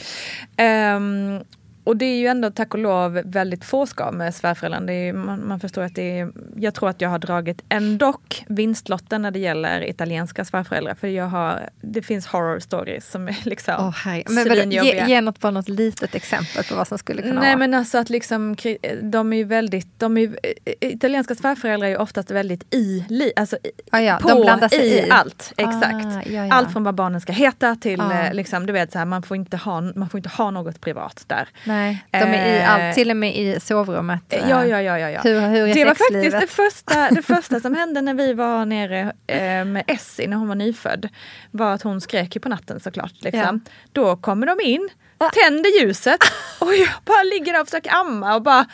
Um, 0.95 1.43
och 1.83 1.97
det 1.97 2.05
är 2.05 2.19
ju 2.19 2.27
ändå 2.27 2.51
tack 2.51 2.73
och 2.73 2.79
lov 2.79 3.21
väldigt 3.25 3.65
få 3.65 3.85
skav 3.85 4.13
med 4.13 4.35
svärföräldrarna. 4.35 5.13
Man, 5.13 5.47
man, 5.47 5.59
förstår 5.59 5.81
att 5.81 5.95
det 5.95 6.19
är, 6.19 6.31
jag 6.55 6.73
tror 6.73 6.89
att 6.89 7.01
jag 7.01 7.09
har 7.09 7.19
dragit 7.19 7.63
ändå 7.69 8.13
vinstlotten 8.47 9.21
när 9.21 9.31
det 9.31 9.39
gäller 9.39 9.89
italienska 9.89 10.45
svärföräldrar. 10.45 10.95
För 10.95 11.07
jag 11.07 11.25
har, 11.25 11.69
det 11.81 12.01
finns 12.01 12.27
horror 12.27 12.59
stories 12.59 13.11
som 13.11 13.27
är 13.27 13.37
liksom 13.43 13.73
oh, 13.73 14.33
men 14.33 14.47
väl, 14.47 14.71
ge, 14.71 15.05
ge 15.07 15.21
något, 15.21 15.39
bara 15.39 15.51
något 15.51 15.69
litet 15.69 16.15
exempel 16.15 16.63
på 16.63 16.75
vad 16.75 16.87
som 16.87 16.97
skulle 16.97 17.21
kunna 17.21 17.41
Nej 17.41 17.49
vara. 17.49 17.57
men 17.57 17.73
alltså 17.73 17.97
att 17.97 18.09
liksom, 18.09 18.55
de 19.01 19.33
är 19.33 19.37
ju 19.37 19.43
väldigt, 19.43 19.87
de 19.99 20.17
är, 20.17 20.35
italienska 20.79 21.35
svärföräldrar 21.35 21.87
är 21.87 21.91
ju 21.91 21.97
oftast 21.97 22.31
väldigt 22.31 22.73
i, 22.73 23.05
alltså 23.35 23.57
ah, 23.91 23.99
ja, 23.99 24.19
på, 24.21 24.29
de 24.29 24.41
blandar 24.41 24.69
sig 24.69 24.87
i, 24.87 25.07
i. 25.07 25.09
allt. 25.09 25.53
Exakt. 25.57 26.05
Ah, 26.05 26.21
ja, 26.25 26.45
ja. 26.45 26.53
Allt 26.53 26.71
från 26.71 26.83
vad 26.83 26.95
barnen 26.95 27.21
ska 27.21 27.31
heta 27.31 27.75
till, 27.75 28.01
ah. 28.01 28.31
liksom, 28.31 28.65
du 28.65 28.73
vet 28.73 28.91
så 28.91 28.97
här, 28.97 29.05
man 29.05 29.23
får 29.23 29.37
inte 29.37 29.57
ha, 29.57 29.81
man 29.81 30.09
får 30.09 30.17
inte 30.17 30.29
ha 30.29 30.51
något 30.51 30.81
privat 30.81 31.23
där. 31.27 31.47
Nej, 31.63 31.72
de 32.11 32.17
är 32.17 32.59
i 32.59 32.63
allt, 32.63 32.81
eh, 32.81 32.93
till 32.93 33.09
och 33.09 33.17
med 33.17 33.35
i 33.35 33.59
sovrummet. 33.59 34.23
Ja, 34.29 34.65
ja, 34.65 34.81
ja. 34.81 34.99
ja, 34.99 35.09
ja. 35.09 35.21
Hur, 35.23 35.39
hur 35.39 35.67
är 35.67 35.73
det 35.73 35.85
var 35.85 35.95
faktiskt 35.95 36.39
det 36.39 36.47
första, 36.47 37.09
det 37.09 37.21
första 37.21 37.59
som 37.59 37.75
hände 37.75 38.01
när 38.01 38.13
vi 38.13 38.33
var 38.33 38.65
nere 38.65 39.13
eh, 39.27 39.65
med 39.65 39.83
Essie 39.87 40.27
när 40.27 40.37
hon 40.37 40.47
var 40.47 40.55
nyfödd. 40.55 41.09
Var 41.51 41.73
att 41.73 41.81
hon 41.81 42.01
skrek 42.01 42.35
ju 42.35 42.41
på 42.41 42.49
natten 42.49 42.79
såklart. 42.79 43.13
Liksom. 43.19 43.61
Ja. 43.65 43.71
Då 43.91 44.15
kommer 44.15 44.47
de 44.47 44.61
in, 44.61 44.89
ah. 45.17 45.29
tänder 45.29 45.81
ljuset 45.81 46.19
och 46.59 46.75
jag 46.75 46.89
bara 47.05 47.23
ligger 47.23 47.53
där 47.53 47.61
och 47.61 47.67
försöker 47.67 47.91
amma 47.91 48.35
och 48.35 48.41
bara 48.41 48.65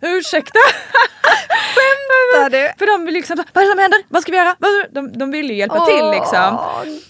Ursäkta? 0.00 0.58
Skämtar 1.74 2.50
du? 2.50 2.72
För 2.78 2.86
de 2.86 3.04
vill 3.04 3.14
liksom, 3.14 3.36
vad 3.52 3.64
är 3.64 3.66
det 3.66 3.72
som 3.72 3.78
händer? 3.78 4.02
Vad 4.08 4.22
ska 4.22 4.32
vi 4.32 4.38
göra? 4.38 4.56
De, 4.90 5.18
de 5.18 5.30
vill 5.30 5.50
ju 5.50 5.56
hjälpa 5.56 5.78
oh, 5.78 5.86
till 5.86 6.10
liksom. 6.10 6.58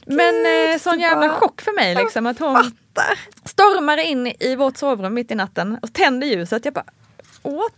Men 0.07 0.35
eh, 0.47 0.79
sån 0.79 1.01
jävla 1.01 1.29
chock 1.29 1.61
för 1.61 1.73
mig 1.73 1.95
liksom 1.95 2.27
att 2.27 2.39
hon 2.39 2.73
stormar 3.59 3.99
in 3.99 4.33
i 4.41 4.57
vårt 4.57 4.77
sovrum 4.77 5.15
mitt 5.15 5.31
i 5.31 5.35
natten 5.35 5.79
och 5.83 5.93
tänder 5.93 6.27
ljuset. 6.27 6.65
Jag 6.65 6.75
bara 6.75 6.85
åt. 7.43 7.73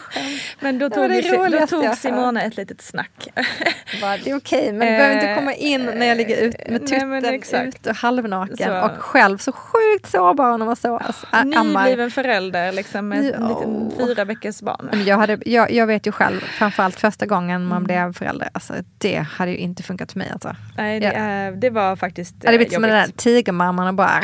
Men 0.60 0.78
då 0.78 0.90
tog, 0.90 1.08
vi, 1.08 1.22
då 1.60 1.66
tog 1.66 1.94
Simone 1.94 2.42
ett 2.42 2.56
litet 2.56 2.82
snack. 2.82 3.28
det 3.34 4.04
är 4.04 4.18
okej, 4.18 4.36
okay, 4.36 4.72
men 4.72 4.88
du 4.88 4.96
behöver 4.96 5.14
inte 5.14 5.34
komma 5.34 5.54
in 5.54 5.84
när 5.84 6.06
jag 6.06 6.16
ligger 6.16 6.36
ut 6.36 6.54
med 6.68 6.86
tutten 6.86 7.66
ut 7.66 7.86
och 7.86 7.96
halvnaken 7.96 8.56
så. 8.56 8.80
och 8.80 8.98
själv 8.98 9.38
så 9.38 9.52
sjukt 9.52 10.10
sårbar 10.10 10.58
när 10.58 10.66
man 10.66 10.76
så 10.76 10.96
oh, 10.96 11.44
Nybliven 11.44 12.10
förälder 12.10 12.72
liksom 12.72 13.08
med 13.08 13.24
ett 13.26 13.36
oh. 13.38 13.90
fyra 13.98 14.24
veckors 14.24 14.60
barn. 14.60 15.02
Jag, 15.06 15.16
hade, 15.16 15.38
jag, 15.46 15.70
jag 15.72 15.86
vet 15.86 16.06
ju 16.06 16.12
själv, 16.12 16.40
framförallt 16.40 17.00
första 17.00 17.26
gången 17.26 17.66
man 17.66 17.76
mm. 17.76 17.84
blev 17.84 18.12
förälder, 18.12 18.48
alltså, 18.52 18.74
det 18.98 19.16
hade 19.16 19.50
ju 19.50 19.56
inte 19.56 19.82
funkat 19.82 20.12
för 20.12 20.18
mig. 20.18 20.30
Alltså. 20.32 20.56
Nej, 20.76 21.00
det, 21.00 21.12
ja. 21.12 21.50
det 21.50 21.70
var 21.70 21.96
faktiskt 21.96 22.40
Det 22.40 22.48
hade 22.48 22.58
blivit 22.58 22.74
som 22.74 22.82
den 22.82 22.90
där 22.90 23.08
tigermamman 23.16 23.88
och 23.88 23.94
bara 23.94 24.22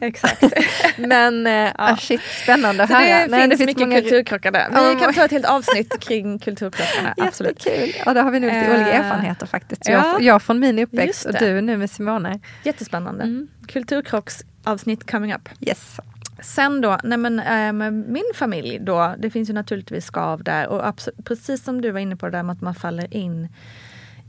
Exakt. 0.00 0.44
Men 0.96 1.46
äh, 1.46 1.52
ja. 1.78 1.96
shit, 2.00 2.20
spännande 2.42 2.82
att 2.82 2.90
höra. 2.90 3.00
Det, 3.00 3.26
Nej, 3.26 3.40
finns 3.40 3.50
det 3.50 3.56
finns 3.56 3.66
mycket 3.66 3.88
många... 3.88 4.00
kulturkrockar 4.00 4.50
där. 4.50 4.94
Vi 4.94 5.00
kan 5.00 5.14
ta 5.14 5.24
ett 5.24 5.30
helt 5.30 5.46
avsnitt 5.46 6.00
kring 6.00 6.38
kulturkrockarna. 6.38 7.14
Absolut. 7.26 7.66
Jättekul. 7.66 8.02
Ja, 8.06 8.14
då 8.14 8.20
har 8.20 8.30
vi 8.30 8.40
nog 8.40 8.52
lite 8.52 8.66
uh, 8.66 8.74
olika 8.74 8.92
erfarenheter 8.92 9.46
faktiskt. 9.46 9.88
Ja. 9.88 9.92
Jag, 9.92 10.22
jag 10.22 10.42
från 10.42 10.60
min 10.60 10.78
uppväxt 10.78 11.24
och 11.24 11.34
du 11.38 11.60
nu 11.60 11.76
med 11.76 11.90
Simone. 11.90 12.40
Jättespännande. 12.62 13.24
Mm. 13.24 13.48
Kulturkrocksavsnitt 13.66 15.10
coming 15.10 15.34
up. 15.34 15.48
Yes. 15.60 16.00
Sen 16.42 16.80
då, 16.80 16.98
nej 17.04 17.18
men, 17.18 17.38
äh, 17.38 17.90
min 17.90 18.32
familj 18.34 18.78
då, 18.78 19.14
det 19.18 19.30
finns 19.30 19.48
ju 19.50 19.52
naturligtvis 19.52 20.04
skav 20.04 20.44
där 20.44 20.68
och 20.68 20.94
precis 21.24 21.64
som 21.64 21.80
du 21.80 21.90
var 21.90 22.00
inne 22.00 22.16
på 22.16 22.26
det 22.26 22.32
där 22.32 22.42
med 22.42 22.52
att 22.52 22.60
man 22.60 22.74
faller 22.74 23.14
in 23.14 23.48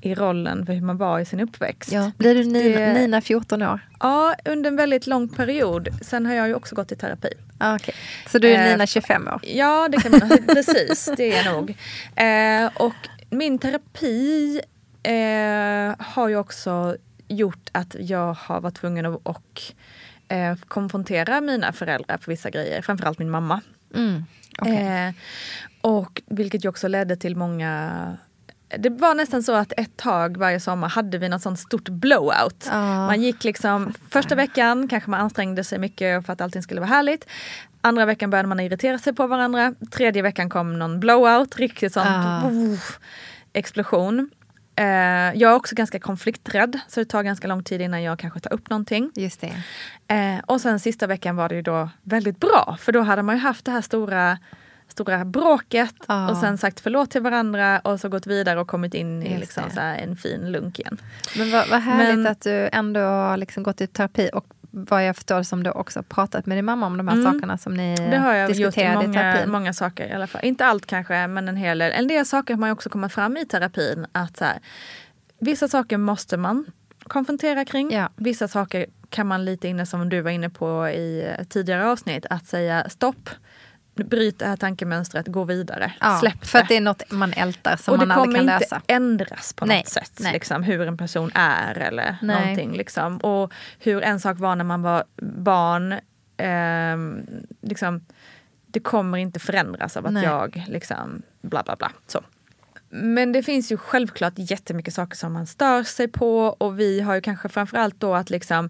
i 0.01 0.15
rollen 0.15 0.65
för 0.65 0.73
hur 0.73 0.81
man 0.81 0.97
var 0.97 1.19
i 1.19 1.25
sin 1.25 1.39
uppväxt. 1.39 1.91
Ja. 1.91 2.11
Blir 2.17 2.35
du 2.35 2.43
Nina, 2.43 2.93
Nina 2.93 3.21
14 3.21 3.61
år? 3.61 3.79
Ja, 3.99 4.35
under 4.45 4.67
en 4.69 4.75
väldigt 4.75 5.07
lång 5.07 5.29
period. 5.29 5.89
Sen 6.01 6.25
har 6.25 6.33
jag 6.33 6.47
ju 6.47 6.53
också 6.53 6.75
gått 6.75 6.91
i 6.91 6.95
terapi. 6.95 7.29
Ah, 7.57 7.75
okay. 7.75 7.95
Så 8.27 8.39
du 8.39 8.49
är 8.49 8.65
eh, 8.65 8.71
Nina 8.71 8.87
25 8.87 9.27
år? 9.27 9.39
Ja, 9.43 9.87
det 9.91 9.97
kan 9.97 10.11
man, 10.11 10.29
precis. 10.47 11.09
Det 11.17 11.23
är 11.23 11.45
jag 11.45 11.55
nog. 11.55 11.69
Eh, 12.15 12.83
och 12.83 13.09
min 13.29 13.59
terapi 13.59 14.61
eh, 15.03 16.05
har 16.05 16.27
ju 16.27 16.35
också 16.35 16.97
gjort 17.27 17.69
att 17.71 17.95
jag 17.99 18.33
har 18.33 18.61
varit 18.61 18.75
tvungen 18.75 19.05
att 19.05 19.19
och, 19.23 19.61
eh, 20.27 20.55
konfrontera 20.67 21.41
mina 21.41 21.73
föräldrar 21.73 22.17
på 22.17 22.31
vissa 22.31 22.49
grejer. 22.49 22.81
Framförallt 22.81 23.19
min 23.19 23.29
mamma. 23.29 23.61
Mm, 23.95 24.25
okay. 24.59 24.73
Eh, 24.73 25.13
och 25.81 26.21
vilket 26.25 26.65
ju 26.65 26.69
också 26.69 26.87
ledde 26.87 27.15
till 27.15 27.35
många 27.35 28.17
det 28.77 28.89
var 28.89 29.15
nästan 29.15 29.43
så 29.43 29.53
att 29.53 29.73
ett 29.77 29.97
tag 29.97 30.37
varje 30.37 30.59
sommar 30.59 30.89
hade 30.89 31.17
vi 31.17 31.29
något 31.29 31.41
sånt 31.41 31.59
stort 31.59 31.89
blowout. 31.89 32.67
Oh, 32.67 33.05
man 33.05 33.21
gick 33.21 33.43
liksom, 33.43 33.93
första 34.09 34.35
veckan 34.35 34.87
kanske 34.87 35.09
man 35.09 35.19
ansträngde 35.19 35.63
sig 35.63 35.79
mycket 35.79 36.25
för 36.25 36.33
att 36.33 36.41
allting 36.41 36.63
skulle 36.63 36.81
vara 36.81 36.89
härligt. 36.89 37.27
Andra 37.81 38.05
veckan 38.05 38.29
började 38.29 38.49
man 38.49 38.59
irritera 38.59 38.97
sig 38.97 39.13
på 39.13 39.27
varandra. 39.27 39.73
Tredje 39.91 40.21
veckan 40.21 40.49
kom 40.49 40.79
någon 40.79 40.99
blowout, 40.99 41.55
riktigt 41.55 41.93
sån 41.93 42.07
oh. 42.07 42.79
explosion. 43.53 44.29
Eh, 44.75 44.85
jag 44.85 45.41
är 45.41 45.53
också 45.53 45.75
ganska 45.75 45.99
konflikträdd 45.99 46.79
så 46.87 46.99
det 46.99 47.05
tar 47.05 47.23
ganska 47.23 47.47
lång 47.47 47.63
tid 47.63 47.81
innan 47.81 48.03
jag 48.03 48.19
kanske 48.19 48.39
tar 48.39 48.53
upp 48.53 48.69
någonting. 48.69 49.11
Just 49.15 49.41
det. 49.41 49.53
Eh, 50.15 50.39
och 50.45 50.61
sen 50.61 50.79
sista 50.79 51.07
veckan 51.07 51.35
var 51.35 51.49
det 51.49 51.55
ju 51.55 51.61
då 51.61 51.89
väldigt 52.03 52.39
bra 52.39 52.77
för 52.79 52.91
då 52.91 53.01
hade 53.01 53.23
man 53.23 53.35
ju 53.35 53.41
haft 53.41 53.65
det 53.65 53.71
här 53.71 53.81
stora 53.81 54.37
stora 54.91 55.25
bråket 55.25 55.95
ah. 56.05 56.29
och 56.29 56.37
sen 56.37 56.57
sagt 56.57 56.79
förlåt 56.79 57.11
till 57.11 57.21
varandra 57.21 57.79
och 57.79 57.99
så 57.99 58.09
gått 58.09 58.27
vidare 58.27 58.59
och 58.59 58.67
kommit 58.67 58.93
in 58.93 59.23
i 59.23 59.39
liksom 59.39 59.63
så 59.73 59.79
en 59.79 60.15
fin 60.15 60.51
lunk 60.51 60.79
igen. 60.79 60.97
Men 61.37 61.51
vad, 61.51 61.69
vad 61.69 61.81
härligt 61.81 62.19
Men, 62.19 62.27
att 62.27 62.41
du 62.41 62.69
ändå 62.71 62.99
har 62.99 63.37
liksom 63.37 63.63
gått 63.63 63.81
i 63.81 63.87
terapi 63.87 64.29
och 64.33 64.45
vad 64.71 65.07
jag 65.07 65.15
förstår 65.15 65.43
som 65.43 65.63
du 65.63 65.71
också 65.71 66.03
pratat 66.03 66.45
med 66.45 66.57
din 66.57 66.65
mamma 66.65 66.85
om 66.85 66.97
de 66.97 67.07
här 67.07 67.15
mm. 67.15 67.33
sakerna 67.33 67.57
som 67.57 67.73
ni 67.73 67.95
det 67.95 68.17
har 68.17 68.33
jag 68.33 68.49
diskuterade 68.49 69.05
gjort 69.05 69.15
i 69.15 69.19
många, 69.19 69.45
många 69.47 69.73
saker 69.73 70.07
i 70.07 70.13
alla 70.13 70.27
fall. 70.27 70.41
Inte 70.43 70.65
allt 70.65 70.85
kanske 70.85 71.27
men 71.27 71.47
en 71.47 71.55
hel 71.55 71.77
del. 71.77 71.91
En 71.91 72.07
del 72.07 72.25
saker 72.25 72.53
har 72.53 72.59
man 72.59 72.71
också 72.71 72.89
kommit 72.89 73.13
fram 73.13 73.37
i 73.37 73.45
terapin. 73.45 74.05
Att 74.11 74.39
här, 74.39 74.59
vissa 75.39 75.67
saker 75.67 75.97
måste 75.97 76.37
man 76.37 76.65
konfrontera 77.03 77.65
kring. 77.65 77.91
Ja. 77.91 78.09
Vissa 78.15 78.47
saker 78.47 78.85
kan 79.09 79.27
man 79.27 79.45
lite 79.45 79.67
inne 79.67 79.85
som 79.85 80.09
du 80.09 80.21
var 80.21 80.31
inne 80.31 80.49
på 80.49 80.89
i 80.89 81.35
tidigare 81.49 81.89
avsnitt 81.91 82.25
att 82.29 82.45
säga 82.45 82.89
stopp 82.89 83.29
bryt 84.03 84.39
det 84.39 84.45
här 84.45 84.57
tankemönstret, 84.57 85.27
gå 85.27 85.43
vidare. 85.43 85.93
Ja, 85.99 86.17
Släpp 86.19 86.41
det. 86.41 86.47
För 86.47 86.59
att 86.59 86.67
det 86.67 86.77
är 86.77 86.81
något 86.81 87.11
man 87.11 87.33
ältar 87.33 87.75
som 87.75 87.97
man 87.97 88.11
aldrig 88.11 88.35
kan 88.35 88.45
lösa. 88.45 88.55
Och 88.55 88.59
det 88.59 88.67
kommer 88.67 88.73
inte 88.73 88.93
ändras 88.93 89.53
på 89.53 89.65
nej, 89.65 89.77
något 89.77 89.87
sätt. 89.87 90.19
Nej. 90.19 90.33
Liksom, 90.33 90.63
hur 90.63 90.87
en 90.87 90.97
person 90.97 91.31
är 91.33 91.77
eller 91.77 92.17
nej. 92.21 92.41
någonting. 92.41 92.77
Liksom. 92.77 93.17
Och 93.17 93.53
hur 93.79 94.03
en 94.03 94.19
sak 94.19 94.39
var 94.39 94.55
när 94.55 94.63
man 94.63 94.81
var 94.81 95.03
barn. 95.21 95.91
Eh, 96.37 96.97
liksom, 97.61 98.05
det 98.67 98.79
kommer 98.79 99.17
inte 99.17 99.39
förändras 99.39 99.97
av 99.97 100.05
att 100.05 100.13
nej. 100.13 100.23
jag 100.23 100.63
liksom 100.67 101.21
bla 101.41 101.63
bla 101.63 101.75
bla. 101.75 101.91
Så. 102.07 102.21
Men 102.89 103.31
det 103.31 103.43
finns 103.43 103.71
ju 103.71 103.77
självklart 103.77 104.33
jättemycket 104.35 104.93
saker 104.93 105.17
som 105.17 105.33
man 105.33 105.47
stör 105.47 105.83
sig 105.83 106.07
på 106.07 106.45
och 106.45 106.79
vi 106.79 107.01
har 107.01 107.15
ju 107.15 107.21
kanske 107.21 107.49
framförallt 107.49 107.99
då 107.99 108.15
att 108.15 108.29
liksom 108.29 108.69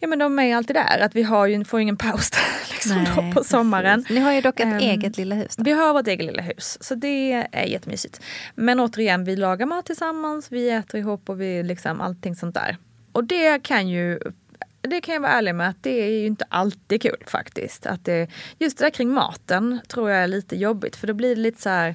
Ja 0.00 0.08
men 0.08 0.18
de 0.18 0.38
är 0.38 0.56
alltid 0.56 0.76
där, 0.76 0.98
att 0.98 1.16
vi 1.16 1.22
har 1.22 1.46
ju, 1.46 1.64
får 1.64 1.80
ingen 1.80 1.96
paus 1.96 2.30
liksom 2.70 3.04
Nej, 3.16 3.34
på 3.34 3.44
sommaren. 3.44 4.04
Ni 4.10 4.20
har 4.20 4.32
ju 4.32 4.40
dock 4.40 4.60
ett 4.60 4.66
um, 4.66 4.78
eget 4.78 5.16
lilla 5.16 5.34
hus. 5.34 5.56
Då. 5.56 5.62
Vi 5.62 5.72
har 5.72 5.92
vårt 5.92 6.06
eget 6.06 6.26
lilla 6.26 6.42
hus, 6.42 6.78
så 6.80 6.94
det 6.94 7.32
är 7.52 7.66
jättemysigt. 7.66 8.20
Men 8.54 8.80
återigen, 8.80 9.24
vi 9.24 9.36
lagar 9.36 9.66
mat 9.66 9.86
tillsammans, 9.86 10.52
vi 10.52 10.70
äter 10.70 11.00
ihop 11.00 11.28
och 11.28 11.40
vi 11.40 11.62
liksom 11.62 12.00
allting 12.00 12.36
sånt 12.36 12.54
där. 12.54 12.76
Och 13.12 13.24
det 13.24 13.62
kan 13.62 13.88
ju 13.88 14.18
det 14.80 15.00
kan 15.00 15.14
jag 15.14 15.20
vara 15.20 15.32
ärlig 15.32 15.54
med 15.54 15.68
att 15.68 15.82
det 15.82 16.02
är 16.02 16.10
ju 16.10 16.26
inte 16.26 16.44
alltid 16.48 17.02
kul 17.02 17.22
faktiskt. 17.26 17.86
Att 17.86 18.04
det, 18.04 18.28
just 18.58 18.78
det 18.78 18.84
där 18.84 18.90
kring 18.90 19.10
maten 19.10 19.80
tror 19.88 20.10
jag 20.10 20.22
är 20.22 20.26
lite 20.26 20.56
jobbigt 20.56 20.96
för 20.96 21.06
då 21.06 21.14
blir 21.14 21.36
det 21.36 21.42
lite 21.42 21.62
så 21.62 21.68
här 21.68 21.94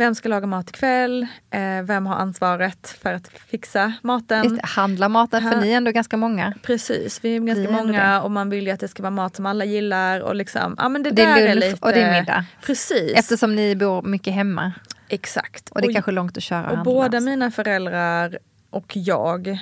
vem 0.00 0.14
ska 0.14 0.28
laga 0.28 0.46
mat 0.46 0.70
ikväll? 0.70 1.26
Eh, 1.50 1.82
vem 1.82 2.06
har 2.06 2.14
ansvaret 2.14 2.96
för 3.02 3.12
att 3.12 3.28
fixa 3.28 3.92
maten? 4.02 4.44
Just 4.44 4.62
handla 4.62 5.08
maten, 5.08 5.52
för 5.52 5.60
ni 5.60 5.72
är 5.72 5.76
ändå 5.76 5.90
ganska 5.90 6.16
många. 6.16 6.54
Precis, 6.62 7.24
vi 7.24 7.36
är 7.36 7.40
ganska 7.40 7.66
vi 7.66 7.72
många 7.72 8.22
och 8.22 8.30
man 8.30 8.50
vill 8.50 8.66
ju 8.66 8.72
att 8.72 8.80
det 8.80 8.88
ska 8.88 9.02
vara 9.02 9.10
mat 9.10 9.36
som 9.36 9.46
alla 9.46 9.64
gillar. 9.64 10.20
Och 10.20 10.34
liksom, 10.34 10.74
ja, 10.78 10.88
men 10.88 11.02
det, 11.02 11.10
det 11.10 11.22
är 11.22 11.36
lunch 11.36 11.50
är 11.50 11.54
lite, 11.54 11.86
och 11.86 11.92
det 11.92 12.00
är 12.00 12.20
middag. 12.20 12.44
Precis. 12.62 13.12
Eftersom 13.14 13.56
ni 13.56 13.76
bor 13.76 14.02
mycket 14.02 14.34
hemma. 14.34 14.72
Exakt. 15.08 15.70
Och 15.70 15.80
det 15.80 15.86
är 15.86 15.88
och, 15.88 15.94
kanske 15.94 16.10
långt 16.10 16.36
att 16.36 16.42
köra. 16.42 16.70
Och, 16.70 16.78
och 16.78 16.84
båda 16.84 17.18
också. 17.18 17.20
mina 17.20 17.50
föräldrar 17.50 18.38
och 18.70 18.96
jag 18.96 19.58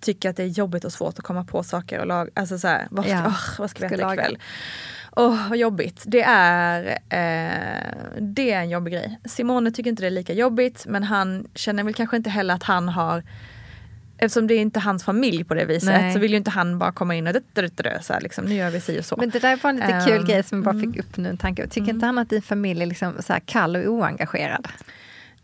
tycker 0.00 0.30
att 0.30 0.36
det 0.36 0.42
är 0.42 0.46
jobbigt 0.46 0.84
och 0.84 0.92
svårt 0.92 1.18
att 1.18 1.24
komma 1.24 1.44
på 1.44 1.62
saker 1.62 1.98
och 1.98 2.06
laga. 2.06 2.30
Alltså 2.34 2.58
så 2.58 2.68
här, 2.68 2.88
vad, 2.90 3.06
ja. 3.06 3.26
oh, 3.26 3.40
vad 3.58 3.70
ska 3.70 3.88
vi 3.88 3.94
äta 3.94 4.12
ikväll? 4.12 4.38
Åh, 5.16 5.28
oh, 5.28 5.48
vad 5.48 5.58
jobbigt. 5.58 6.02
Det 6.06 6.22
är, 6.22 6.86
eh, 6.90 8.20
det 8.20 8.52
är 8.52 8.60
en 8.60 8.70
jobbig 8.70 8.92
grej. 8.92 9.18
Simone 9.24 9.70
tycker 9.70 9.90
inte 9.90 10.02
det 10.02 10.06
är 10.06 10.10
lika 10.10 10.32
jobbigt 10.32 10.86
men 10.88 11.02
han 11.02 11.48
känner 11.54 11.84
väl 11.84 11.94
kanske 11.94 12.16
inte 12.16 12.30
heller 12.30 12.54
att 12.54 12.62
han 12.62 12.88
har 12.88 13.22
Eftersom 14.22 14.46
det 14.46 14.54
är 14.54 14.58
inte 14.58 14.80
hans 14.80 15.04
familj 15.04 15.44
på 15.44 15.54
det 15.54 15.64
viset 15.64 15.88
Nej. 15.88 16.12
så 16.12 16.18
vill 16.18 16.30
ju 16.30 16.36
inte 16.36 16.50
han 16.50 16.78
bara 16.78 16.92
komma 16.92 17.14
in 17.14 17.26
och 17.26 17.32
dö, 17.52 17.98
så 18.02 18.12
här, 18.12 18.20
liksom, 18.20 18.44
nu 18.44 18.54
gör 18.54 18.70
vi 18.70 18.80
si 18.80 19.00
och 19.00 19.04
så. 19.04 19.16
Men 19.16 19.30
det 19.30 19.38
där 19.38 19.58
var 19.62 19.70
en 19.70 19.76
lite 19.76 19.92
um, 19.92 20.04
kul 20.06 20.26
grej 20.26 20.42
som 20.42 20.58
jag 20.58 20.64
bara 20.64 20.74
fick 20.74 20.84
mm. 20.84 20.98
upp 21.00 21.16
nu 21.16 21.28
en 21.28 21.36
tanke. 21.36 21.66
Tycker 21.66 21.80
mm. 21.80 21.96
inte 21.96 22.06
han 22.06 22.18
att 22.18 22.30
din 22.30 22.42
familj 22.42 22.82
är 22.82 22.86
liksom 22.86 23.14
så 23.20 23.34
kall 23.44 23.76
och 23.76 23.92
oengagerad? 23.92 24.68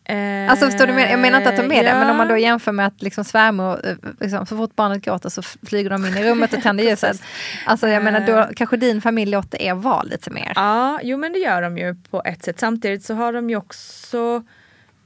Eh, 0.08 0.50
alltså 0.50 0.66
förstår 0.66 0.86
du, 0.86 1.00
jag 1.00 1.20
menar 1.20 1.38
inte 1.38 1.50
att 1.50 1.56
de 1.56 1.72
är 1.72 1.84
ja. 1.84 1.92
det, 1.92 1.98
men 1.98 2.10
om 2.10 2.16
man 2.16 2.28
då 2.28 2.36
jämför 2.36 2.72
med 2.72 2.86
att 2.86 3.02
liksom 3.02 3.24
svärmor, 3.24 3.86
eh, 3.86 3.96
liksom, 4.20 4.46
så 4.46 4.56
fort 4.56 4.76
barnet 4.76 5.02
gråter 5.02 5.28
så 5.28 5.42
flyger 5.42 5.90
de 5.90 6.06
in 6.06 6.16
i 6.16 6.30
rummet 6.30 6.52
och 6.52 6.62
tänder 6.62 6.84
ljuset. 6.84 7.22
Alltså 7.66 7.88
jag 7.88 8.04
menar 8.04 8.20
då 8.20 8.54
kanske 8.56 8.76
din 8.76 9.00
familj 9.00 9.30
låter 9.30 9.62
er 9.62 9.74
vara 9.74 10.02
lite 10.02 10.30
mer. 10.30 10.52
Ja, 10.54 11.00
jo 11.02 11.18
men 11.18 11.32
det 11.32 11.38
gör 11.38 11.62
de 11.62 11.78
ju 11.78 11.96
på 12.10 12.22
ett 12.24 12.44
sätt. 12.44 12.60
Samtidigt 12.60 13.04
så 13.04 13.14
har 13.14 13.32
de 13.32 13.50
ju 13.50 13.56
också 13.56 14.44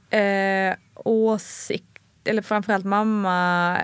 eh, 0.09 0.75
åsikt, 0.95 1.85
eller 2.25 2.41
framförallt 2.41 2.85
mamma 2.85 3.77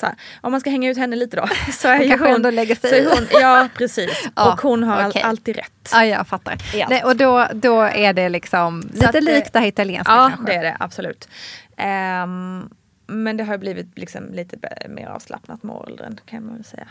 här, 0.00 0.14
om 0.40 0.50
man 0.50 0.60
ska 0.60 0.70
hänga 0.70 0.90
ut 0.90 0.96
henne 0.96 1.16
lite 1.16 1.36
då. 1.36 1.48
Så 1.72 1.88
är 1.88 2.08
kanske 2.08 2.26
hon, 2.26 2.34
ändå 2.34 2.50
lägger 2.50 2.74
sig. 2.74 3.04
Hon, 3.04 3.26
ja 3.40 3.68
precis. 3.74 4.28
ja, 4.36 4.52
och 4.52 4.60
hon 4.60 4.82
har 4.82 5.08
okay. 5.08 5.22
alltid 5.22 5.56
rätt. 5.56 5.90
Ja, 5.92 6.04
jag 6.04 6.26
fattar. 6.26 6.56
Nej, 6.88 7.04
och 7.04 7.16
då, 7.16 7.48
då 7.54 7.80
är 7.80 8.12
det 8.12 8.28
liksom 8.28 8.82
så 8.82 9.06
lite 9.06 9.20
likt 9.20 9.52
det 9.52 9.58
här 9.58 9.66
italienska 9.66 10.12
ja, 10.12 10.32
kanske? 10.36 10.54
Ja, 10.54 10.60
det 10.60 10.66
är 10.66 10.70
det 10.70 10.76
absolut. 10.80 11.28
Um, 12.24 12.70
men 13.12 13.36
det 13.36 13.44
har 13.44 13.58
blivit 13.58 13.98
liksom 13.98 14.32
lite 14.32 14.56
mer 14.88 15.06
avslappnat 15.06 15.62
med 15.62 15.76
åldern 15.76 16.20
kan 16.26 16.46
man 16.46 16.54
väl 16.54 16.64
säga. 16.64 16.88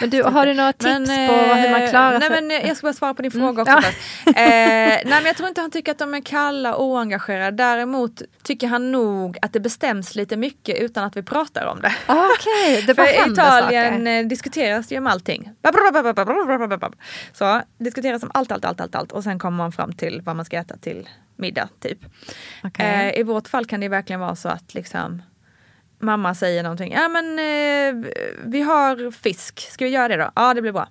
Men 0.00 0.10
du, 0.10 0.22
har 0.22 0.46
du 0.46 0.54
några 0.54 0.72
tips 0.72 0.84
men, 0.84 1.28
på 1.28 1.34
hur 1.34 1.70
man 1.70 1.88
klarar 1.88 2.18
nej, 2.18 2.28
sig? 2.28 2.42
Men, 2.42 2.50
jag 2.68 2.76
ska 2.76 2.86
bara 2.86 2.92
svara 2.92 3.14
på 3.14 3.22
din 3.22 3.30
fråga 3.30 3.62
mm. 3.62 3.78
också. 3.78 3.90
Ja. 4.24 4.30
eh, 4.30 4.34
nej 4.34 5.04
men 5.04 5.24
jag 5.24 5.36
tror 5.36 5.48
inte 5.48 5.60
han 5.60 5.70
tycker 5.70 5.92
att 5.92 5.98
de 5.98 6.14
är 6.14 6.20
kalla 6.20 6.74
och 6.74 6.84
oengagerade. 6.84 7.56
Däremot 7.56 8.22
tycker 8.42 8.66
han 8.66 8.92
nog 8.92 9.38
att 9.42 9.52
det 9.52 9.60
bestäms 9.60 10.14
lite 10.14 10.36
mycket 10.36 10.78
utan 10.78 11.04
att 11.04 11.16
vi 11.16 11.22
pratar 11.22 11.66
om 11.66 11.80
det. 11.80 11.94
Okej, 12.06 12.72
okay. 12.72 12.86
det 12.86 12.94
bara 12.94 13.06
För 13.06 13.32
Italien 13.32 13.92
saker. 13.98 14.24
diskuteras 14.24 14.92
ju 14.92 14.98
om 14.98 15.06
allting. 15.06 15.50
Så 17.32 17.62
diskuteras 17.78 18.22
om 18.22 18.30
allt, 18.34 18.52
allt, 18.52 18.64
allt, 18.64 18.80
allt, 18.80 18.94
allt 18.94 19.12
och 19.12 19.24
sen 19.24 19.38
kommer 19.38 19.56
man 19.56 19.72
fram 19.72 19.92
till 19.92 20.22
vad 20.24 20.36
man 20.36 20.44
ska 20.44 20.56
äta 20.56 20.76
till 20.76 21.08
middag 21.36 21.68
typ. 21.80 21.98
Okay. 22.64 22.86
Eh, 22.86 23.20
I 23.20 23.22
vårt 23.22 23.48
fall 23.48 23.66
kan 23.66 23.80
det 23.80 23.88
verkligen 23.88 24.20
vara 24.20 24.36
så 24.36 24.48
att 24.48 24.74
liksom 24.74 25.22
mamma 25.98 26.34
säger 26.34 26.62
någonting. 26.62 26.92
Ja 26.92 27.08
men 27.08 27.38
eh, 27.38 28.10
vi 28.44 28.62
har 28.62 29.10
fisk, 29.10 29.60
ska 29.70 29.84
vi 29.84 29.90
göra 29.90 30.08
det 30.08 30.16
då? 30.16 30.30
Ja 30.34 30.54
det 30.54 30.62
blir 30.62 30.72
bra. 30.72 30.88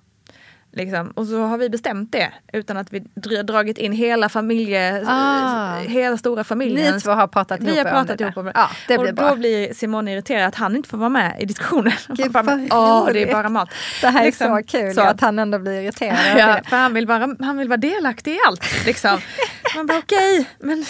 Liksom. 0.76 1.10
Och 1.10 1.26
så 1.26 1.42
har 1.42 1.58
vi 1.58 1.70
bestämt 1.70 2.12
det 2.12 2.32
utan 2.52 2.76
att 2.76 2.92
vi 2.92 3.00
dragit 3.42 3.78
in 3.78 3.92
hela 3.92 4.28
familje, 4.28 5.04
ah. 5.06 5.78
hela 5.78 6.16
stora 6.16 6.44
familjen. 6.44 6.94
Ni 6.94 7.00
två 7.00 7.10
har 7.10 7.26
pratat 7.26 7.60
ihop, 7.60 7.72
vi 7.72 7.78
har 7.78 7.84
pratat 7.84 8.20
ihop 8.20 8.36
om 8.36 8.44
det. 8.44 8.52
Ja, 8.54 8.70
det 8.88 8.98
blir 8.98 9.08
och 9.08 9.14
bra. 9.14 9.30
då 9.30 9.36
blir 9.36 9.74
Simon 9.74 10.08
irriterad 10.08 10.48
att 10.48 10.54
han 10.54 10.76
inte 10.76 10.88
får 10.88 10.98
vara 10.98 11.08
med 11.08 11.36
i 11.40 11.44
diskussionen. 11.44 11.92
Gud, 12.08 12.30
bara, 12.32 12.66
Åh, 12.70 13.08
det 13.12 13.22
är 13.22 13.32
bara 13.32 13.48
mat. 13.48 13.68
Det 14.00 14.08
här 14.08 14.24
liksom, 14.24 14.52
är 14.52 14.62
så 14.62 14.66
kul 14.66 14.94
så. 14.94 15.00
att 15.00 15.20
han 15.20 15.38
ändå 15.38 15.58
blir 15.58 15.80
irriterad. 15.80 16.18
ja, 16.36 16.60
för 16.68 16.76
han 16.76 16.94
vill, 16.94 17.06
vara, 17.06 17.36
han 17.40 17.56
vill 17.56 17.68
vara 17.68 17.76
delaktig 17.76 18.34
i 18.34 18.38
allt. 18.48 18.86
Liksom. 18.86 19.18
Man 19.76 19.86
bara 19.86 19.98
okej. 19.98 20.48
Okay, 20.60 20.84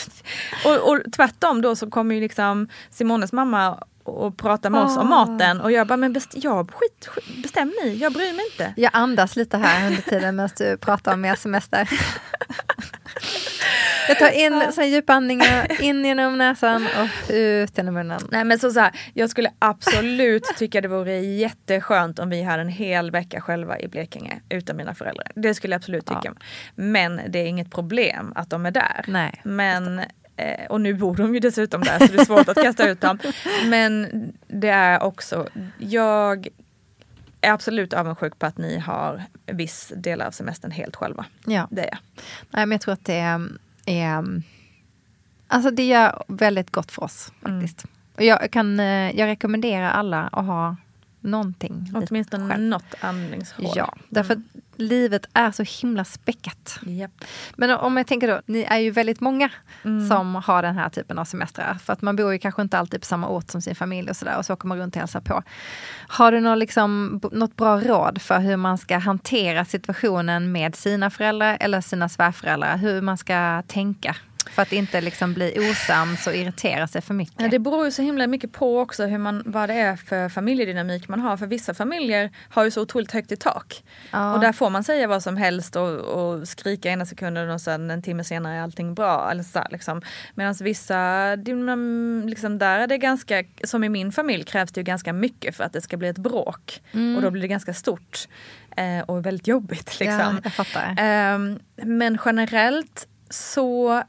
och, 0.65 0.91
och 0.91 1.13
tvärtom 1.13 1.63
då 1.63 1.77
så 1.77 1.91
kommer 1.91 2.15
ju 2.15 2.21
liksom 2.21 2.69
Simones 2.91 3.33
mamma 3.33 3.79
och 4.07 4.37
prata 4.37 4.71
med 4.71 4.81
oss 4.81 4.97
om 4.97 5.13
ah. 5.13 5.27
maten. 5.27 5.61
Och 5.61 5.73
jag 5.73 5.87
bara, 5.87 5.97
men 5.97 6.13
best, 6.13 6.33
jag, 6.35 6.73
skit, 6.75 7.07
skit, 7.07 7.43
bestäm 7.43 7.73
ni, 7.83 7.97
jag 7.97 8.13
bryr 8.13 8.33
mig 8.33 8.45
inte. 8.53 8.75
Jag 8.77 8.91
andas 8.95 9.37
lite 9.37 9.59
här 9.59 9.87
under 9.87 10.03
tiden 10.03 10.37
medan 10.37 10.51
du 10.57 10.77
pratar 10.77 11.15
om 11.15 11.25
er 11.25 11.35
semester. 11.35 11.89
Jag 14.09 14.19
tar 14.19 14.31
in 14.31 14.73
så 14.73 14.83
djupa 14.83 15.13
andningar, 15.13 15.83
in 15.83 16.05
genom 16.05 16.39
näsan 16.39 16.87
och 16.87 17.31
ut 17.35 17.79
genom 17.79 17.95
munnen. 17.95 18.21
Nej 18.31 18.45
men 18.45 18.59
så, 18.59 18.71
så 18.71 18.81
här, 18.81 18.91
jag 19.15 19.31
skulle 19.31 19.51
absolut 19.59 20.45
tycka 20.57 20.81
det 20.81 20.89
vore 20.89 21.19
jätteskönt 21.19 22.19
om 22.19 22.31
vi 22.31 22.43
hade 22.43 22.63
en 22.63 22.69
hel 22.69 23.11
vecka 23.11 23.41
själva 23.41 23.79
i 23.79 23.89
Blekinge 23.89 24.41
utan 24.49 24.77
mina 24.77 24.95
föräldrar. 24.95 25.27
Det 25.35 25.55
skulle 25.55 25.75
jag 25.75 25.79
absolut 25.79 26.07
tycka. 26.07 26.21
Ja. 26.25 26.33
Men 26.75 27.21
det 27.29 27.39
är 27.39 27.47
inget 27.47 27.71
problem 27.71 28.33
att 28.35 28.51
de 28.51 28.67
är 28.67 28.71
där. 28.71 29.05
Nej, 29.07 29.41
men 29.45 30.01
Eh, 30.37 30.67
och 30.67 30.81
nu 30.81 30.95
bor 30.95 31.17
de 31.17 31.35
ju 31.35 31.41
dessutom 31.41 31.83
där 31.83 31.99
så 31.99 32.13
det 32.13 32.21
är 32.21 32.25
svårt 32.25 32.49
att 32.49 32.63
kasta 32.63 32.89
ut 32.89 33.01
dem. 33.01 33.19
Men 33.67 34.09
det 34.47 34.69
är 34.69 35.03
också, 35.03 35.49
jag 35.79 36.49
är 37.41 37.53
absolut 37.53 37.93
avundsjuk 37.93 38.39
på 38.39 38.47
att 38.47 38.59
ni 38.59 38.79
har 38.79 39.23
viss 39.47 39.93
del 39.97 40.21
av 40.21 40.31
semestern 40.31 40.71
helt 40.71 40.97
själva. 40.97 41.27
Ja. 41.47 41.69
Det 41.71 41.81
är 41.81 41.87
jag. 41.87 41.99
Nej, 42.51 42.67
men 42.67 42.73
jag 42.73 42.81
tror 42.81 42.95
att 42.95 43.05
det 43.05 43.15
är, 43.15 43.49
är 43.87 44.43
Alltså 45.49 45.71
det 45.71 45.87
gör 45.87 46.23
väldigt 46.29 46.71
gott 46.71 46.93
för 46.93 47.03
oss 47.03 47.33
faktiskt. 47.43 47.85
Mm. 47.85 47.97
Och 48.15 48.23
jag, 48.23 48.51
kan, 48.51 48.81
eh, 48.81 49.19
jag 49.19 49.27
rekommenderar 49.27 49.91
alla 49.91 50.29
att 50.33 50.47
ha 50.47 50.77
någonting. 51.27 51.93
Åtminstone 51.95 52.57
något 52.57 52.95
andningshål. 53.01 53.73
Ja, 53.75 53.95
därför 54.09 54.35
att 54.35 54.63
livet 54.77 55.27
är 55.33 55.51
så 55.51 55.63
himla 55.63 56.05
späckat. 56.05 56.81
Yep. 56.87 57.11
Men 57.57 57.71
om 57.71 57.97
jag 57.97 58.07
tänker 58.07 58.29
då, 58.29 58.41
ni 58.47 58.63
är 58.63 58.79
ju 58.79 58.91
väldigt 58.91 59.21
många 59.21 59.51
mm. 59.85 60.09
som 60.09 60.35
har 60.35 60.63
den 60.63 60.75
här 60.75 60.89
typen 60.89 61.19
av 61.19 61.25
semestrar. 61.25 61.75
För 61.75 61.93
att 61.93 62.03
man 62.03 62.17
bor 62.17 62.33
ju 62.33 62.39
kanske 62.39 62.63
inte 62.63 62.79
alltid 62.79 63.01
på 63.01 63.07
samma 63.07 63.29
ort 63.29 63.51
som 63.51 63.63
sin 63.63 63.75
familj 63.75 64.11
och 64.11 64.17
sådär 64.17 64.39
och 64.39 64.47
så 64.47 64.53
åker 64.53 64.69
man 64.69 64.79
runt 64.79 64.97
och 64.97 65.01
hälsar 65.01 65.21
på. 65.21 65.43
Har 66.09 66.33
du 66.33 66.41
något, 66.41 66.59
liksom, 66.59 67.21
något 67.33 67.57
bra 67.57 67.81
råd 67.81 68.23
för 68.23 68.39
hur 68.39 68.57
man 68.57 68.79
ska 68.79 68.99
hantera 68.99 69.65
situationen 69.65 70.53
med 70.53 70.77
sina 70.77 71.11
föräldrar 71.11 71.57
eller 71.61 71.81
sina 71.81 72.09
svärföräldrar? 72.09 72.77
Hur 72.77 73.01
man 73.01 73.19
ska 73.19 73.63
tänka? 73.67 74.17
För 74.51 74.63
att 74.63 74.73
inte 74.73 75.01
liksom 75.01 75.35
bli 75.35 75.71
osams 75.71 76.27
och 76.27 76.35
irritera 76.35 76.87
sig 76.87 77.03
för 77.03 77.15
mycket. 77.15 77.41
Ja, 77.41 77.49
det 77.49 77.59
beror 77.59 77.85
ju 77.85 77.91
så 77.91 78.03
himla 78.03 78.27
mycket 78.27 78.53
på 78.53 78.81
också 78.81 79.07
hur 79.07 79.19
man, 79.19 79.43
vad 79.47 79.69
det 79.69 79.75
är 79.75 79.97
för 79.97 80.29
familjedynamik 80.29 81.09
man 81.09 81.21
har. 81.21 81.37
För 81.37 81.47
vissa 81.47 81.75
familjer 81.75 82.31
har 82.49 82.65
ju 82.65 82.71
så 82.71 82.83
otroligt 82.83 83.13
högt 83.13 83.33
i 83.33 83.37
tak. 83.37 83.85
Ja. 84.11 84.35
Och 84.35 84.41
där 84.41 84.53
får 84.53 84.71
man 84.71 84.85
säga 84.85 85.07
vad 85.07 85.23
som 85.23 85.37
helst 85.37 85.77
och, 85.77 85.99
och, 85.99 86.49
skrika 86.49 86.91
ena 86.91 87.07
sekunden 87.07 87.51
och 87.51 87.61
sen 87.61 87.91
en 87.91 88.03
timme 88.03 88.25
senare 88.25 88.57
är 88.57 88.63
allting 88.63 88.95
bra. 88.95 89.33
Liksom. 89.71 90.03
Medan 90.35 90.55
vissa, 90.61 91.35
liksom, 92.25 92.59
där 92.59 92.79
är 92.79 92.87
det 92.87 92.99
ganska, 92.99 93.45
som 93.65 93.85
i 93.85 93.89
min 93.89 94.13
familj 94.13 94.45
krävs 94.45 94.73
det 94.73 94.81
ju 94.81 94.85
ganska 94.85 95.13
mycket 95.13 95.57
för 95.57 95.65
att 95.65 95.73
det 95.73 95.81
ska 95.81 95.97
bli 95.97 96.09
ett 96.09 96.19
bråk. 96.19 96.83
Mm. 96.93 97.17
Och 97.17 97.23
då 97.23 97.31
blir 97.31 97.43
det 97.43 97.49
ganska 97.49 97.75
stort. 97.75 98.29
Eh, 98.77 99.01
och 99.01 99.27
väldigt 99.27 99.47
jobbigt. 99.47 100.01
Liksom. 100.01 100.41
Ja, 100.75 101.03
eh, 101.03 101.39
men 101.87 102.19
generellt 102.25 103.09
så 103.31 104.03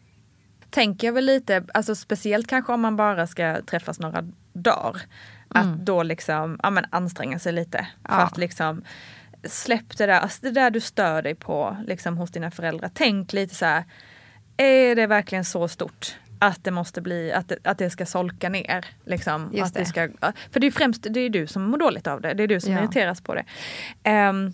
tänker 0.70 1.07
jag 1.07 1.13
väl 1.13 1.26
lite, 1.26 1.63
alltså 1.74 1.95
speciellt 1.95 2.47
kanske 2.47 2.74
om 2.74 2.82
man 2.82 2.95
bara 2.95 3.28
ska 3.28 3.61
träffas 3.61 3.99
några 3.99 4.24
dagar. 4.53 5.01
Mm. 5.55 5.74
Att 5.74 5.80
då 5.86 6.03
liksom 6.03 6.59
ja, 6.63 6.70
men 6.70 6.86
anstränga 6.89 7.39
sig 7.39 7.53
lite. 7.53 7.78
För 7.78 8.13
ja. 8.13 8.22
att 8.22 8.38
liksom 8.38 8.84
släpp 9.43 9.97
det 9.97 10.05
där, 10.05 10.20
alltså 10.20 10.39
det 10.41 10.51
där 10.51 10.72
du 10.72 10.80
stör 10.80 11.22
dig 11.22 11.36
på 11.36 11.78
liksom, 11.88 12.18
hos 12.18 12.32
dina 12.32 12.51
föräldrar. 12.51 12.91
Tänk 12.93 13.34
lite 13.34 13.55
så 13.55 13.65
här, 13.65 13.84
är 14.57 14.95
det 14.95 15.07
verkligen 15.07 15.45
så 15.45 15.68
stort? 15.68 16.15
Att 16.39 16.63
det 16.63 16.72
måste 16.72 17.01
bli, 17.01 17.32
att 17.32 17.49
det, 17.49 17.57
att 17.63 17.78
det 17.78 17.89
ska 17.89 18.05
solka 18.05 18.49
ner. 18.49 18.86
Liksom, 19.05 19.45
att 19.61 19.74
det. 19.74 19.80
det. 19.80 19.86
ska, 19.86 20.09
för 20.51 20.59
det 20.59 20.68
är 20.68 20.72
främst 20.72 21.07
det 21.09 21.20
är 21.20 21.30
du 21.30 21.47
som 21.47 21.63
mår 21.63 21.78
dåligt 21.78 22.07
av 22.07 22.22
det, 22.22 22.34
det 22.34 22.43
är 22.43 22.47
du 22.47 22.59
som 22.59 22.72
ja. 22.72 22.80
irriteras 22.80 23.22
på 23.22 23.36
det. 23.36 23.45
Um, 24.30 24.53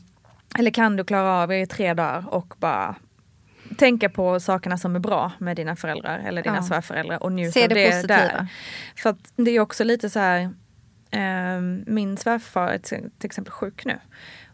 eller 0.60 0.72
kan 0.72 0.96
du 0.96 1.04
klara 1.04 1.42
av 1.42 1.48
det 1.48 1.60
i 1.60 1.68
tre 1.68 1.94
dagar 1.94 2.26
och 2.30 2.54
bara 2.58 2.96
tänka 3.74 4.10
på 4.10 4.40
sakerna 4.40 4.78
som 4.78 4.96
är 4.96 5.00
bra 5.00 5.32
med 5.38 5.56
dina 5.56 5.76
föräldrar 5.76 6.20
eller 6.20 6.44
dina 6.44 6.56
ja. 6.56 6.64
svärföräldrar 6.64 7.24
och 7.24 7.32
njuta 7.32 7.64
av 7.64 7.70
det, 7.70 8.02
det 8.02 8.08
där. 8.08 8.48
För 8.96 9.10
att 9.10 9.34
det 9.36 9.52
är 9.52 9.60
också 9.60 9.84
lite 9.84 10.10
så 10.10 10.20
här, 10.20 10.42
eh, 11.12 11.62
min 11.86 12.18
svärfar 12.18 12.68
är 12.68 12.78
till, 12.78 13.10
till 13.18 13.26
exempel 13.26 13.52
sjuk 13.52 13.86
nu. 13.86 14.00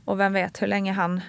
Och 0.05 0.19
vem 0.19 0.33
vet 0.33 0.61
hur 0.61 0.67
länge 0.67 0.91
han 0.93 1.21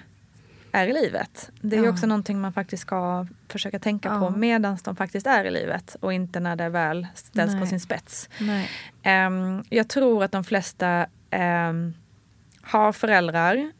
är 0.71 0.87
i 0.87 0.93
livet. 0.93 1.51
Det 1.61 1.77
är 1.77 1.83
ja. 1.83 1.89
också 1.89 2.05
någonting 2.05 2.41
man 2.41 2.53
faktiskt 2.53 2.81
ska 2.81 3.27
försöka 3.47 3.79
tänka 3.79 4.09
ja. 4.09 4.19
på 4.19 4.29
medan 4.29 4.77
de 4.83 4.95
faktiskt 4.95 5.27
är 5.27 5.45
i 5.45 5.51
livet 5.51 5.95
och 5.99 6.13
inte 6.13 6.39
när 6.39 6.55
det 6.55 6.69
väl 6.69 7.07
ställs 7.15 7.51
Nej. 7.51 7.61
på 7.61 7.67
sin 7.67 7.79
spets. 7.79 8.29
Um, 9.05 9.63
jag 9.69 9.87
tror 9.87 10.23
att 10.23 10.31
de 10.31 10.43
flesta 10.43 11.05
um, 11.31 11.93
har 12.61 12.91
föräldrar 12.91 13.71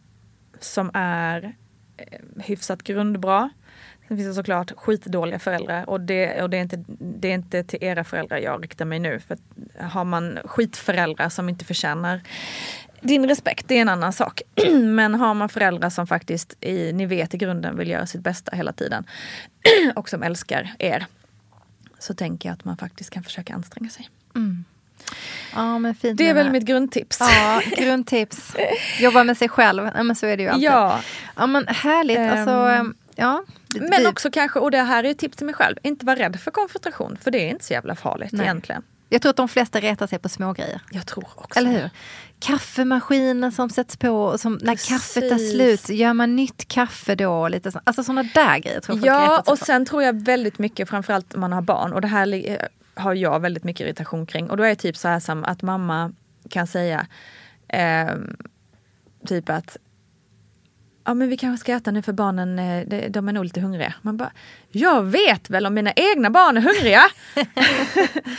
som 0.59 0.91
är 0.93 1.55
eh, 1.97 2.19
hyfsat 2.43 2.83
grundbra. 2.83 3.49
Sen 4.11 4.17
finns 4.17 4.29
det 4.29 4.33
såklart 4.33 4.71
skitdåliga 4.77 5.39
föräldrar 5.39 5.89
och, 5.89 6.01
det, 6.01 6.41
och 6.41 6.49
det, 6.49 6.57
är 6.57 6.61
inte, 6.61 6.83
det 6.87 7.27
är 7.27 7.33
inte 7.33 7.63
till 7.63 7.79
era 7.81 8.03
föräldrar 8.03 8.37
jag 8.37 8.63
riktar 8.63 8.85
mig 8.85 8.99
nu. 8.99 9.19
För 9.19 9.37
har 9.79 10.03
man 10.03 10.39
skitföräldrar 10.45 11.29
som 11.29 11.49
inte 11.49 11.65
förtjänar 11.65 12.21
din 13.01 13.27
respekt, 13.27 13.67
det 13.67 13.77
är 13.77 13.81
en 13.81 13.89
annan 13.89 14.13
sak. 14.13 14.41
Men 14.83 15.13
har 15.13 15.33
man 15.33 15.49
föräldrar 15.49 15.89
som 15.89 16.07
faktiskt, 16.07 16.57
i, 16.61 16.93
ni 16.93 17.05
vet 17.05 17.33
i 17.33 17.37
grunden, 17.37 17.77
vill 17.77 17.89
göra 17.89 18.05
sitt 18.05 18.21
bästa 18.21 18.55
hela 18.55 18.73
tiden 18.73 19.03
och 19.95 20.09
som 20.09 20.23
älskar 20.23 20.73
er. 20.79 21.05
Så 21.99 22.13
tänker 22.13 22.49
jag 22.49 22.53
att 22.53 22.65
man 22.65 22.77
faktiskt 22.77 23.09
kan 23.09 23.23
försöka 23.23 23.53
anstränga 23.53 23.89
sig. 23.89 24.09
Mm. 24.35 24.65
Ja, 25.55 25.93
det 26.01 26.29
är 26.29 26.33
väl 26.33 26.51
mitt 26.51 26.65
grundtips. 26.65 27.17
Ja, 27.19 27.61
grundtips. 27.77 28.55
Jobba 28.99 29.23
med 29.23 29.37
sig 29.37 29.49
själv. 29.49 29.89
Ja, 29.95 30.03
men 30.03 30.15
så 30.15 30.25
är 30.25 30.37
det 30.37 30.43
ju 30.43 30.49
alltid. 30.49 30.63
Ja, 30.63 30.99
ja 31.35 31.47
men 31.47 31.67
härligt. 31.67 32.17
Um, 32.17 32.29
alltså, 32.29 32.93
ja, 33.15 33.43
men 33.79 34.07
också 34.07 34.31
kanske, 34.31 34.59
och 34.59 34.71
det 34.71 34.81
här 34.81 35.03
är 35.03 35.11
ett 35.11 35.17
tips 35.17 35.37
till 35.37 35.45
mig 35.45 35.55
själv, 35.55 35.77
inte 35.83 36.05
vara 36.05 36.19
rädd 36.19 36.39
för 36.39 36.51
konfrontation. 36.51 37.17
För 37.21 37.31
det 37.31 37.45
är 37.45 37.49
inte 37.49 37.65
så 37.65 37.73
jävla 37.73 37.95
farligt 37.95 38.31
Nej. 38.31 38.45
egentligen. 38.45 38.83
Jag 39.09 39.21
tror 39.21 39.29
att 39.29 39.35
de 39.35 39.47
flesta 39.47 39.79
retar 39.79 40.07
sig 40.07 40.19
på 40.19 40.29
smågrejer. 40.29 40.81
Jag 40.91 41.07
tror 41.07 41.27
också 41.35 41.59
Eller 41.59 41.71
hur? 41.71 41.89
Kaffemaskinen 42.39 43.51
som 43.51 43.69
sätts 43.69 43.97
på, 43.97 44.09
och 44.09 44.39
som, 44.39 44.59
när 44.61 44.75
kaffet 44.89 45.23
är 45.23 45.37
slut, 45.37 45.89
gör 45.89 46.13
man 46.13 46.35
nytt 46.35 46.67
kaffe 46.67 47.15
då? 47.15 47.47
Lite 47.47 47.71
så, 47.71 47.81
alltså 47.83 48.03
sådana 48.03 48.23
där 48.33 48.59
grejer. 48.59 48.79
Tror 48.79 48.97
jag 48.97 49.05
ja, 49.05 49.43
och 49.47 49.59
sen 49.59 49.85
tror 49.85 50.03
jag 50.03 50.25
väldigt 50.25 50.59
mycket, 50.59 50.89
framförallt 50.89 51.33
om 51.33 51.41
man 51.41 51.53
har 51.53 51.61
barn, 51.61 51.93
och 51.93 52.01
det 52.01 52.07
här 52.07 52.57
har 52.93 53.13
jag 53.13 53.39
väldigt 53.39 53.63
mycket 53.63 53.85
irritation 53.85 54.25
kring. 54.25 54.49
Och 54.49 54.57
då 54.57 54.63
är 54.63 54.69
det 54.69 54.75
typ 54.75 54.97
så 54.97 55.07
här 55.07 55.19
som 55.19 55.43
att 55.43 55.61
mamma 55.61 56.11
kan 56.49 56.67
säga 56.67 57.07
eh, 57.67 58.15
typ 59.25 59.49
att 59.49 59.77
ja 61.03 61.13
men 61.13 61.29
vi 61.29 61.37
kanske 61.37 61.61
ska 61.61 61.73
äta 61.73 61.91
nu 61.91 62.01
för 62.01 62.13
barnen, 62.13 62.59
eh, 62.59 63.09
de 63.09 63.29
är 63.29 63.33
nog 63.33 63.43
lite 63.43 63.61
hungriga. 63.61 63.93
Man 64.01 64.17
bara, 64.17 64.31
jag 64.71 65.03
vet 65.03 65.49
väl 65.49 65.65
om 65.65 65.73
mina 65.73 65.91
egna 65.95 66.29
barn 66.29 66.57
är 66.57 66.61
hungriga! 66.61 67.01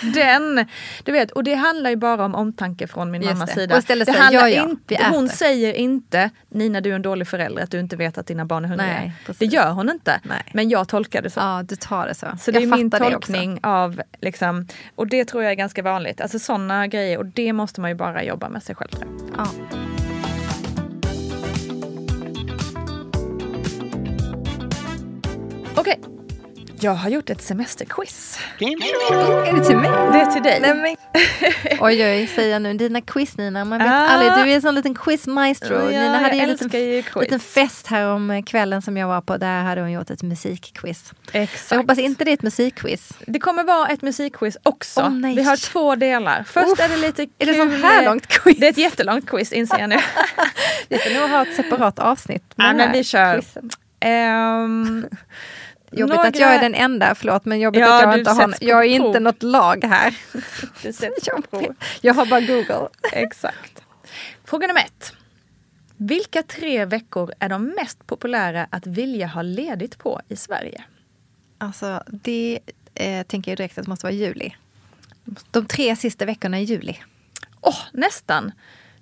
Den, 0.15 0.67
du 1.05 1.13
vet, 1.13 1.31
och 1.31 1.45
det 1.45 1.55
handlar 1.55 1.91
ju 1.91 1.97
bara 1.97 2.25
om 2.25 2.35
omtanke 2.35 2.87
från 2.87 3.11
min 3.11 3.23
Just 3.23 3.33
mammas 3.33 3.49
det. 3.49 3.55
sida. 3.55 3.75
det 3.75 3.83
säger, 3.83 4.21
handlar 4.21 4.49
ja, 4.49 4.69
inte, 4.71 4.99
hon 5.11 5.29
säger 5.29 5.73
inte, 5.73 6.31
Nina 6.49 6.81
du 6.81 6.91
är 6.91 6.95
en 6.95 7.03
dålig 7.03 7.29
förälder, 7.29 7.63
att 7.63 7.71
du 7.71 7.81
inte 7.81 7.97
vet 7.97 8.19
att 8.19 8.27
dina 8.27 8.45
barn 8.45 8.65
är 8.65 8.69
hungriga. 8.69 8.89
Nej, 8.93 9.13
det 9.39 9.47
gör 9.47 9.71
hon 9.71 9.91
inte. 9.91 10.21
Nej. 10.23 10.43
Men 10.53 10.69
jag 10.69 10.89
tolkar 10.89 11.23
det 11.23 11.31
så. 11.31 11.41
Ja, 11.41 11.63
du 11.69 11.77
tar 11.77 12.07
det 12.07 12.15
så. 12.15 12.27
Så 12.41 12.51
jag 12.51 12.55
det 12.55 12.67
är 12.67 12.77
min 12.77 12.91
tolkning 12.91 13.61
av, 13.63 14.03
liksom, 14.21 14.67
och 14.95 15.07
det 15.07 15.25
tror 15.25 15.43
jag 15.43 15.53
är 15.53 15.57
ganska 15.57 15.83
vanligt. 15.83 16.21
Alltså 16.21 16.39
sådana 16.39 16.87
grejer, 16.87 17.19
och 17.19 17.27
det 17.27 17.53
måste 17.53 17.81
man 17.81 17.91
ju 17.91 17.97
bara 17.97 18.25
jobba 18.25 18.49
med 18.49 18.63
sig 18.63 18.75
själv. 18.75 18.93
Ja. 19.37 19.47
Okej. 25.77 25.99
Okay. 26.01 26.13
Jag 26.81 26.95
har 26.95 27.11
gjort 27.11 27.31
ett 27.31 27.43
semesterquiz. 27.43 28.39
Är 28.59 29.57
det 29.57 29.65
till 29.65 29.77
mig? 29.77 29.91
Det 29.91 30.21
är 30.21 30.33
till 30.33 30.43
dig. 30.43 30.61
Nej, 30.61 30.75
men... 30.75 30.97
oj, 31.81 32.05
oj, 32.05 32.27
säger 32.27 32.53
jag 32.53 32.63
nu. 32.63 32.75
Dina 32.75 33.01
quiz 33.01 33.37
Nina, 33.37 33.65
man 33.65 33.79
vet 33.79 33.89
ah. 33.89 34.07
aldrig. 34.07 34.33
Du 34.33 34.51
är 34.51 34.55
en 34.55 34.63
sån 34.63 34.75
liten 34.75 34.95
quizmaestro. 34.95 35.75
Ja, 35.75 36.01
Nina 36.01 36.19
hade 36.19 36.37
en 36.37 36.49
liten, 36.49 36.69
liten 37.21 37.41
fest 37.41 37.87
här 37.87 38.07
om 38.07 38.43
kvällen 38.47 38.83
som 38.83 38.97
jag 38.97 39.09
var 39.09 39.21
på. 39.21 39.37
Där 39.37 39.63
hade 39.63 39.81
hon 39.81 39.93
gjort 39.93 40.11
ett 40.11 40.23
musikquiz. 40.23 41.13
Exakt. 41.33 41.71
Jag 41.71 41.79
hoppas 41.79 41.99
inte 41.99 42.25
det 42.25 42.31
är 42.31 42.35
ett 42.35 42.43
musikquiz. 42.43 43.13
Det 43.27 43.39
kommer 43.39 43.65
vara 43.65 43.89
ett 43.89 44.03
musikquiz 44.03 44.57
också. 44.63 45.01
Oh. 45.01 45.35
Vi 45.35 45.43
har 45.43 45.57
två 45.57 45.97
delar. 45.97 46.45
Först 46.47 46.73
Uff, 46.73 46.81
är 46.81 46.89
det 46.89 46.97
lite 46.97 47.27
kul. 47.27 47.35
Är 47.39 47.47
det 47.47 47.55
så 47.55 47.87
här 47.87 48.05
långt 48.05 48.27
quiz? 48.27 48.59
Det 48.59 48.67
är 48.67 48.71
ett 48.71 48.79
jättelångt 48.79 49.27
quiz 49.27 49.53
inser 49.53 49.79
jag 49.79 49.89
nu. 49.89 49.99
vi 50.89 50.99
får 50.99 51.21
nog 51.21 51.31
ha 51.31 51.43
ett 51.43 51.57
separat 51.57 51.99
avsnitt. 51.99 52.45
Ja, 52.57 52.73
men 52.73 52.93
vi 52.93 53.05
kör. 53.05 53.43
Jobbigt 55.93 56.17
Några... 56.17 56.29
att 56.29 56.39
jag 56.39 56.55
är 56.55 56.61
den 56.61 56.75
enda, 56.75 57.15
förlåt 57.15 57.45
men 57.45 57.61
jobbigt 57.61 57.81
ja, 57.81 57.97
att 57.97 58.03
jag 58.03 58.19
inte 58.19 58.31
har, 58.31 58.55
jag 58.61 58.85
är 58.85 58.89
inte 58.89 59.21
något 59.21 59.43
lag 59.43 59.85
här. 59.85 60.17
Du 60.83 60.93
sätts 60.93 61.29
på 61.51 61.75
Jag 62.01 62.15
har 62.15 62.27
bara 62.27 62.41
Google. 62.41 62.89
Exakt. 63.13 63.83
Fråga 64.45 64.67
nummer 64.67 64.81
ett. 64.81 65.13
Vilka 65.97 66.43
tre 66.43 66.85
veckor 66.85 67.33
är 67.39 67.49
de 67.49 67.65
mest 67.65 68.07
populära 68.07 68.67
att 68.71 68.87
vilja 68.87 69.27
ha 69.27 69.43
ledigt 69.43 69.99
på 69.99 70.21
i 70.29 70.37
Sverige? 70.37 70.85
Alltså 71.59 72.03
det 72.07 72.61
eh, 72.95 73.27
tänker 73.27 73.51
jag 73.51 73.59
direkt 73.59 73.79
att 73.79 73.85
det 73.85 73.89
måste 73.89 74.07
vara 74.07 74.15
juli. 74.15 74.55
De 75.51 75.67
tre 75.67 75.97
sista 75.97 76.25
veckorna 76.25 76.61
i 76.61 76.65
juli. 76.65 76.99
Åh, 77.61 77.71
oh, 77.71 77.79
nästan! 77.93 78.53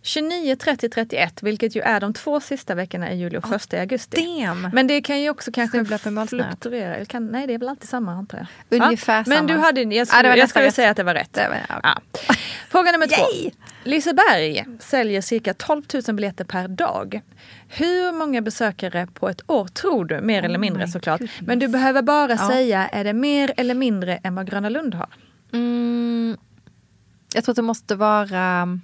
29, 0.03 0.57
30, 0.57 0.88
31, 0.88 1.42
vilket 1.42 1.76
ju 1.76 1.80
är 1.80 2.01
de 2.01 2.14
två 2.14 2.40
sista 2.40 2.74
veckorna 2.74 3.12
i 3.12 3.18
juli 3.18 3.38
och 3.38 3.48
första 3.48 3.76
i 3.76 3.80
augusti. 3.80 4.38
Damn. 4.38 4.70
Men 4.72 4.86
det 4.86 5.03
kan 5.03 5.20
ju 5.20 5.30
också 5.30 5.53
kanske 5.53 5.84
fluktuera. 6.28 7.05
Kan, 7.05 7.26
nej, 7.26 7.46
det 7.46 7.55
är 7.55 7.59
väl 7.59 7.68
alltid 7.68 7.88
samma 7.88 8.12
antar 8.12 8.46
jag. 8.68 8.82
Ungefär 8.82 9.18
ja? 9.18 9.24
samma. 9.24 9.36
Men 9.36 9.46
du 9.46 9.57
hade, 9.57 9.82
jag, 9.82 10.09
skulle, 10.09 10.28
ja, 10.28 10.36
jag 10.36 10.48
skulle 10.48 10.72
säga 10.72 10.90
att 10.90 10.96
det 10.96 11.03
var 11.03 11.14
rätt. 11.14 11.32
Det 11.32 11.48
var, 11.48 11.78
okay. 11.78 11.80
ja. 11.82 12.34
Fråga 12.68 12.92
nummer 12.92 13.07
två. 13.07 13.51
Liseberg 13.84 14.64
säljer 14.78 15.20
cirka 15.20 15.55
12 15.55 15.82
000 16.07 16.16
biljetter 16.16 16.44
per 16.44 16.68
dag. 16.68 17.20
Hur 17.68 18.12
många 18.12 18.42
besökare 18.42 19.09
på 19.14 19.28
ett 19.28 19.51
år 19.51 19.66
tror 19.66 20.05
du? 20.05 20.20
Mer 20.20 20.42
oh 20.42 20.44
eller 20.44 20.59
mindre 20.59 20.88
såklart. 20.88 21.20
Goodness. 21.20 21.40
Men 21.40 21.59
du 21.59 21.68
behöver 21.68 22.03
bara 22.03 22.30
ja. 22.30 22.48
säga, 22.48 22.88
är 22.88 23.05
det 23.05 23.12
mer 23.12 23.53
eller 23.57 23.74
mindre 23.74 24.16
än 24.16 24.34
vad 24.34 24.51
Gröna 24.51 24.68
Lund 24.68 24.94
har? 24.94 25.09
Mm, 25.53 26.36
jag 27.34 27.44
tror 27.44 27.53
att 27.53 27.57
det 27.57 27.62
måste 27.62 27.94
vara 27.94 28.78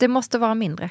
det 0.00 0.08
måste 0.08 0.38
vara 0.38 0.54
mindre. 0.54 0.90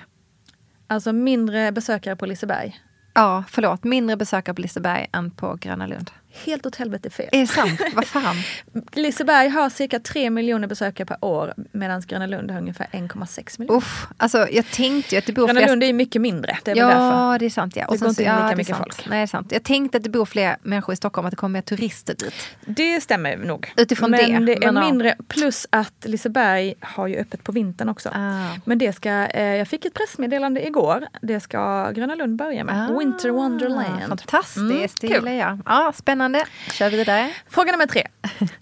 Alltså 0.87 1.13
mindre 1.13 1.71
besökare 1.71 2.15
på 2.15 2.25
Liseberg? 2.25 2.79
Ja, 3.13 3.43
förlåt. 3.49 3.83
Mindre 3.83 4.17
besökare 4.17 4.55
på 4.55 4.61
Liseberg 4.61 5.07
än 5.13 5.31
på 5.31 5.55
Gröna 5.55 5.87
Lund 5.87 6.11
helt 6.31 6.65
åt 6.65 6.75
helvete 6.75 7.09
fel. 7.09 7.29
Är 7.31 7.39
det 7.39 7.47
sant? 7.47 7.81
Vad 7.93 8.05
fan? 8.05 8.35
Liseberg 8.93 9.49
har 9.49 9.69
cirka 9.69 9.99
3 9.99 10.29
miljoner 10.29 10.67
besökare 10.67 11.05
per 11.05 11.25
år 11.25 11.53
medan 11.71 12.01
Gröna 12.07 12.27
Lund 12.27 12.51
har 12.51 12.59
ungefär 12.59 12.87
1,6 12.91 13.59
miljoner. 13.59 13.77
Uff, 13.77 14.07
alltså 14.17 14.47
jag 14.51 14.71
tänkte 14.71 15.15
ju 15.15 15.19
att 15.19 15.25
det 15.25 15.33
bor 15.33 15.47
Gröna. 15.47 15.67
Lund 15.67 15.83
är 15.83 15.93
mycket 15.93 16.21
mindre. 16.21 16.57
Det 16.63 16.71
är 16.71 16.75
ja, 16.75 16.87
därför. 16.87 17.39
det 17.39 17.45
är 17.45 17.49
sant. 17.49 17.75
Ja. 17.75 17.87
Och 17.87 17.93
det 17.93 17.99
går 17.99 18.09
inte 18.09 18.23
in 18.23 18.35
lika 18.35 18.55
mycket 18.55 18.77
folk. 18.77 19.09
Nej, 19.09 19.17
det 19.17 19.23
är 19.23 19.27
sant. 19.27 19.51
Jag 19.51 19.63
tänkte 19.63 19.97
att 19.97 20.03
det 20.03 20.09
bor 20.09 20.25
fler 20.25 20.57
människor 20.61 20.93
i 20.93 20.95
Stockholm, 20.95 21.25
att 21.25 21.31
det 21.31 21.37
kommer 21.37 21.53
mer 21.53 21.61
turister 21.61 22.15
dit. 22.15 22.33
Det 22.65 23.01
stämmer 23.01 23.37
nog. 23.37 23.73
Utifrån 23.77 24.11
men 24.11 24.45
det. 24.45 24.55
det 24.55 24.65
är 24.65 24.71
men 24.71 24.85
mindre, 24.85 25.15
plus 25.27 25.67
att 25.69 26.05
Liseberg 26.05 26.73
har 26.81 27.07
ju 27.07 27.17
öppet 27.17 27.43
på 27.43 27.51
vintern 27.51 27.89
också. 27.89 28.09
Ah. 28.09 28.45
Men 28.65 28.77
det 28.77 28.93
ska, 28.93 29.09
eh, 29.09 29.43
jag 29.43 29.67
fick 29.67 29.85
ett 29.85 29.93
pressmeddelande 29.93 30.67
igår. 30.67 31.07
Det 31.21 31.39
ska 31.39 31.91
Gröna 31.91 32.15
Lund 32.15 32.35
börja 32.35 32.63
med. 32.63 32.89
Ah. 32.89 32.99
Winter 32.99 33.29
Wonderland. 33.29 34.09
Fantastiskt, 34.09 34.57
mm, 34.57 34.87
det 35.01 35.07
gillar 35.07 35.31
jag. 35.31 35.59
Ja, 35.65 35.93
spännande 35.95 36.18
Spännande. 36.19 36.45
Kör 36.71 36.89
vidare. 36.89 37.31
Fråga 37.49 37.71
nummer 37.71 37.85
tre. 37.85 38.07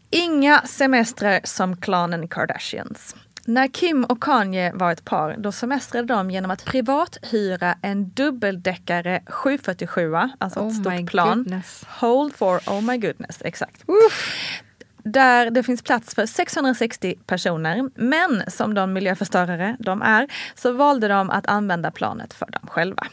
Inga 0.09 0.61
semestrar 0.61 1.39
som 1.43 1.77
klanen 1.77 2.27
Kardashians. 2.27 3.15
När 3.45 3.67
Kim 3.67 4.03
och 4.03 4.23
Kanye 4.23 4.71
var 4.73 4.91
ett 4.91 5.05
par, 5.05 5.35
då 5.37 5.51
semestrade 5.51 6.07
de 6.07 6.31
genom 6.31 6.51
att 6.51 6.65
privat 6.65 7.17
hyra 7.21 7.75
en 7.81 8.09
dubbeldäckare 8.09 9.21
747, 9.27 10.15
alltså 10.37 10.59
oh 10.59 10.67
ett 10.67 10.75
stort 10.75 11.09
plan. 11.09 11.37
Goodness. 11.37 11.83
Hold 11.87 12.35
for 12.35 12.57
oh 12.57 12.81
my 12.81 12.97
goodness, 12.97 13.41
exakt. 13.41 13.83
Uff. 13.87 14.61
Där 15.03 15.49
det 15.49 15.63
finns 15.63 15.81
plats 15.81 16.15
för 16.15 16.25
660 16.25 17.15
personer. 17.25 17.89
Men 17.95 18.43
som 18.47 18.73
de 18.73 18.93
miljöförstörare 18.93 19.77
de 19.79 20.01
är, 20.01 20.27
så 20.55 20.71
valde 20.71 21.07
de 21.07 21.29
att 21.29 21.47
använda 21.47 21.91
planet 21.91 22.33
för 22.33 22.45
dem 22.45 22.67
själva. 22.67 23.07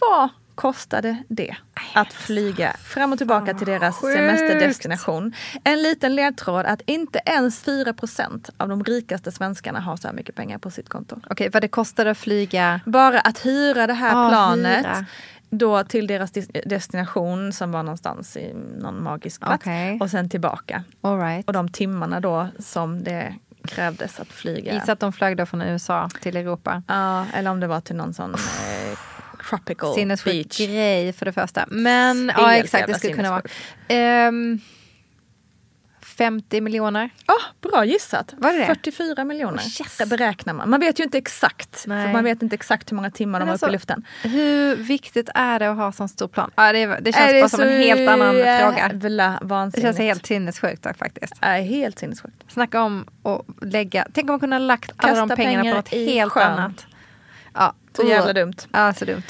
Vad 0.00 0.28
kostade 0.54 1.16
det 1.28 1.56
att 1.94 2.12
flyga 2.12 2.72
fram 2.72 3.12
och 3.12 3.18
tillbaka 3.18 3.54
till 3.54 3.66
deras 3.66 4.00
semesterdestination. 4.00 5.32
En 5.64 5.82
liten 5.82 6.14
ledtråd 6.14 6.66
att 6.66 6.80
inte 6.86 7.20
ens 7.26 7.64
4% 7.66 8.50
av 8.56 8.68
de 8.68 8.84
rikaste 8.84 9.32
svenskarna 9.32 9.80
har 9.80 9.96
så 9.96 10.08
här 10.08 10.14
mycket 10.14 10.34
pengar 10.34 10.58
på 10.58 10.70
sitt 10.70 10.88
konto. 10.88 11.16
Okej, 11.16 11.32
okay, 11.32 11.48
vad 11.48 11.62
det 11.62 11.68
kostade 11.68 12.10
att 12.10 12.18
flyga? 12.18 12.80
Bara 12.86 13.20
att 13.20 13.46
hyra 13.46 13.86
det 13.86 13.94
här 13.94 14.26
ah, 14.26 14.28
planet. 14.28 14.86
Hyra. 14.86 15.06
Då 15.50 15.84
till 15.84 16.06
deras 16.06 16.32
destination 16.64 17.52
som 17.52 17.72
var 17.72 17.82
någonstans 17.82 18.36
i 18.36 18.54
någon 18.78 19.02
magisk 19.02 19.40
plats. 19.40 19.66
Okay. 19.66 19.98
Och 19.98 20.10
sen 20.10 20.30
tillbaka. 20.30 20.84
All 21.00 21.20
right. 21.20 21.46
Och 21.46 21.52
de 21.52 21.68
timmarna 21.68 22.20
då 22.20 22.48
som 22.58 23.04
det 23.04 23.34
krävdes 23.64 24.20
att 24.20 24.28
flyga. 24.28 24.74
Gissa 24.74 24.92
att 24.92 25.00
de 25.00 25.12
flög 25.12 25.36
då 25.36 25.46
från 25.46 25.62
USA 25.62 26.08
till 26.20 26.36
Europa. 26.36 26.82
Ja, 26.88 27.26
eller 27.34 27.50
om 27.50 27.60
det 27.60 27.66
var 27.66 27.80
till 27.80 27.96
någon 27.96 28.14
sån 28.14 28.34
eh, 28.34 28.98
tropical 29.48 29.94
Sinnessjuk 29.94 30.58
grej 30.58 31.12
för 31.12 31.26
det 31.26 31.32
första. 31.32 31.64
Men 31.68 32.32
ja 32.36 32.54
exakt, 32.54 32.86
det 32.86 32.94
skulle 32.94 33.14
kunna 33.14 33.30
vara. 33.30 34.28
Um, 34.28 34.60
50 36.12 36.60
miljoner. 36.60 37.10
Ja, 37.26 37.34
bra 37.60 37.84
gissat. 37.84 38.34
Var 38.36 38.52
det 38.52 38.66
44 38.66 39.24
miljoner 39.24 39.58
oh, 39.58 39.80
yes. 39.80 40.10
beräknar 40.10 40.54
man. 40.54 40.70
Man 40.70 40.80
vet 40.80 41.00
ju 41.00 41.04
inte 41.04 41.18
exakt. 41.18 41.80
För 41.80 42.12
man 42.12 42.24
vet 42.24 42.42
inte 42.42 42.54
exakt 42.54 42.92
hur 42.92 42.96
många 42.96 43.10
timmar 43.10 43.38
Men 43.38 43.46
de 43.48 43.52
alltså, 43.52 43.66
var 43.66 43.70
uppe 43.70 43.74
i 43.74 43.78
luften. 43.78 44.04
Hur 44.22 44.76
viktigt 44.76 45.28
är 45.34 45.58
det 45.58 45.70
att 45.70 45.76
ha 45.76 45.92
sån 45.92 46.08
stor 46.08 46.28
plan? 46.28 46.50
Ja, 46.56 46.72
det, 46.72 46.86
det 46.86 47.12
känns 47.12 47.32
är 47.32 47.32
bara 47.32 47.42
det 47.42 47.48
som 47.48 47.60
en 47.60 47.82
helt 47.82 48.10
annan 48.10 48.34
fråga. 48.34 49.38
Vansinnigt. 49.42 49.74
Det 49.74 49.80
känns 49.82 49.98
helt 49.98 50.26
sinnessjukt 50.26 50.86
faktiskt. 50.98 51.34
Ja, 51.40 51.48
helt 51.48 51.98
sinnessjukt. 51.98 52.52
Snacka 52.52 52.82
om 52.82 53.06
att 53.22 53.64
lägga, 53.64 54.06
tänk 54.12 54.24
om 54.24 54.32
man 54.32 54.40
kunde 54.40 54.56
ha 54.56 54.60
lagt 54.60 54.92
alla 54.96 55.26
de 55.26 55.36
pengarna 55.36 55.70
på 55.70 55.76
något 55.76 55.88
helt 55.88 56.32
sjön. 56.32 56.42
annat. 56.42 56.86
Ja, 57.54 57.74
så 57.96 58.02
jävla 58.02 58.32
dumt. 58.32 58.54
Ja, 58.72 58.92
så 58.94 59.04
dumt. 59.04 59.22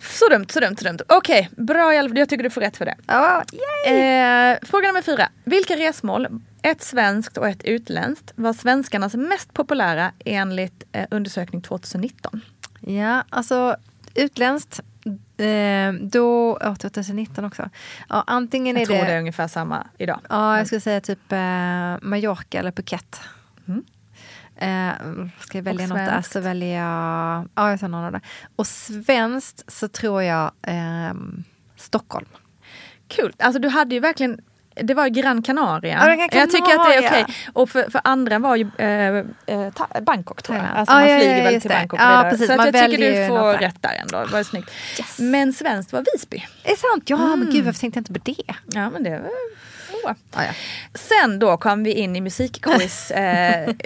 Så 0.00 0.28
dumt, 0.28 0.46
så 0.48 0.60
dumt, 0.60 0.76
så 0.76 0.84
dumt. 0.84 0.98
Okej, 1.08 1.48
okay, 1.52 1.64
bra 1.64 1.94
Jag 1.94 2.28
tycker 2.28 2.42
du 2.42 2.50
får 2.50 2.60
rätt 2.60 2.76
för 2.76 2.84
det. 2.84 2.96
Oh, 3.08 3.92
eh, 3.94 4.58
fråga 4.62 4.86
nummer 4.86 5.02
fyra. 5.02 5.28
Vilka 5.44 5.76
resmål, 5.76 6.26
ett 6.62 6.82
svenskt 6.82 7.36
och 7.36 7.48
ett 7.48 7.64
utländskt, 7.64 8.32
var 8.34 8.52
svenskarnas 8.52 9.14
mest 9.14 9.54
populära 9.54 10.12
enligt 10.24 10.84
eh, 10.92 11.06
undersökning 11.10 11.62
2019? 11.62 12.40
Ja, 12.80 13.24
alltså 13.30 13.76
utländskt 14.14 14.80
Eh, 15.36 15.92
då, 15.92 16.58
oh, 16.60 16.74
2019 16.74 17.44
också. 17.44 17.70
Ja, 18.08 18.24
antingen 18.26 18.76
jag 18.76 18.82
är 18.82 18.86
tror 18.86 18.96
det, 18.96 19.04
det 19.04 19.12
är 19.12 19.18
ungefär 19.18 19.48
samma 19.48 19.86
idag. 19.98 20.20
Ja, 20.28 20.58
jag 20.58 20.66
skulle 20.66 20.80
säga 20.80 21.00
typ 21.00 21.32
eh, 21.32 21.38
Mallorca 22.02 22.58
eller 22.58 22.70
Phuket. 22.70 23.20
Mm. 23.68 23.84
Eh, 24.60 24.92
ska 25.40 25.58
jag 25.58 25.62
välja 25.62 25.86
något 25.86 25.98
där 25.98 26.22
så 26.22 26.40
väljer 26.40 26.78
jag, 26.78 27.48
ja 27.54 27.70
jag 27.70 27.80
tar 27.80 27.88
någon 27.88 28.04
av 28.04 28.12
det. 28.12 28.20
Och 28.56 28.66
svenskt 28.66 29.72
så 29.72 29.88
tror 29.88 30.22
jag 30.22 30.50
eh, 30.62 31.14
Stockholm. 31.76 32.26
Kul, 33.08 33.32
alltså 33.38 33.60
du 33.60 33.68
hade 33.68 33.94
ju 33.94 34.00
verkligen 34.00 34.40
det 34.82 34.94
var 34.94 35.08
Gran 35.08 35.42
Canaria. 35.42 35.98
Ja, 35.98 36.06
Gran 36.06 36.16
Canaria. 36.16 36.40
Jag 36.40 36.50
tycker 36.50 36.80
att 36.80 36.86
det 36.86 36.94
är 36.94 37.08
okej. 37.08 37.22
Okay. 37.22 37.34
Och 37.52 37.70
för, 37.70 37.90
för, 37.90 38.00
andra 38.04 38.38
var 38.38 38.56
ju 38.56 38.70
eh, 38.78 39.16
eh 39.46 40.02
Bangkok 40.02 40.42
tror 40.42 40.58
jag. 40.58 40.66
Alltså 40.74 40.94
man 40.94 41.04
flyger 41.04 41.36
ja, 41.36 41.44
väl 41.44 41.60
till 41.60 41.70
Bangkok 41.70 42.00
ja, 42.00 42.26
precis. 42.30 42.46
Så 42.46 42.56
man 42.56 42.66
jag 42.66 42.90
tycker 42.90 43.22
du 43.22 43.28
får 43.28 43.52
rätt 43.52 43.82
där 43.82 43.94
ändå. 44.00 44.24
Det 44.24 44.32
var 44.32 44.42
snyggt. 44.42 44.70
Yes. 44.98 45.18
Men 45.18 45.52
svenskt 45.52 45.92
var 45.92 46.04
Visby. 46.12 46.44
Är 46.64 46.76
sant? 46.76 47.10
Ja 47.10 47.16
mm. 47.16 47.38
men 47.38 47.50
gud 47.50 47.64
varför 47.64 47.80
tänkte 47.80 47.98
jag 47.98 48.00
inte 48.00 48.12
på 48.12 48.44
det? 48.44 48.54
Ja 48.66 48.90
men 48.90 49.02
det 49.02 49.22
Ah, 50.06 50.44
ja. 50.44 50.52
Sen 50.94 51.38
då 51.38 51.56
kom 51.56 51.84
vi 51.84 51.92
in 51.92 52.16
i 52.16 52.20
musikquiz-temat 52.20 53.76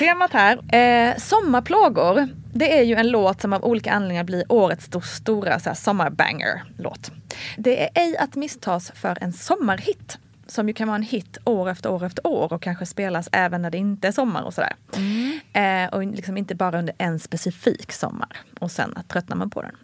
eh, 0.34 0.40
här. 0.40 0.74
Eh, 0.74 1.16
sommarplågor, 1.16 2.28
det 2.52 2.78
är 2.78 2.82
ju 2.82 2.94
en 2.94 3.08
låt 3.08 3.40
som 3.40 3.52
av 3.52 3.64
olika 3.64 3.92
anledningar 3.92 4.24
blir 4.24 4.52
årets 4.52 4.84
sto 4.84 5.00
stora 5.00 5.74
sommarbanger-låt. 5.74 7.10
Det 7.56 7.82
är 7.82 7.88
ej 7.94 8.16
att 8.16 8.36
misstas 8.36 8.92
för 8.94 9.18
en 9.20 9.32
sommarhit 9.32 10.18
som 10.46 10.68
ju 10.68 10.74
kan 10.74 10.88
vara 10.88 10.96
en 10.96 11.02
hit 11.02 11.38
år 11.44 11.70
efter 11.70 11.90
år 11.90 12.04
efter 12.04 12.26
år 12.26 12.52
och 12.52 12.62
kanske 12.62 12.86
spelas 12.86 13.28
även 13.32 13.62
när 13.62 13.70
det 13.70 13.78
inte 13.78 14.08
är 14.08 14.12
sommar 14.12 14.42
och 14.42 14.54
sådär. 14.54 14.74
Mm. 14.96 15.40
Eh, 15.52 15.88
och 15.94 16.06
liksom 16.06 16.36
inte 16.36 16.54
bara 16.54 16.78
under 16.78 16.94
en 16.98 17.18
specifik 17.18 17.92
sommar 17.92 18.36
och 18.60 18.70
sen 18.70 18.98
tröttnar 19.08 19.36
man 19.36 19.50
på 19.50 19.62
den. 19.62 19.76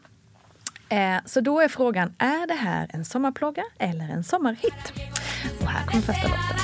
Eh, 0.94 1.18
så 1.24 1.40
då 1.40 1.60
är 1.60 1.68
frågan, 1.68 2.14
är 2.18 2.46
det 2.46 2.54
här 2.54 2.90
en 2.92 3.04
sommarplåga 3.04 3.62
eller 3.78 4.04
en 4.04 4.24
sommarhit? 4.24 4.92
Och 5.60 5.68
här 5.68 5.86
kommer 5.86 6.02
första 6.02 6.28
låten. 6.28 6.56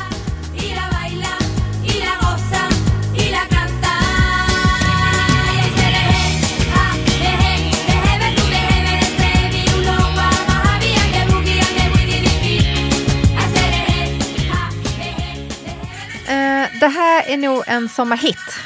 Eh, 16.28 16.80
det 16.80 16.88
här 16.88 17.28
är 17.28 17.36
nog 17.36 17.64
en 17.66 17.88
sommarhit. 17.88 18.58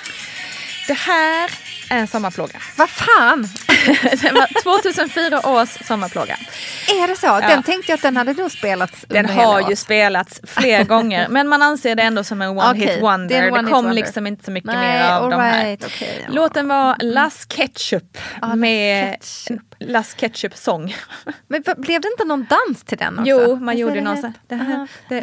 Det 0.87 0.95
här 0.99 1.64
en 1.91 2.07
sommarplåga. 2.07 2.59
Vad 2.77 2.91
fan! 2.91 3.43
det 4.23 4.33
var 4.33 4.63
2004 4.63 5.49
års 5.49 5.87
sommarplåga. 5.87 6.37
Är 6.89 7.09
det 7.09 7.17
så? 7.17 7.27
Ja. 7.27 7.41
Den 7.41 7.63
tänkte 7.63 7.93
jag 7.93 7.97
att 7.97 8.03
den 8.03 8.17
hade 8.17 8.33
nog 8.33 8.51
spelats 8.51 9.05
Den 9.09 9.29
har 9.29 9.71
ju 9.71 9.77
spelats 9.77 10.41
fler 10.45 10.85
gånger 10.95 11.29
men 11.29 11.49
man 11.49 11.63
anser 11.63 11.95
det 11.95 12.03
ändå 12.03 12.25
som 12.25 12.43
en 12.43 12.49
one 12.49 12.71
okay, 12.71 12.81
hit 12.81 13.03
wonder. 13.03 13.43
Det, 13.43 13.51
one 13.51 13.63
det 13.63 13.71
kom 13.71 13.91
liksom 13.91 14.27
inte 14.27 14.45
så 14.45 14.51
mycket 14.51 14.73
Nej, 14.73 14.99
mer 14.99 15.13
av 15.13 15.31
de 15.31 15.41
här. 15.41 15.75
Okay, 15.75 16.09
ja. 16.27 16.29
Låten 16.29 16.69
var 16.69 16.97
Las 17.01 17.47
Ketchup 17.49 18.19
ah, 18.43 18.55
med. 18.55 19.17
Las 19.79 20.15
Ketchup-sång. 20.15 20.95
Men 21.49 21.63
blev 21.63 22.01
det 22.01 22.09
inte 22.09 22.25
någon 22.25 22.47
dans 22.51 22.85
till 22.85 22.99
den 22.99 23.19
också? 23.19 23.31
Jo, 23.31 23.57
man 23.57 23.77
gjorde 23.77 24.01
någon 24.01 24.17
sån. 24.17 24.33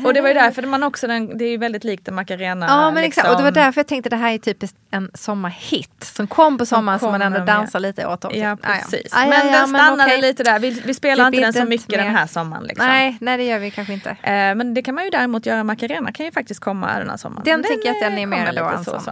och 0.06 0.14
det 0.14 0.22
var 0.22 0.28
ju 0.28 0.34
därför 0.34 0.62
man 0.62 0.84
också, 0.84 1.08
den, 1.08 1.38
det 1.38 1.46
är 1.46 1.50
ju 1.50 1.58
väldigt 1.58 1.84
likt 1.84 2.08
en 2.08 2.16
Macarena. 2.16 2.66
Ja 2.66 2.92
men 2.92 3.04
liksom. 3.04 3.08
exakt, 3.08 3.30
och 3.30 3.36
det 3.36 3.44
var 3.44 3.52
liksom. 3.52 3.64
därför 3.64 3.80
jag 3.80 3.88
tänkte 3.88 4.08
att 4.08 4.12
det 4.12 4.18
här 4.18 4.34
är 4.34 4.38
typiskt 4.38 4.78
en 4.92 5.12
sommarhit 5.14 6.04
som 6.04 6.28
kom 6.28 6.51
på 6.58 6.66
sommaren 6.66 7.00
som 7.00 7.12
man 7.12 7.22
ändå 7.22 7.40
dansar 7.40 7.80
lite 7.80 8.08
åt 8.08 8.26
också. 8.26 8.38
Ja 8.38 8.58
precis. 8.62 9.12
Ja. 9.12 9.26
men 9.26 9.52
den 9.52 9.68
stannade 9.68 10.04
okay. 10.04 10.22
lite 10.22 10.44
där, 10.44 10.60
vi, 10.60 10.82
vi 10.86 10.94
spelar 10.94 11.28
inte 11.28 11.40
den 11.40 11.54
så 11.54 11.66
mycket 11.66 11.90
mer. 11.90 11.98
den 11.98 12.16
här 12.16 12.28
sommaren. 12.28 12.64
Liksom. 12.64 12.88
Nej, 12.88 13.18
nej 13.22 13.38
det 13.38 13.44
gör 13.44 13.60
vi 13.60 13.72
kanske 13.72 13.94
inte. 13.94 14.10
Eh, 14.10 14.32
men 14.32 14.74
det 14.74 14.82
kan 14.82 14.96
man 14.96 15.04
ju 15.04 15.10
däremot 15.10 15.46
göra, 15.46 15.64
Macarena 15.64 16.12
kan 16.12 16.26
ju 16.26 16.32
faktiskt 16.32 16.60
komma 16.60 17.00
den 17.00 17.10
här 17.10 17.18
sommaren. 17.18 17.44
Den, 17.46 17.62
den 17.62 17.72
tycker 17.72 17.88
jag 17.88 17.96
att 17.96 18.02
den 18.02 18.18
är 18.18 18.26
mer 18.26 18.54
då 18.54 18.84
så. 18.84 19.00
så. 19.00 19.12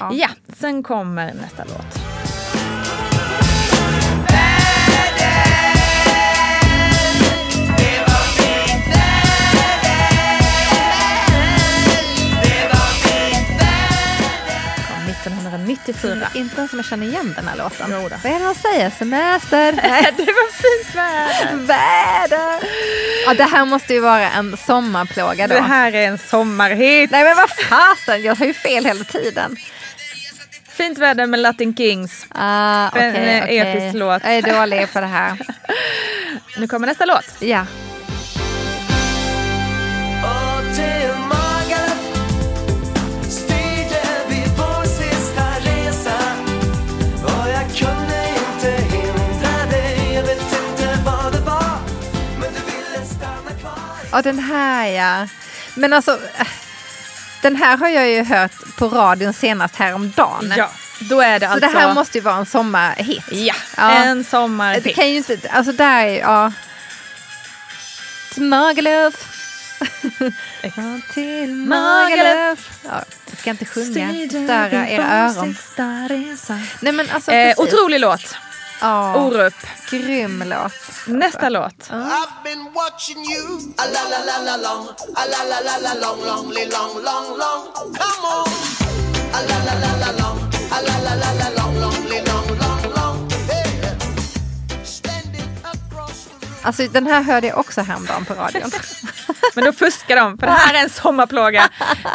Ja. 0.00 0.10
ja, 0.12 0.28
sen 0.56 0.82
kommer 0.82 1.34
nästa 1.34 1.64
låt. 1.64 1.98
Mm, 15.54 16.28
inte 16.34 16.56
ens 16.58 16.70
som 16.70 16.78
jag 16.78 16.86
känner 16.86 17.06
igen 17.06 17.34
den 17.36 17.48
här 17.48 17.56
låten. 17.56 17.90
Vad 17.90 18.32
är 18.32 18.38
det 18.38 18.44
han 18.44 18.54
säger? 18.54 18.90
Semester? 18.90 19.72
det 20.16 20.32
var 20.32 20.52
fint 20.52 20.94
väder. 20.94 21.56
väder. 21.66 22.68
Ja, 23.26 23.34
det 23.34 23.44
här 23.44 23.64
måste 23.64 23.94
ju 23.94 24.00
vara 24.00 24.30
en 24.30 24.56
sommarplåga 24.56 25.46
då. 25.46 25.54
Det 25.54 25.60
här 25.60 25.94
är 25.94 26.08
en 26.08 26.18
sommarhit. 26.18 27.10
Nej 27.10 27.24
men 27.24 27.36
vad 27.36 27.50
fasen, 27.50 28.22
jag 28.22 28.34
har 28.36 28.46
ju 28.46 28.54
fel 28.54 28.84
hela 28.84 29.04
tiden. 29.04 29.56
Fint 30.68 30.98
väder 30.98 31.26
med 31.26 31.40
Latin 31.40 31.76
Kings. 31.76 32.26
Ah, 32.28 32.88
okay, 32.88 33.02
en 33.02 33.42
okay. 33.42 33.58
episk 33.58 33.94
låt. 33.98 34.24
Jag 34.24 34.34
är 34.34 34.60
dålig 34.60 34.92
på 34.92 35.00
det 35.00 35.06
här. 35.06 35.38
nu 36.58 36.68
kommer 36.68 36.86
nästa 36.86 37.04
låt. 37.04 37.26
Ja. 37.38 37.66
Ja, 54.18 54.22
den 54.22 54.38
här 54.38 54.86
ja. 54.86 55.28
Men 55.74 55.92
alltså, 55.92 56.20
den 57.42 57.56
här 57.56 57.76
har 57.76 57.88
jag 57.88 58.10
ju 58.10 58.24
hört 58.24 58.76
på 58.76 58.88
radion 58.88 59.32
senast 59.32 59.76
häromdagen. 59.76 60.54
Ja, 60.56 60.70
då 61.00 61.20
är 61.20 61.40
det 61.40 61.46
Så 61.46 61.52
alltså... 61.52 61.68
det 61.68 61.78
här 61.78 61.94
måste 61.94 62.18
ju 62.18 62.22
vara 62.22 62.36
en 62.36 62.46
sommarhit. 62.46 63.24
Ja, 63.30 63.54
ja. 63.76 63.90
en 63.90 64.24
sommarhit. 64.24 64.84
Det 64.84 64.92
kan 64.92 65.10
ju 65.10 65.16
inte, 65.16 65.38
alltså 65.50 65.72
där, 65.72 66.04
ja. 66.04 66.52
till 68.32 68.42
Magaluf. 68.42 69.14
till 71.14 71.54
Magaluf. 71.54 72.70
Ja, 72.84 73.04
jag 73.30 73.38
ska 73.38 73.50
inte 73.50 73.64
sjunga, 73.64 74.28
störa 74.28 74.88
era 74.88 75.28
öron. 75.28 75.56
Nej, 76.80 76.92
men 76.92 77.10
alltså, 77.10 77.32
eh, 77.32 77.54
otrolig 77.56 78.00
låt. 78.00 78.36
Ja, 78.80 79.16
Orup. 79.16 79.54
Grym 79.90 80.42
låt. 80.46 80.72
Nästa 81.06 81.48
låt. 81.48 81.90
Alltså 96.62 96.88
den 96.88 97.06
här 97.06 97.22
hörde 97.22 97.46
jag 97.46 97.58
också 97.58 97.80
häromdagen 97.80 98.24
på 98.24 98.34
radion. 98.34 98.70
Men 99.54 99.64
då 99.64 99.72
fuskar 99.72 100.16
de 100.16 100.38
för 100.38 100.46
det 100.46 100.52
här 100.52 100.74
är 100.74 100.82
en 100.82 100.90
sommarplåga. 100.90 101.68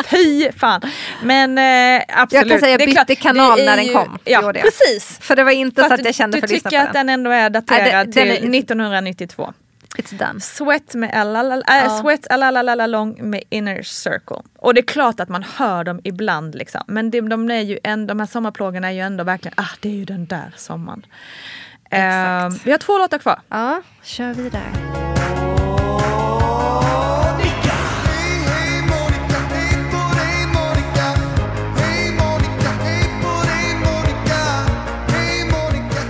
Fy 0.06 0.52
fan. 0.52 0.82
Men 1.24 1.58
eh, 1.58 2.04
absolut. 2.08 2.42
Jag 2.42 2.50
kan 2.50 2.60
säga 2.60 2.80
jag 2.80 2.90
bytte 2.90 3.16
kanal 3.16 3.66
när 3.66 3.78
den 3.78 3.94
kom. 3.94 4.20
Ja, 4.24 4.54
precis. 4.54 5.18
För 5.22 5.36
det 5.36 5.44
var 5.44 5.52
inte 5.52 5.82
Fast 5.82 5.90
så 5.90 5.94
att 5.94 6.06
jag 6.06 6.16
kände 6.16 6.38
för 6.38 6.46
att 6.46 6.52
lyssna 6.52 6.70
på 6.70 6.76
den. 6.76 6.82
Du 6.82 6.88
tycker 6.88 7.00
att 7.00 7.06
den 7.06 7.10
ändå 7.10 7.32
är 7.32 7.50
daterad 7.50 7.84
Nej, 7.94 8.06
det, 8.06 8.12
till 8.12 8.32
är, 8.32 8.60
1992. 8.60 9.54
It's 9.98 10.28
done. 10.28 10.40
Sweat 10.40 10.96
med 10.96 11.14
alalala, 11.14 11.64
äh, 11.68 11.84
ja. 11.84 12.02
Sweat 12.02 12.28
alalala 12.28 12.88
lång 12.88 13.30
med 13.30 13.44
Inner 13.50 13.82
Circle. 13.82 14.42
Och 14.60 14.74
det 14.74 14.82
är 14.82 14.86
klart 14.86 15.20
att 15.20 15.30
man 15.30 15.44
hör 15.44 15.84
dem 15.84 16.02
ibland 16.04 16.56
liksom. 16.56 16.82
Men 16.88 17.12
de, 17.12 17.30
de, 17.30 17.52
är 17.52 17.62
ju 17.62 17.80
en, 17.84 18.08
de 18.08 18.20
här 18.20 18.28
sommarplågorna 18.28 18.88
är 18.88 18.92
ju 18.92 19.00
ändå 19.00 19.24
verkligen, 19.24 19.54
ah 19.58 19.70
det 19.80 19.90
är 19.90 19.94
ju 19.94 20.06
den 20.06 20.26
där 20.26 20.54
sommaren. 20.56 21.06
Uh, 21.94 22.58
vi 22.64 22.72
har 22.72 22.78
två 22.78 22.98
låtar 22.98 23.18
kvar. 23.18 23.40
Ja, 23.50 23.82
kör 24.04 24.34
vidare. 24.34 25.13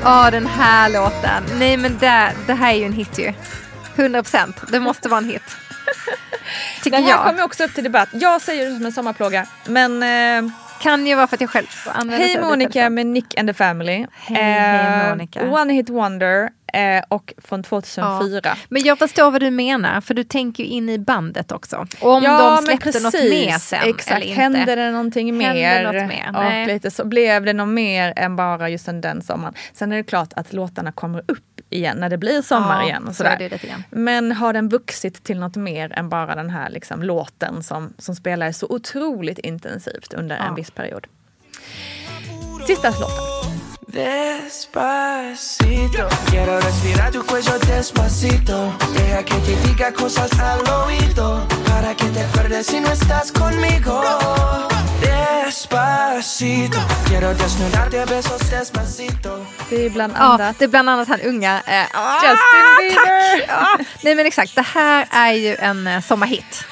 Ja, 0.05 0.27
oh, 0.27 0.31
den 0.31 0.45
här 0.47 0.89
låten. 0.89 1.43
Nej, 1.59 1.77
men 1.77 1.97
det, 1.97 2.31
det 2.47 2.53
här 2.53 2.73
är 2.73 2.77
ju 2.77 2.85
en 2.85 2.93
hit 2.93 3.19
ju. 3.19 3.33
100 3.95 4.23
procent. 4.23 4.63
Det 4.71 4.79
måste 4.79 5.09
vara 5.09 5.17
en 5.17 5.29
hit. 5.29 5.41
Tycker 6.83 6.97
den 6.97 7.03
här 7.03 7.11
jag. 7.11 7.25
kommer 7.25 7.43
också 7.43 7.63
upp 7.63 7.73
till 7.73 7.83
debatt. 7.83 8.09
Jag 8.11 8.41
säger 8.41 8.69
det 8.69 8.75
som 8.75 8.85
en 8.85 8.91
sommarplåga, 8.91 9.45
men 9.65 10.03
eh, 10.03 10.51
kan 10.81 11.07
ju 11.07 11.15
vara 11.15 11.27
för 11.27 11.35
att 11.37 11.41
jag 11.41 11.49
själv 11.49 11.67
använder 11.85 12.27
Hej 12.27 12.41
Monica 12.41 12.89
med 12.89 13.05
Nick 13.05 13.37
and 13.37 13.49
the 13.49 13.53
Family. 13.53 14.05
Hej, 14.11 14.43
hej 14.43 15.09
Monica. 15.09 15.49
One 15.49 15.73
Hit 15.73 15.89
Wonder 15.89 16.49
eh, 16.73 17.03
och 17.07 17.33
från 17.37 17.63
2004. 17.63 18.41
Ja. 18.43 18.55
Men 18.69 18.83
jag 18.83 18.99
förstår 18.99 19.31
vad 19.31 19.41
du 19.41 19.51
menar 19.51 20.01
för 20.01 20.13
du 20.13 20.23
tänker 20.23 20.63
ju 20.63 20.69
in 20.69 20.89
i 20.89 20.99
bandet 20.99 21.51
också. 21.51 21.87
Om 21.99 22.23
ja, 22.23 22.55
de 22.57 22.65
släppte 22.65 22.99
något 22.99 23.13
mer 23.13 23.57
sen 23.57 23.79
Exakt. 23.83 24.11
eller 24.11 24.27
inte. 24.27 24.41
Hände 24.41 24.75
det 24.75 24.91
någonting 24.91 25.37
mer? 25.37 25.83
Något 25.83 26.07
mer? 26.07 26.61
Och 26.61 26.67
lite 26.67 26.91
så 26.91 27.05
blev 27.05 27.45
det 27.45 27.53
något 27.53 27.73
mer 27.73 28.13
än 28.15 28.35
bara 28.35 28.69
just 28.69 28.85
den 28.85 29.21
sommaren. 29.21 29.53
Sen 29.73 29.91
är 29.91 29.97
det 29.97 30.03
klart 30.03 30.33
att 30.35 30.53
låtarna 30.53 30.91
kommer 30.91 31.23
upp 31.27 31.61
igen 31.69 31.97
när 31.97 32.09
det 32.09 32.17
blir 32.17 32.41
sommar 32.41 32.81
ja, 32.81 32.87
igen. 32.87 33.07
Och 33.07 33.15
sådär. 33.15 33.59
Så 33.61 33.67
Men 33.89 34.31
har 34.31 34.53
den 34.53 34.69
vuxit 34.69 35.23
till 35.23 35.39
något 35.39 35.55
mer 35.55 35.93
än 35.93 36.09
bara 36.09 36.35
den 36.35 36.49
här 36.49 36.69
liksom, 36.69 37.03
låten 37.03 37.63
som, 37.63 37.93
som 37.97 38.15
spelar 38.15 38.51
så 38.51 38.67
otroligt 38.69 39.39
intensivt 39.39 40.13
under 40.13 40.37
ja. 40.37 40.43
en 40.43 40.55
viss 40.55 40.71
period. 40.71 41.07
Sista 42.67 42.89
låten. 42.89 43.52
Despacito, 43.93 44.81
quiero 46.31 46.59
respirar 46.59 47.11
tu 47.11 47.23
cuello 47.23 47.59
despacito. 47.59 48.75
Deja 48.91 49.23
que 49.23 49.35
te 49.35 49.55
diga 49.67 49.93
cosas 49.93 50.31
al 50.39 50.67
oído. 50.67 51.47
Para 51.67 51.93
que 51.93 52.05
te 52.05 52.21
acuerdes 52.21 52.65
si 52.65 52.79
no 52.79 52.91
estás 52.91 53.31
conmigo. 53.31 54.01
Despacito, 54.99 56.79
quiero 57.07 57.35
desnudarte 57.35 57.99
a 58.01 58.05
besos 58.05 58.49
despacito. 58.49 59.45
Det 59.69 59.85
är 59.85 59.89
bland 59.91 60.15
annat... 60.15 60.39
Ja, 60.39 60.53
det 60.57 60.65
är 60.65 60.69
bland 60.69 60.89
annat 60.89 61.07
han 61.07 61.21
unga 61.21 61.61
eh, 61.67 61.85
Justin 62.23 62.65
Bieber. 62.79 63.45
Ja. 63.47 63.77
Nej 64.01 64.15
men 64.15 64.25
exakt, 64.25 64.55
det 64.55 64.65
här 64.73 65.07
är 65.11 65.33
ju 65.33 65.55
en 65.55 65.87
eh, 65.87 66.01
sommarhit. 66.01 66.65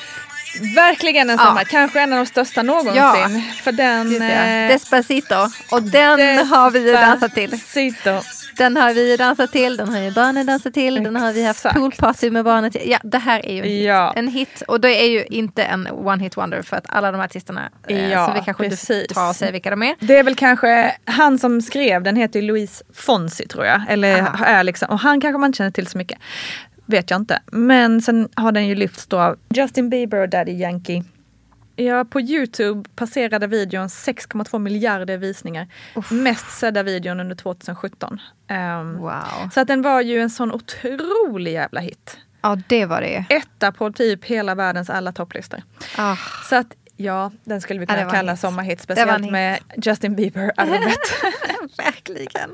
Verkligen 0.75 1.29
en 1.29 1.37
sommar, 1.37 1.61
ja. 1.61 1.67
kanske 1.69 2.01
en 2.01 2.13
av 2.13 2.19
de 2.19 2.25
största 2.25 2.63
någonsin. 2.63 2.95
Ja. 2.95 3.27
För 3.63 3.71
den, 3.71 4.21
eh, 4.21 4.67
Despacito, 4.67 5.35
och 5.71 5.83
den 5.83 6.19
Despacito. 6.19 6.55
har 6.55 6.71
vi 6.71 6.87
ju 6.87 6.93
dansat 6.93 7.33
till. 7.33 7.55
Den 8.57 8.77
har 8.77 8.93
vi 8.93 9.17
dansat 9.17 9.51
till, 9.51 9.77
den 9.77 9.89
har 9.89 9.99
ju 9.99 10.11
barnen 10.11 10.45
dansat 10.45 10.73
till, 10.73 10.97
Exakt. 10.97 11.13
den 11.13 11.15
har 11.15 11.33
vi 11.33 11.45
haft 11.45 11.63
poolparty 11.63 12.31
med 12.31 12.45
barnen 12.45 12.71
till. 12.71 12.81
Ja, 12.85 12.99
det 13.03 13.17
här 13.17 13.45
är 13.45 13.53
ju 13.53 13.59
en 13.61 13.67
hit. 13.69 13.85
Ja. 13.85 14.13
En 14.15 14.27
hit. 14.27 14.63
Och 14.67 14.81
det 14.81 15.03
är 15.03 15.09
ju 15.09 15.25
inte 15.25 15.63
en 15.63 15.87
one 15.91 16.23
hit 16.23 16.37
wonder 16.37 16.61
för 16.61 16.77
att 16.77 16.85
alla 16.89 17.11
de 17.11 17.17
här 17.17 17.25
artisterna, 17.25 17.69
eh, 17.87 18.09
ja, 18.09 18.27
så 18.27 18.33
vi 18.33 18.41
kanske 18.45 18.69
precis. 18.69 18.89
inte 18.89 19.13
drar 19.13 19.29
och 19.29 19.35
säger 19.35 19.51
vilka 19.51 19.69
de 19.69 19.83
är. 19.83 19.95
Det 19.99 20.17
är 20.17 20.23
väl 20.23 20.35
kanske 20.35 20.95
han 21.05 21.39
som 21.39 21.61
skrev, 21.61 22.03
den 22.03 22.15
heter 22.15 22.41
Louise 22.41 22.83
Fonsi 22.93 23.47
tror 23.47 23.65
jag. 23.65 23.81
Eller 23.89 24.27
är 24.45 24.63
liksom, 24.63 24.89
och 24.89 24.99
han 24.99 25.21
kanske 25.21 25.37
man 25.37 25.47
inte 25.47 25.57
känner 25.57 25.71
till 25.71 25.87
så 25.87 25.97
mycket 25.97 26.17
vet 26.91 27.09
jag 27.09 27.21
inte. 27.21 27.41
Men 27.51 28.01
sen 28.01 28.29
har 28.35 28.51
den 28.51 28.67
ju 28.67 28.75
lyfts 28.75 29.07
då 29.07 29.19
av 29.19 29.37
Justin 29.49 29.89
Bieber 29.89 30.17
och 30.17 30.29
Daddy 30.29 30.51
Yankee. 30.51 31.03
Ja, 31.75 32.05
på 32.05 32.21
Youtube 32.21 32.89
passerade 32.95 33.47
videon 33.47 33.87
6,2 33.87 34.59
miljarder 34.59 35.17
visningar. 35.17 35.67
Uff. 35.95 36.11
Mest 36.11 36.51
sedda 36.51 36.83
videon 36.83 37.19
under 37.19 37.35
2017. 37.35 38.13
Um, 38.13 38.19
ehm, 38.47 38.97
wow. 38.97 39.49
Så 39.53 39.61
att 39.61 39.67
den 39.67 39.81
var 39.81 40.01
ju 40.01 40.21
en 40.21 40.29
sån 40.29 40.51
otrolig 40.51 41.53
jävla 41.53 41.79
hit. 41.79 42.17
Ja, 42.41 42.57
det 42.67 42.85
var 42.85 43.01
det 43.01 43.25
Etta 43.29 43.71
på 43.71 43.91
typ 43.91 44.25
hela 44.25 44.55
världens 44.55 44.89
alla 44.89 45.11
topplistor. 45.11 45.63
Oh. 45.97 46.17
Så 46.49 46.55
att 46.55 46.75
Ja, 46.97 47.31
den 47.43 47.61
skulle 47.61 47.79
vi 47.79 47.85
kunna 47.85 48.11
kalla 48.11 48.37
sommarhit. 48.37 48.81
Speciellt 48.81 49.31
med 49.31 49.59
Justin 49.77 50.15
Bieber-albumet. 50.15 50.97
Verkligen. 51.77 52.49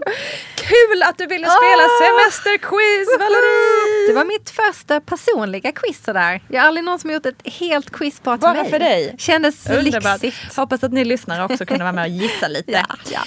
Kul 0.55 1.03
att 1.03 1.17
du 1.17 1.25
ville 1.25 1.47
spela 1.47 1.83
oh! 1.83 1.99
semesterquiz 2.01 3.07
Valerie! 3.19 4.07
Det 4.07 4.13
var 4.13 4.25
mitt 4.25 4.49
första 4.49 5.01
personliga 5.01 5.71
quiz 5.71 6.03
sådär. 6.03 6.41
Jag 6.47 6.61
har 6.61 6.67
aldrig 6.67 6.83
någon 6.83 6.99
som 6.99 7.11
gjort 7.11 7.25
ett 7.25 7.41
helt 7.43 7.91
quiz 7.91 8.23
bara 8.23 8.37
till 8.37 8.41
Bara 8.41 8.53
mig. 8.53 8.71
för 8.71 8.79
dig? 8.79 9.15
Kändes 9.17 9.69
Underbart. 9.69 10.23
lyxigt. 10.23 10.57
Hoppas 10.57 10.83
att 10.83 10.93
ni 10.93 11.05
lyssnare 11.05 11.43
också 11.43 11.65
kunde 11.65 11.83
vara 11.83 11.93
med 11.93 12.03
och 12.03 12.09
gissa 12.09 12.47
lite. 12.47 12.71
ja, 12.89 12.95
ja. 13.11 13.21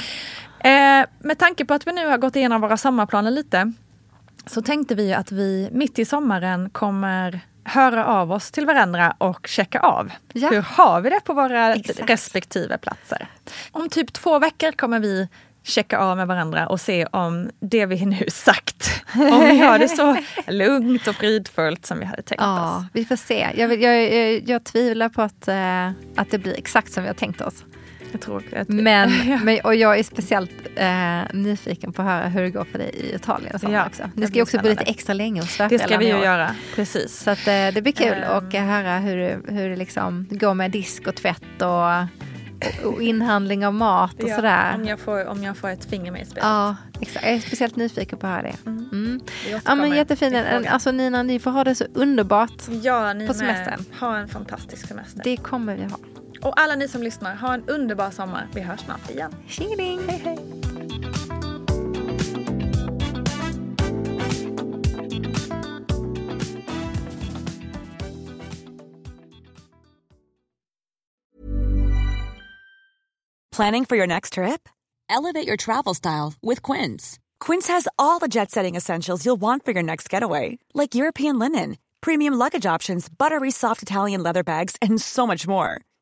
Eh, 0.71 1.07
med 1.19 1.39
tanke 1.39 1.65
på 1.65 1.75
att 1.75 1.87
vi 1.87 1.93
nu 1.93 2.07
har 2.07 2.19
gått 2.19 2.37
igenom 2.37 2.61
våra 2.61 2.77
sommarplaner 2.77 3.31
lite 3.31 3.73
så 4.47 4.63
tänkte 4.63 4.95
vi 4.95 5.15
att 5.15 5.33
vi 5.33 5.69
mitt 5.73 5.99
i 5.99 6.05
sommaren 6.05 6.71
kommer 6.71 7.41
höra 7.65 8.07
av 8.07 8.33
oss 8.33 8.51
till 8.51 8.67
varandra 8.67 9.15
och 9.19 9.47
checka 9.47 9.81
av. 9.81 10.11
Ja. 10.33 10.49
Hur 10.49 10.61
har 10.61 11.01
vi 11.01 11.11
det 11.11 11.21
på 11.25 11.33
våra 11.33 11.75
Exakt. 11.75 12.11
respektive 12.11 12.79
platser? 12.79 13.29
Om 13.73 13.89
typ 13.89 14.13
två 14.13 14.39
veckor 14.39 14.73
kommer 14.73 15.01
vi 15.01 15.29
checka 15.63 15.99
av 15.99 16.17
med 16.17 16.27
varandra 16.27 16.67
och 16.67 16.81
se 16.81 17.07
om 17.07 17.51
det 17.61 17.87
vi 17.87 18.07
nu 18.07 18.25
sagt, 18.29 19.05
om 19.15 19.41
vi 19.41 19.59
har 19.59 19.79
det 19.79 19.89
så 19.89 20.17
lugnt 20.47 21.07
och 21.07 21.15
fridfullt 21.15 21.87
som 21.87 21.99
vi 21.99 22.05
hade 22.05 22.23
tänkt 22.23 22.43
ja, 22.43 22.77
oss. 22.77 22.85
Vi 22.93 23.05
får 23.05 23.17
se. 23.17 23.49
Jag, 23.57 23.83
jag, 23.83 24.15
jag, 24.15 24.49
jag 24.49 24.65
tvivlar 24.65 25.09
på 25.09 25.23
att, 25.23 25.49
äh, 25.49 25.91
att 26.17 26.31
det 26.31 26.39
blir 26.39 26.59
exakt 26.59 26.93
som 26.93 27.03
vi 27.03 27.09
har 27.09 27.15
tänkt 27.15 27.41
oss. 27.41 27.65
Jag 28.13 28.21
tror 28.21 28.45
att 28.57 28.69
men, 28.69 29.11
men, 29.45 29.61
och 29.65 29.75
jag 29.75 29.99
är 29.99 30.03
speciellt 30.03 30.51
eh, 30.77 31.23
nyfiken 31.33 31.93
på 31.93 32.03
att 32.03 32.09
höra 32.09 32.29
hur 32.29 32.43
det 32.43 32.51
går 32.51 32.65
för 32.65 32.79
dig 32.79 32.91
i 32.95 33.15
Italien. 33.15 33.57
Och 33.63 33.73
ja, 33.73 33.87
också. 33.87 34.03
Ni 34.15 34.27
ska 34.27 34.37
ju 34.37 34.43
också 34.43 34.59
bo 34.59 34.69
lite 34.69 34.85
extra 34.85 35.15
länge 35.15 35.41
hos 35.41 35.57
Det 35.57 35.79
ska 35.79 35.99
vi 35.99 36.05
ju 36.05 36.19
göra, 36.19 36.55
precis. 36.75 37.17
Så 37.17 37.31
att, 37.31 37.47
eh, 37.47 37.69
det 37.75 37.83
blir 37.83 37.93
kul 37.93 38.25
um. 38.31 38.37
att 38.37 38.55
höra 38.55 38.99
hur, 38.99 39.43
hur 39.53 39.69
det 39.69 39.77
liksom 39.77 40.27
går 40.31 40.55
med 40.55 40.71
disk 40.71 41.07
och 41.07 41.15
tvätt 41.15 41.63
och, 41.63 42.89
och 42.93 43.03
inhandling 43.03 43.67
av 43.67 43.75
mat 43.75 44.23
och 44.23 44.29
ja, 44.29 44.37
sådär. 44.37 44.75
Om 44.75 44.85
jag, 44.85 45.01
får, 45.01 45.27
om 45.27 45.45
jag 45.45 45.57
får 45.57 45.69
ett 45.69 45.85
finger 45.85 46.13
med 46.13 46.23
i 46.23 46.25
spelet. 46.25 46.45
Ja, 46.45 46.77
exakt. 47.01 47.27
Jag 47.27 47.35
är 47.35 47.41
speciellt 47.41 47.77
nyfiken 47.77 48.19
på 48.19 48.27
att 48.27 48.33
höra 48.33 48.43
det. 48.43 48.71
Mm. 48.71 48.89
Mm. 48.93 49.21
Ja 49.65 49.75
men 49.75 49.91
jättefint. 49.91 50.37
Alltså 50.69 50.93
Nina, 50.93 51.23
ni 51.23 51.39
får 51.39 51.51
ha 51.51 51.65
det 51.65 51.75
så 51.75 51.85
underbart 51.95 52.63
ja, 52.83 53.13
ni 53.13 53.27
på 53.27 53.35
semestern. 53.35 53.85
Med. 53.91 54.01
Ha 54.01 54.17
en 54.17 54.29
fantastisk 54.29 54.89
semester. 54.89 55.21
Det 55.25 55.37
kommer 55.37 55.77
vi 55.77 55.83
ha. 55.83 55.99
Och 56.43 56.61
alla 56.61 56.75
ni 56.77 56.89
som 56.89 57.03
lyssnar, 57.03 57.35
ha 57.35 57.55
en 57.55 57.65
underbar 57.69 58.11
sommar. 58.11 58.49
Vi 58.55 58.61
hörs 58.61 58.81
snart 58.81 59.11
igen. 59.11 59.35
Tjingeling! 59.49 60.01
Hej 60.09 60.19
hej! 60.19 60.39
Planning 73.53 73.85
for 73.85 73.97
your 73.97 74.07
next 74.07 74.33
trip? 74.35 74.69
Elevate 75.11 75.47
your 75.47 75.57
travel 75.57 75.93
style 75.93 76.33
with 76.41 76.63
Quince. 76.63 77.19
Quince 77.41 77.67
has 77.67 77.87
all 77.99 78.19
the 78.19 78.29
jet 78.29 78.51
setting 78.51 78.75
essentials 78.75 79.27
you'll 79.27 79.41
want 79.41 79.65
for 79.67 79.73
your 79.73 79.83
next 79.83 80.09
getaway. 80.09 80.59
Like 80.73 80.95
European 80.95 81.39
linen, 81.39 81.77
premium 82.01 82.39
luggage 82.39 82.65
options, 82.65 83.11
buttery 83.11 83.51
soft 83.51 83.83
Italian 83.83 84.23
leather 84.23 84.43
bags 84.43 84.77
and 84.81 84.99
so 84.99 85.27
much 85.27 85.47
more 85.47 85.83